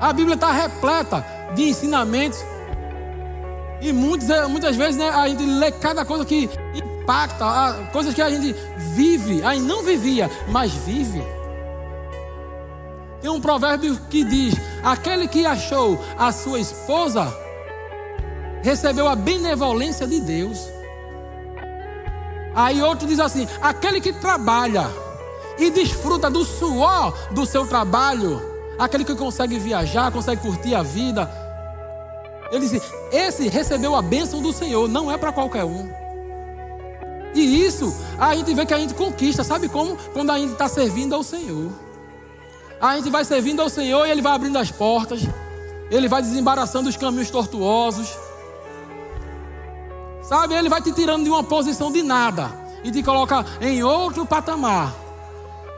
A 0.00 0.12
Bíblia 0.12 0.34
está 0.34 0.52
repleta 0.52 1.24
de 1.54 1.64
ensinamentos. 1.68 2.44
E 3.80 3.92
muitas, 3.92 4.48
muitas 4.48 4.76
vezes 4.76 4.96
né, 4.96 5.08
a 5.08 5.28
gente 5.28 5.44
lê 5.44 5.70
cada 5.70 6.04
coisa 6.04 6.24
que 6.24 6.48
impacta, 6.74 7.88
coisas 7.92 8.12
que 8.12 8.22
a 8.22 8.30
gente 8.30 8.54
vive, 8.94 9.42
aí 9.44 9.60
não 9.60 9.82
vivia, 9.82 10.30
mas 10.48 10.72
vive. 10.72 11.22
Tem 13.20 13.30
um 13.30 13.40
provérbio 13.40 13.96
que 14.10 14.24
diz: 14.24 14.54
aquele 14.82 15.26
que 15.26 15.46
achou 15.46 15.98
a 16.16 16.32
sua 16.32 16.60
esposa 16.60 17.32
recebeu 18.62 19.08
a 19.08 19.16
benevolência 19.16 20.06
de 20.06 20.20
Deus. 20.20 20.68
Aí 22.54 22.82
outro 22.82 23.06
diz 23.06 23.20
assim: 23.20 23.46
aquele 23.60 24.00
que 24.00 24.12
trabalha 24.12 24.88
e 25.58 25.70
desfruta 25.70 26.30
do 26.30 26.44
suor 26.44 27.12
do 27.30 27.44
seu 27.44 27.66
trabalho, 27.66 28.40
aquele 28.78 29.04
que 29.04 29.14
consegue 29.14 29.58
viajar, 29.58 30.12
consegue 30.12 30.40
curtir 30.40 30.74
a 30.74 30.82
vida. 30.82 31.30
Ele 32.50 32.66
diz: 32.68 32.82
esse 33.12 33.48
recebeu 33.48 33.94
a 33.94 34.02
bênção 34.02 34.40
do 34.40 34.52
Senhor, 34.52 34.88
não 34.88 35.10
é 35.10 35.16
para 35.16 35.32
qualquer 35.32 35.64
um. 35.64 35.90
E 37.34 37.64
isso 37.64 37.94
a 38.18 38.34
gente 38.34 38.54
vê 38.54 38.64
que 38.64 38.74
a 38.74 38.78
gente 38.78 38.94
conquista, 38.94 39.44
sabe 39.44 39.68
como? 39.68 39.96
Quando 40.12 40.30
a 40.30 40.38
gente 40.38 40.52
está 40.52 40.68
servindo 40.68 41.14
ao 41.14 41.22
Senhor. 41.22 41.70
A 42.80 42.96
gente 42.96 43.10
vai 43.10 43.24
servindo 43.24 43.60
ao 43.60 43.68
Senhor 43.68 44.06
e 44.06 44.10
Ele 44.10 44.22
vai 44.22 44.32
abrindo 44.32 44.56
as 44.56 44.70
portas, 44.70 45.22
Ele 45.90 46.08
vai 46.08 46.22
desembaraçando 46.22 46.88
os 46.88 46.96
caminhos 46.96 47.30
tortuosos. 47.30 48.16
Sabe, 50.22 50.54
ele 50.54 50.68
vai 50.68 50.82
te 50.82 50.92
tirando 50.92 51.24
de 51.24 51.30
uma 51.30 51.42
posição 51.42 51.90
de 51.90 52.02
nada 52.02 52.50
e 52.84 52.90
te 52.90 53.02
coloca 53.02 53.46
em 53.62 53.82
outro 53.82 54.26
patamar. 54.26 55.07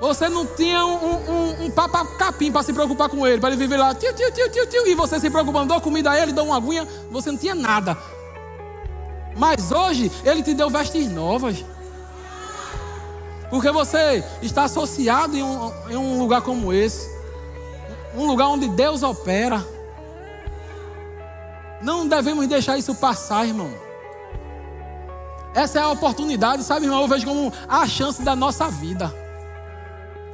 Você 0.00 0.30
não 0.30 0.46
tinha 0.46 0.84
um, 0.86 1.30
um, 1.30 1.66
um 1.66 1.70
capim 2.16 2.50
para 2.50 2.62
se 2.62 2.72
preocupar 2.72 3.10
com 3.10 3.26
ele, 3.26 3.38
para 3.38 3.50
ele 3.50 3.58
viver 3.58 3.76
lá, 3.76 3.94
tio, 3.94 4.14
tio, 4.14 4.32
tio, 4.32 4.50
tio, 4.50 4.66
tio, 4.66 4.86
e 4.86 4.94
você 4.94 5.20
se 5.20 5.28
preocupando, 5.28 5.68
dou 5.68 5.80
comida 5.80 6.10
a 6.10 6.18
ele, 6.18 6.32
dou 6.32 6.46
uma 6.46 6.56
aguinha, 6.56 6.88
você 7.10 7.30
não 7.30 7.38
tinha 7.38 7.54
nada. 7.54 7.96
Mas 9.36 9.70
hoje 9.70 10.10
ele 10.24 10.42
te 10.42 10.54
deu 10.54 10.70
vestes 10.70 11.10
novas. 11.10 11.64
Porque 13.50 13.70
você 13.70 14.24
está 14.40 14.64
associado 14.64 15.36
em 15.36 15.42
um, 15.42 15.72
em 15.90 15.96
um 15.96 16.18
lugar 16.18 16.40
como 16.40 16.72
esse. 16.72 17.10
Um 18.14 18.26
lugar 18.26 18.48
onde 18.48 18.68
Deus 18.68 19.02
opera. 19.02 19.64
Não 21.82 22.08
devemos 22.08 22.46
deixar 22.46 22.78
isso 22.78 22.94
passar, 22.94 23.46
irmão. 23.46 23.70
Essa 25.54 25.80
é 25.80 25.82
a 25.82 25.88
oportunidade, 25.88 26.62
sabe, 26.62 26.86
irmão? 26.86 27.02
Eu 27.02 27.08
vejo 27.08 27.26
como 27.26 27.52
a 27.68 27.86
chance 27.86 28.22
da 28.22 28.36
nossa 28.36 28.68
vida. 28.68 29.12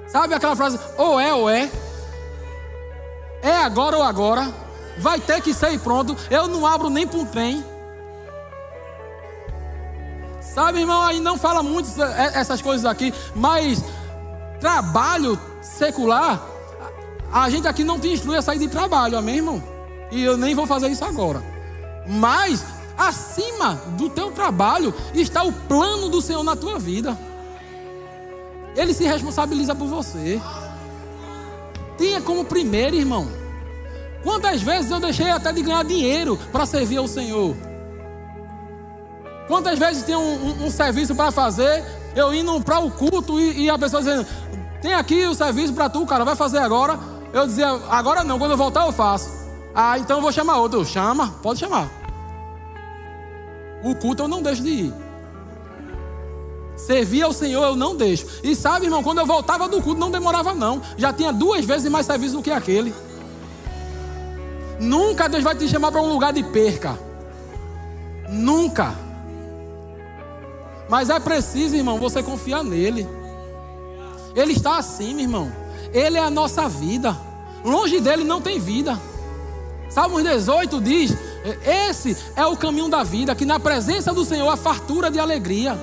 Sabe 0.07 0.35
aquela 0.35 0.57
frase, 0.57 0.79
ou 0.97 1.19
é 1.19 1.35
ou 1.35 1.51
é? 1.51 1.71
É 3.43 3.57
agora 3.57 3.97
ou 3.97 4.03
agora? 4.03 4.53
Vai 4.99 5.21
ter 5.21 5.41
que 5.41 5.53
ser 5.53 5.79
pronto. 5.81 6.17
Eu 6.31 6.49
não 6.49 6.67
abro 6.67 6.89
nem 6.89 7.07
para 7.07 7.19
um 7.19 7.27
trem. 7.27 7.65
Sabe, 10.41 10.81
irmão, 10.81 11.03
aí 11.03 11.21
não 11.21 11.37
fala 11.37 11.63
muito 11.63 11.91
essas 12.33 12.63
coisas 12.63 12.87
aqui, 12.87 13.13
mas 13.35 13.85
trabalho 14.59 15.39
secular, 15.61 16.41
a 17.31 17.51
gente 17.51 17.69
aqui 17.69 17.85
não 17.85 18.01
te 18.01 18.09
instrui 18.09 18.37
a 18.37 18.43
sair 18.43 18.59
de 18.59 18.69
trabalho, 18.69 19.19
amém, 19.19 19.37
irmão? 19.37 19.63
E 20.11 20.23
eu 20.23 20.37
nem 20.37 20.55
vou 20.55 20.67
fazer 20.67 20.89
isso 20.89 21.05
agora. 21.05 21.43
Mas 22.07 22.65
acima 22.97 23.75
do 23.99 24.09
teu 24.09 24.31
trabalho 24.31 24.95
está 25.13 25.43
o 25.43 25.53
plano 25.53 26.09
do 26.09 26.23
Senhor 26.23 26.43
na 26.43 26.57
tua 26.57 26.79
vida. 26.79 27.19
Ele 28.77 28.93
se 28.93 29.05
responsabiliza 29.05 29.75
por 29.75 29.89
você. 29.89 30.41
Tenha 31.97 32.21
como 32.21 32.45
primeiro, 32.45 32.95
irmão. 32.95 33.27
Quantas 34.23 34.61
vezes 34.61 34.91
eu 34.91 35.01
deixei 35.01 35.31
até 35.31 35.53
de 35.53 35.63
ganhar 35.63 35.85
dinheiro 35.85 36.39
para 36.53 36.67
servir 36.67 36.99
ao 36.99 37.09
Senhor? 37.09 37.57
Quantas 39.49 39.79
vezes 39.79 40.03
tem 40.03 40.17
um, 40.17 40.21
um, 40.21 40.67
um 40.67 40.71
serviço 40.71 41.15
para 41.15 41.31
fazer, 41.31 41.85
eu 42.15 42.35
indo 42.35 42.61
para 42.61 42.81
o 42.81 42.91
culto 42.91 43.41
e, 43.41 43.65
e, 43.65 43.71
a 43.71 43.79
pessoa 43.79 44.03
dizendo: 44.03 44.27
Tem 44.83 44.93
aqui 44.95 45.25
o 45.27 45.35
serviço 45.35 45.73
para 45.73 45.89
tu, 45.89 46.05
cara, 46.05 46.25
vai 46.25 46.35
fazer 46.35 46.59
agora. 46.59 46.99
Eu 47.33 47.47
dizia: 47.47 47.69
Agora 47.89 48.25
não, 48.25 48.39
quando 48.39 48.51
eu 48.51 48.57
voltar 48.57 48.85
eu 48.85 48.93
faço. 48.93 49.31
Ah, 49.75 49.99
então 49.99 50.19
eu 50.19 50.23
vou 50.23 50.33
chamar 50.33 50.57
outro. 50.59 50.85
Chama, 50.85 51.35
pode 51.43 51.61
chamar. 51.61 51.89
O 53.85 53.95
culto 53.95 54.25
eu 54.25 54.29
não 54.29 54.43
deixo 54.43 54.63
de 54.63 54.71
ir. 54.71 55.06
Servir 56.77 57.23
ao 57.23 57.33
Senhor 57.33 57.65
eu 57.65 57.77
não 57.77 57.97
deixo. 57.97 58.27
E 58.43 58.55
sabe, 58.55 58.87
irmão, 58.87 59.03
quando 59.03 59.19
eu 59.19 59.27
voltava 59.27 59.69
do 59.69 59.81
culto 59.81 59.99
não 59.99 60.11
demorava 60.11 60.55
não. 60.55 60.83
Já 60.97 61.13
tinha 61.13 61.33
duas 61.33 61.65
vezes 61.65 61.91
mais 61.91 62.07
serviço 62.07 62.37
do 62.37 62.43
que 62.43 62.51
aquele. 62.51 62.95
Nunca 64.79 65.29
Deus 65.29 65.43
vai 65.43 65.55
te 65.55 65.67
chamar 65.69 65.91
para 65.91 66.03
um 66.03 66.13
lugar 66.13 66.33
de 66.33 66.43
perca. 66.43 66.99
Nunca. 68.29 68.95
Mas 70.89 71.11
é 71.11 71.19
preciso, 71.19 71.75
irmão, 71.75 71.99
você 71.99 72.23
confiar 72.23 72.63
nele. 72.63 73.09
Ele 74.35 74.53
está 74.53 74.77
acima, 74.77 75.23
irmão. 75.23 75.51
Ele 75.93 76.19
é 76.19 76.23
a 76.23 76.31
nossa 76.31 76.69
vida. 76.69 77.17
Longe 77.65 78.01
dele 78.01 78.23
não 78.23 78.41
tem 78.41 78.61
vida. 78.61 79.01
Salmos 79.89 80.23
18 80.23 80.81
diz: 80.81 81.17
Esse 81.65 82.17
é 82.37 82.45
o 82.45 82.57
caminho 82.57 82.89
da 82.89 83.03
vida, 83.03 83.35
que 83.35 83.45
na 83.45 83.59
presença 83.59 84.13
do 84.13 84.25
Senhor 84.25 84.49
há 84.49 84.57
fartura 84.57 85.11
de 85.11 85.19
alegria. 85.19 85.77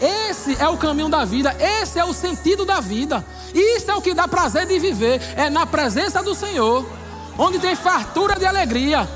Esse 0.00 0.56
é 0.58 0.66
o 0.68 0.78
caminho 0.78 1.08
da 1.08 1.24
vida, 1.24 1.54
esse 1.60 1.98
é 1.98 2.04
o 2.04 2.14
sentido 2.14 2.64
da 2.64 2.80
vida. 2.80 3.24
Isso 3.54 3.90
é 3.90 3.94
o 3.94 4.00
que 4.00 4.14
dá 4.14 4.26
prazer 4.26 4.66
de 4.66 4.78
viver, 4.78 5.20
é 5.36 5.50
na 5.50 5.66
presença 5.66 6.22
do 6.22 6.34
Senhor, 6.34 6.86
onde 7.36 7.58
tem 7.58 7.76
fartura 7.76 8.36
de 8.36 8.46
alegria. 8.46 9.06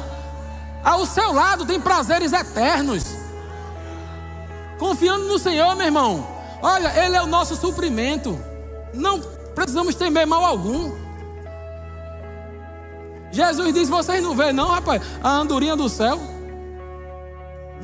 Ao 0.85 1.07
seu 1.07 1.33
lado 1.33 1.65
tem 1.65 1.81
prazeres 1.81 2.33
eternos. 2.33 3.05
Confiando 4.79 5.25
no 5.25 5.39
Senhor, 5.39 5.75
meu 5.75 5.87
irmão. 5.87 6.27
Olha, 6.61 6.93
Ele 7.03 7.17
é 7.17 7.23
o 7.23 7.27
nosso 7.27 7.57
suprimento. 7.57 8.39
Não 8.93 9.19
precisamos 9.55 9.95
temer 9.95 10.27
mal 10.27 10.45
algum. 10.45 10.93
Jesus 13.33 13.73
disse: 13.73 13.91
Vocês 13.91 14.23
não 14.23 14.37
veem, 14.37 14.53
não, 14.53 14.69
rapaz, 14.69 15.03
a 15.23 15.31
andorinha 15.31 15.75
do 15.75 15.89
céu. 15.89 16.34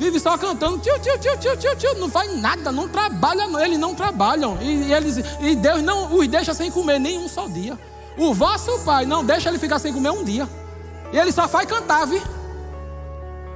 Vive 0.00 0.18
só 0.18 0.38
cantando, 0.38 0.78
tio, 0.78 0.98
tio, 0.98 1.18
tio, 1.18 1.36
tio, 1.36 1.56
tio, 1.58 1.76
tio, 1.76 1.94
não 1.98 2.08
faz 2.08 2.34
nada, 2.34 2.72
não 2.72 2.88
trabalha, 2.88 3.42
eles 3.62 3.78
não 3.78 3.94
trabalham. 3.94 4.56
E, 4.62 4.90
eles, 4.90 5.18
e 5.42 5.54
Deus 5.54 5.82
não 5.82 6.16
os 6.16 6.26
deixa 6.26 6.54
sem 6.54 6.70
comer 6.70 6.98
nem 6.98 7.18
um 7.18 7.28
só 7.28 7.46
dia. 7.46 7.78
O 8.16 8.32
vosso 8.32 8.78
pai 8.78 9.04
não 9.04 9.22
deixa 9.22 9.50
ele 9.50 9.58
ficar 9.58 9.78
sem 9.78 9.92
comer 9.92 10.08
um 10.08 10.24
dia. 10.24 10.48
E 11.12 11.18
ele 11.18 11.30
só 11.30 11.46
faz 11.46 11.68
cantar, 11.68 12.06
viu? 12.06 12.22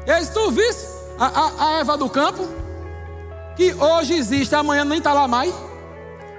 E 0.06 0.22
se 0.22 0.34
tu 0.34 0.50
visse 0.50 0.86
a, 1.18 1.24
a, 1.24 1.66
a 1.66 1.72
Eva 1.78 1.96
do 1.96 2.10
campo, 2.10 2.46
que 3.56 3.72
hoje 3.72 4.12
existe, 4.12 4.54
amanhã 4.54 4.84
nem 4.84 4.98
está 4.98 5.14
lá 5.14 5.26
mais. 5.26 5.54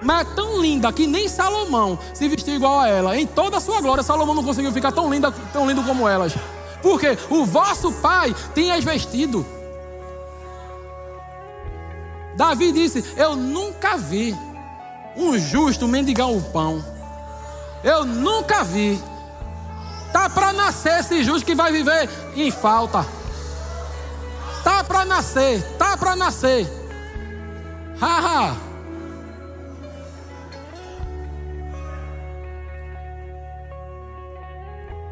Mas 0.03 0.21
é 0.21 0.35
tão 0.35 0.61
linda 0.61 0.93
que 0.93 1.07
nem 1.07 1.27
Salomão 1.27 1.97
se 2.13 2.27
vestiu 2.27 2.53
igual 2.53 2.81
a 2.81 2.87
ela. 2.87 3.17
Em 3.17 3.25
toda 3.25 3.57
a 3.57 3.59
sua 3.59 3.81
glória, 3.81 4.03
Salomão 4.03 4.35
não 4.35 4.43
conseguiu 4.43 4.71
ficar 4.71 4.91
tão 4.91 5.11
linda, 5.11 5.31
tão 5.51 5.67
lindo 5.67 5.81
como 5.81 6.07
elas. 6.07 6.35
Porque 6.83 7.17
o 7.27 7.43
vosso 7.43 7.91
pai 7.93 8.35
tem 8.53 8.71
as 8.71 8.83
vestido. 8.83 9.43
Davi 12.35 12.71
disse: 12.71 13.03
Eu 13.15 13.35
nunca 13.35 13.97
vi 13.97 14.35
um 15.15 15.37
justo 15.39 15.87
mendigar 15.87 16.29
o 16.29 16.41
pão. 16.41 16.83
Eu 17.83 18.05
nunca 18.05 18.63
vi. 18.63 19.01
Tá 20.11 20.29
para 20.29 20.53
nascer 20.53 20.99
esse 20.99 21.23
justo 21.23 21.45
que 21.45 21.55
vai 21.55 21.71
viver 21.71 22.09
em 22.35 22.51
falta. 22.51 23.05
Tá 24.63 24.83
para 24.83 25.05
nascer, 25.05 25.61
tá 25.77 25.95
para 25.97 26.15
nascer. 26.15 26.67
Haha. 27.99 28.55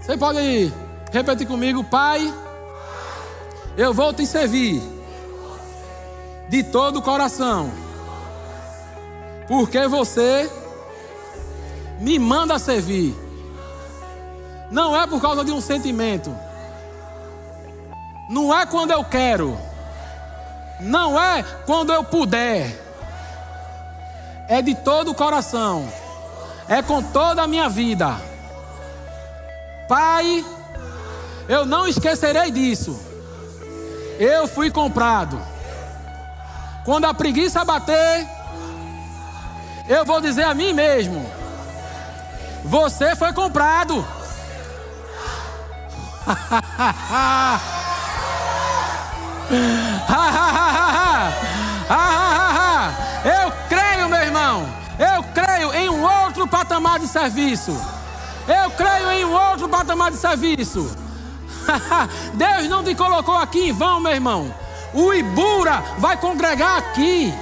Você 0.02 0.18
pode 0.18 0.74
repetir 1.12 1.48
comigo, 1.48 1.84
Pai? 1.84 2.34
Eu 3.78 3.94
vou 3.94 4.14
te 4.14 4.26
servir 4.26 4.82
de 6.54 6.62
todo 6.62 6.98
o 6.98 7.02
coração. 7.02 7.72
Porque 9.48 9.88
você 9.88 10.48
me 12.00 12.20
manda 12.20 12.60
servir. 12.60 13.16
Não 14.70 14.96
é 14.96 15.08
por 15.08 15.20
causa 15.20 15.44
de 15.44 15.52
um 15.52 15.60
sentimento. 15.60 16.32
Não 18.30 18.56
é 18.56 18.68
quando 18.68 18.92
eu 18.92 19.04
quero. 19.04 19.58
Não 20.80 21.20
é 21.20 21.42
quando 21.66 21.92
eu 21.92 22.04
puder. 22.04 22.70
É 24.48 24.62
de 24.62 24.76
todo 24.76 25.10
o 25.10 25.16
coração. 25.16 25.92
É 26.70 26.84
com 26.84 27.02
toda 27.02 27.42
a 27.42 27.48
minha 27.48 27.68
vida. 27.68 28.16
Pai, 29.90 30.46
eu 31.50 31.66
não 31.66 31.88
esquecerei 31.88 32.52
disso. 32.52 32.96
Eu 34.20 34.48
fui 34.48 34.70
comprado 34.70 35.53
quando 36.84 37.06
a 37.06 37.14
preguiça 37.14 37.64
bater, 37.64 38.28
eu 39.88 40.06
vou 40.06 40.20
dizer 40.22 40.44
a 40.44 40.54
mim 40.54 40.74
mesmo: 40.74 41.26
Você 42.66 43.16
foi 43.16 43.32
comprado. 43.34 44.06
eu 53.26 53.52
creio, 53.68 54.10
meu 54.10 54.22
irmão. 54.22 54.68
Eu 54.98 55.24
creio 55.34 55.74
em 55.74 55.90
um 55.90 56.04
outro 56.04 56.48
patamar 56.48 57.00
de 57.00 57.08
serviço. 57.08 57.72
Eu 58.48 58.72
creio 58.72 59.12
em 59.12 59.26
um 59.26 59.34
outro 59.34 59.68
patamar 59.68 60.12
de 60.12 60.18
serviço. 60.18 60.96
Deus 62.36 62.70
não 62.70 62.84
te 62.84 62.94
colocou 62.96 63.36
aqui 63.38 63.70
em 63.70 63.74
vão, 63.74 64.00
meu 64.00 64.12
irmão. 64.12 64.63
O 64.94 65.12
Ibura 65.14 65.84
vai 65.98 66.16
congregar 66.18 66.78
aqui. 66.78 67.34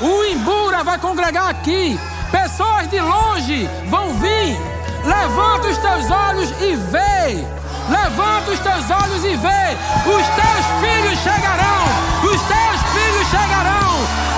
O 0.00 0.24
Ibura 0.24 0.82
vai 0.82 0.98
congregar 0.98 1.48
aqui. 1.48 1.98
Pessoas 2.30 2.88
de 2.90 3.00
longe 3.00 3.68
vão 3.88 4.12
vir. 4.14 4.58
Levanta 5.04 5.68
os 5.68 5.78
teus 5.78 6.10
olhos 6.10 6.50
e 6.60 6.74
vê. 6.74 7.46
Levanta 7.88 8.50
os 8.50 8.58
teus 8.58 8.90
olhos 8.90 9.24
e 9.24 9.36
vê. 9.36 9.76
Os 10.04 10.26
teus 10.34 10.66
filhos 10.80 11.18
chegarão. 11.20 11.84
Os 12.24 12.40
teus 12.42 12.80
filhos 12.92 13.28
chegarão. 13.30 13.94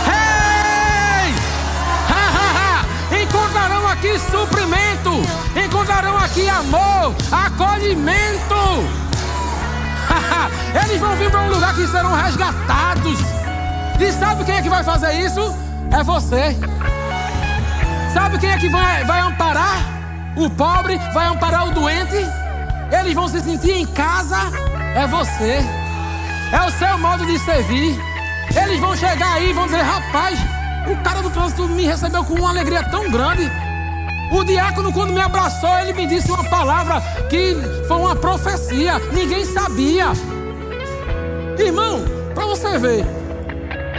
Hey! 0.07 0.37
Encontrarão 3.23 3.89
aqui 3.89 4.19
suprimento. 4.19 5.23
Encontrarão 5.65 6.19
aqui 6.19 6.47
amor, 6.49 7.15
acolhimento. 7.33 9.06
Eles 10.85 11.01
vão 11.01 11.17
vir 11.17 11.31
para 11.31 11.43
um 11.43 11.51
lugar 11.51 11.75
que 11.75 11.87
serão 11.87 12.15
resgatados. 12.15 13.19
E 14.01 14.13
sabe 14.13 14.45
quem 14.45 14.57
é 14.57 14.63
que 14.63 14.69
vai 14.69 14.85
fazer 14.85 15.13
isso? 15.13 15.41
É 15.91 16.03
você. 16.03 16.57
Sabe 18.13 18.39
quem 18.39 18.51
é 18.51 18.59
que 18.59 18.69
vai, 18.69 19.05
vai 19.05 19.21
amparar 19.21 19.79
o 20.37 20.51
pobre? 20.51 20.99
Vai 21.13 21.27
amparar 21.27 21.69
o 21.69 21.73
doente? 21.73 22.17
Eles 22.91 23.15
vão 23.15 23.29
se 23.29 23.41
sentir 23.41 23.73
em 23.73 23.87
casa? 23.87 24.37
É 24.95 25.07
você. 25.07 25.61
É 26.53 26.67
o 26.67 26.71
seu 26.71 26.99
modo 26.99 27.27
de 27.27 27.39
servir. 27.39 27.99
Eles 28.55 28.81
vão 28.81 28.97
chegar 28.97 29.35
aí 29.35 29.51
e 29.51 29.53
vão 29.53 29.67
dizer: 29.67 29.83
rapaz, 29.83 30.39
o 30.87 30.97
cara 31.03 31.23
do 31.23 31.31
trânsito 31.31 31.69
me 31.69 31.85
recebeu 31.85 32.25
com 32.25 32.35
uma 32.35 32.51
alegria 32.51 32.83
tão 32.85 33.11
grande. 33.11 33.51
O 34.33 34.45
diácono, 34.45 34.93
quando 34.93 35.13
me 35.13 35.21
abraçou, 35.21 35.79
ele 35.79 35.93
me 35.93 36.07
disse 36.07 36.31
uma 36.31 36.45
palavra 36.45 37.01
que 37.31 37.57
foi 37.87 37.97
uma 37.97 38.17
profecia. 38.17 38.99
Ninguém 39.13 39.45
sabia. 39.45 40.13
Irmão, 41.59 42.05
para 42.35 42.47
você 42.47 42.79
ver, 42.79 43.07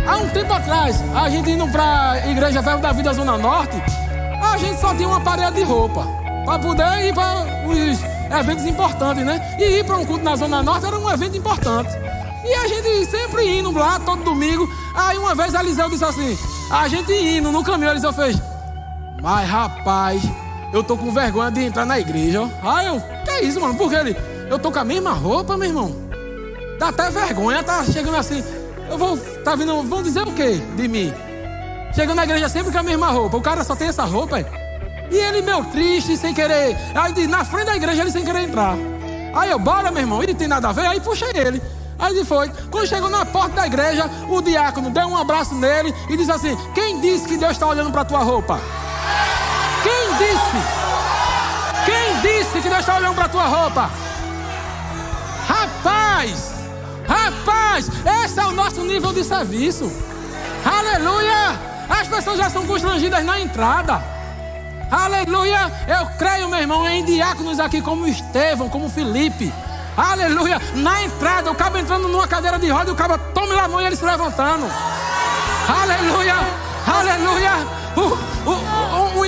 há 0.06 0.18
um 0.18 0.30
tempo 0.30 0.54
atrás, 0.54 1.02
a 1.16 1.30
gente 1.30 1.50
indo 1.50 1.68
para 1.70 2.12
a 2.12 2.28
Igreja 2.28 2.62
Verbo 2.62 2.82
da 2.82 2.92
Vida 2.92 3.14
Zona 3.14 3.38
Norte, 3.38 3.82
a 4.42 4.58
gente 4.58 4.80
só 4.80 4.94
tinha 4.94 5.08
uma 5.08 5.22
parede 5.22 5.58
de 5.58 5.64
roupa 5.64 6.06
para 6.46 6.60
poder 6.60 7.08
ir 7.08 7.14
para 7.14 7.46
os 7.66 8.40
eventos 8.40 8.66
importantes, 8.66 9.26
né? 9.26 9.56
E 9.60 9.80
ir 9.80 9.86
para 9.86 9.98
um 9.98 10.06
culto 10.06 10.24
na 10.24 10.36
Zona 10.36 10.62
Norte 10.62 10.86
era 10.86 10.98
um 10.98 11.10
evento 11.10 11.38
importante. 11.38 11.90
E 12.44 12.54
a 12.54 12.68
gente 12.68 13.06
sempre 13.06 13.60
indo 13.60 13.72
lá 13.72 14.00
todo 14.00 14.24
domingo. 14.24 14.70
Aí 14.94 15.18
uma 15.18 15.36
vez 15.36 15.54
Eliseu 15.54 15.90
disse 15.90 16.06
assim: 16.06 16.38
a 16.72 16.88
gente 16.88 17.12
indo 17.12 17.52
no 17.52 17.64
caminho, 17.64 17.92
Eliseu 17.92 18.14
fez. 18.14 18.38
Mas 19.28 19.50
rapaz, 19.50 20.24
eu 20.72 20.82
tô 20.82 20.96
com 20.96 21.12
vergonha 21.12 21.52
de 21.52 21.62
entrar 21.62 21.86
na 21.86 22.00
igreja. 22.00 22.50
Aí 22.64 22.86
eu, 22.86 23.02
que 23.26 23.30
é 23.30 23.44
isso, 23.44 23.60
mano? 23.60 23.76
Porque 23.76 23.94
ele, 23.94 24.16
eu 24.50 24.58
tô 24.58 24.72
com 24.72 24.80
a 24.80 24.86
mesma 24.86 25.12
roupa, 25.12 25.58
meu 25.58 25.68
irmão. 25.68 25.94
Dá 26.80 26.88
até 26.88 27.10
vergonha, 27.10 27.62
tá 27.62 27.84
chegando 27.84 28.16
assim. 28.16 28.42
Eu 28.90 28.98
vou, 28.98 29.18
tá 29.44 29.54
vindo, 29.54 29.84
vão 29.84 30.02
dizer 30.02 30.22
o 30.22 30.32
quê 30.32 30.62
de 30.78 30.88
mim? 30.88 31.14
Chegando 31.94 32.16
na 32.16 32.24
igreja 32.24 32.48
sempre 32.48 32.72
com 32.72 32.78
a 32.78 32.84
mesma 32.84 33.08
roupa. 33.08 33.36
O 33.36 33.42
cara 33.42 33.66
só 33.66 33.76
tem 33.76 33.90
essa 33.90 34.06
roupa. 34.06 34.40
E 35.12 35.18
ele, 35.18 35.42
meu, 35.42 35.62
triste, 35.66 36.16
sem 36.16 36.34
querer. 36.34 36.78
Aí 36.96 37.28
na 37.28 37.44
frente 37.44 37.66
da 37.66 37.76
igreja 37.76 38.04
ele 38.04 38.12
sem 38.12 38.24
querer 38.24 38.44
entrar. 38.44 38.78
Aí 39.36 39.52
eu, 39.52 39.60
bora, 39.60 39.92
meu 39.92 40.04
irmão, 40.04 40.24
ele 40.24 40.36
tem 40.36 40.48
nada 40.48 40.70
a 40.70 40.72
ver. 40.72 40.86
Aí 40.86 41.02
puxei 41.02 41.32
ele. 41.36 41.62
Aí 42.00 42.16
ele 42.16 42.24
foi. 42.24 42.50
Quando 42.72 42.88
chegou 42.88 43.10
na 43.10 43.26
porta 43.26 43.58
da 43.58 43.68
igreja, 43.68 44.10
o 44.30 44.42
diácono 44.42 44.90
deu 44.90 45.06
um 45.06 45.18
abraço 45.18 45.54
nele 45.54 45.94
e 46.10 46.16
disse 46.16 46.32
assim: 46.32 46.58
Quem 46.74 47.02
disse 47.02 47.28
que 47.28 47.36
Deus 47.36 47.52
está 47.52 47.68
olhando 47.68 47.92
para 47.92 48.06
tua 48.06 48.20
roupa? 48.20 48.58
Quem 49.84 50.14
disse? 50.18 50.88
Quem 51.86 52.22
disse 52.22 52.62
que 52.62 52.70
Deus 52.70 52.80
está 52.80 52.98
olhando 52.98 53.16
para 53.16 53.26
a 53.26 53.30
tua 53.30 53.46
roupa? 53.46 53.90
Rapaz, 55.48 56.54
rapaz, 57.08 57.90
esse 58.24 58.40
é 58.40 58.46
o 58.46 58.52
nosso 58.52 58.82
nível 58.82 59.14
de 59.14 59.24
serviço. 59.24 59.92
Aleluia! 60.66 61.58
As 61.90 62.08
pessoas 62.08 62.38
já 62.38 62.50
são 62.50 62.66
constrangidas 62.66 63.24
na 63.24 63.40
entrada. 63.40 64.04
Aleluia! 64.92 65.72
Eu 65.88 66.06
creio, 66.18 66.50
meu 66.50 66.60
irmão, 66.60 66.88
em 66.88 67.04
diáconos 67.06 67.60
aqui 67.60 67.82
como 67.82 68.08
Estevão, 68.08 68.70
como 68.70 68.90
Felipe. 68.90 69.54
Aleluia! 69.96 70.62
Na 70.76 71.04
entrada, 71.04 71.50
o 71.50 71.56
cabo 71.56 71.78
entrando 71.78 72.08
numa 72.08 72.28
cadeira 72.28 72.60
de 72.60 72.70
roda 72.70 72.92
o 72.92 72.96
cabo 72.96 73.18
toma 73.34 73.62
a 73.62 73.68
mão 73.68 73.82
e 73.82 73.86
ele 73.86 73.96
se 73.96 74.06
levantando. 74.06 74.66
Aleluia! 75.68 76.36
Aleluia! 76.86 77.52
O, 77.96 78.52
o 78.52 78.77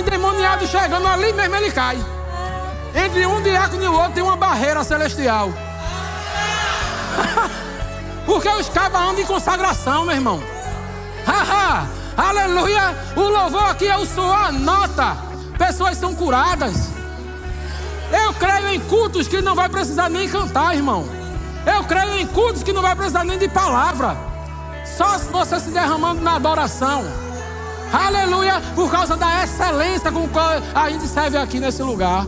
endemoniado 0.00 0.66
chegando 0.66 1.06
ali 1.06 1.32
mesmo, 1.32 1.56
ele 1.56 1.70
cai. 1.70 1.98
Entre 2.94 3.26
um 3.26 3.42
diácono 3.42 3.84
e 3.84 3.86
o 3.86 3.92
outro 3.92 4.12
tem 4.12 4.22
uma 4.22 4.36
barreira 4.36 4.82
celestial. 4.82 5.52
Porque 8.26 8.48
os 8.48 8.68
cabos 8.68 9.00
andam 9.00 9.20
em 9.20 9.26
consagração, 9.26 10.04
meu 10.04 10.14
irmão. 10.14 10.42
Aleluia! 12.16 12.94
O 13.16 13.22
louvor 13.22 13.70
aqui 13.70 13.86
é 13.86 13.96
o 13.96 14.04
suor, 14.04 14.52
nota. 14.52 15.16
Pessoas 15.56 15.96
são 15.96 16.14
curadas. 16.14 16.88
Eu 18.12 18.34
creio 18.34 18.68
em 18.68 18.80
cultos 18.80 19.28
que 19.28 19.40
não 19.40 19.54
vai 19.54 19.68
precisar 19.68 20.08
nem 20.08 20.28
cantar, 20.28 20.74
irmão. 20.74 21.08
Eu 21.64 21.84
creio 21.84 22.18
em 22.18 22.26
cultos 22.26 22.62
que 22.62 22.72
não 22.72 22.82
vai 22.82 22.96
precisar 22.96 23.24
nem 23.24 23.38
de 23.38 23.48
palavra. 23.48 24.16
Só 24.84 25.16
se 25.18 25.30
você 25.30 25.60
se 25.60 25.70
derramando 25.70 26.20
na 26.20 26.36
adoração. 26.36 27.04
Aleluia, 27.92 28.60
por 28.74 28.90
causa 28.90 29.16
da 29.16 29.42
excelência 29.42 30.12
com 30.12 30.28
qual 30.28 30.50
a 30.74 30.90
gente 30.90 31.06
serve 31.06 31.36
aqui 31.36 31.58
nesse 31.58 31.82
lugar. 31.82 32.26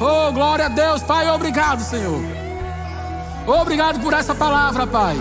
Oh, 0.00 0.32
glória 0.32 0.66
a 0.66 0.68
Deus, 0.68 1.02
Pai, 1.02 1.28
obrigado, 1.28 1.80
Senhor. 1.80 2.20
Obrigado 3.46 4.00
por 4.00 4.12
essa 4.12 4.34
palavra, 4.34 4.86
Pai. 4.86 5.16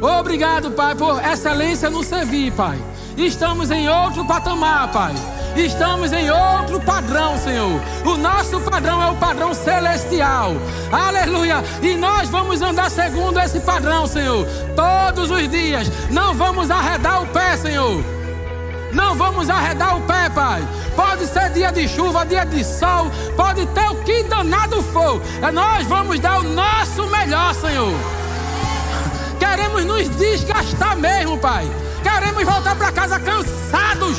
Obrigado, 0.00 0.70
Pai, 0.72 0.94
por 0.94 1.22
excelência 1.24 1.90
no 1.90 2.04
servir, 2.04 2.52
Pai. 2.52 2.78
Estamos 3.16 3.70
em 3.70 3.88
outro 3.88 4.24
patamar, 4.26 4.90
Pai. 4.92 5.14
Estamos 5.56 6.12
em 6.12 6.30
outro 6.30 6.78
padrão, 6.80 7.38
Senhor. 7.38 7.80
O 8.04 8.16
nosso 8.16 8.60
padrão 8.60 9.02
é 9.02 9.10
o 9.10 9.16
padrão 9.16 9.54
celestial. 9.54 10.52
Aleluia. 10.92 11.64
E 11.82 11.96
nós 11.96 12.28
vamos 12.28 12.60
andar 12.60 12.90
segundo 12.90 13.40
esse 13.40 13.60
padrão, 13.60 14.06
Senhor. 14.06 14.46
Todos 14.76 15.30
os 15.30 15.48
dias. 15.48 15.90
Não 16.10 16.34
vamos 16.34 16.70
arredar 16.70 17.22
o 17.22 17.26
pé, 17.28 17.56
Senhor. 17.56 18.04
Não 18.92 19.14
vamos 19.14 19.48
arredar 19.48 19.96
o 19.96 20.02
pé, 20.02 20.28
Pai. 20.28 20.62
Pode 20.94 21.26
ser 21.26 21.50
dia 21.50 21.72
de 21.72 21.88
chuva, 21.88 22.24
dia 22.24 22.44
de 22.44 22.64
sol, 22.64 23.10
pode 23.36 23.66
ter 23.66 23.88
o 23.90 23.96
que 23.96 24.22
danado 24.24 24.82
for. 24.84 25.20
É 25.42 25.50
nós 25.50 25.86
vamos 25.86 26.18
dar 26.20 26.40
o 26.40 26.42
nosso 26.42 27.06
melhor, 27.08 27.54
Senhor. 27.54 27.92
Queremos 29.38 29.84
nos 29.84 30.08
desgastar 30.16 30.96
mesmo, 30.96 31.36
Pai. 31.38 31.66
Queremos 32.02 32.44
voltar 32.44 32.74
para 32.76 32.92
casa 32.92 33.20
cansados 33.20 34.16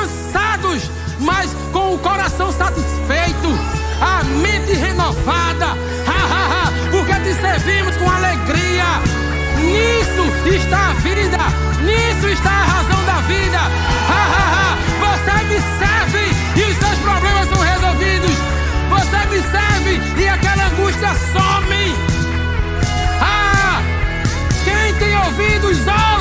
cansados, 0.00 0.90
mas 1.18 1.50
com 1.72 1.94
o 1.94 1.98
coração 1.98 2.50
satisfeito, 2.52 3.48
a 4.00 4.24
mente 4.24 4.72
renovada, 4.72 5.76
porque 6.90 7.14
te 7.20 7.34
servimos 7.34 7.96
com 7.96 8.10
alegria. 8.10 8.84
Nisso 9.58 10.54
está 10.56 10.90
a 10.90 10.94
vida, 10.94 11.38
nisso 11.84 12.28
está 12.28 12.50
a 12.50 12.64
razão 12.64 13.04
da 13.04 13.20
vida. 13.22 13.58
Você 15.00 15.44
me 15.44 15.60
serve 15.78 16.24
e 16.56 16.70
os 16.70 16.78
seus 16.78 16.98
problemas 17.00 17.48
são 17.48 17.60
resolvidos. 17.60 18.36
Você 18.88 19.26
me 19.26 19.42
serve 19.50 20.22
e 20.22 20.28
aquela 20.28 20.66
angústia 20.66 21.10
some. 21.32 21.94
Ah, 23.20 23.82
quem 24.64 24.94
tem 24.94 25.16
ouvidos, 25.16 25.78
ouça. 25.86 26.19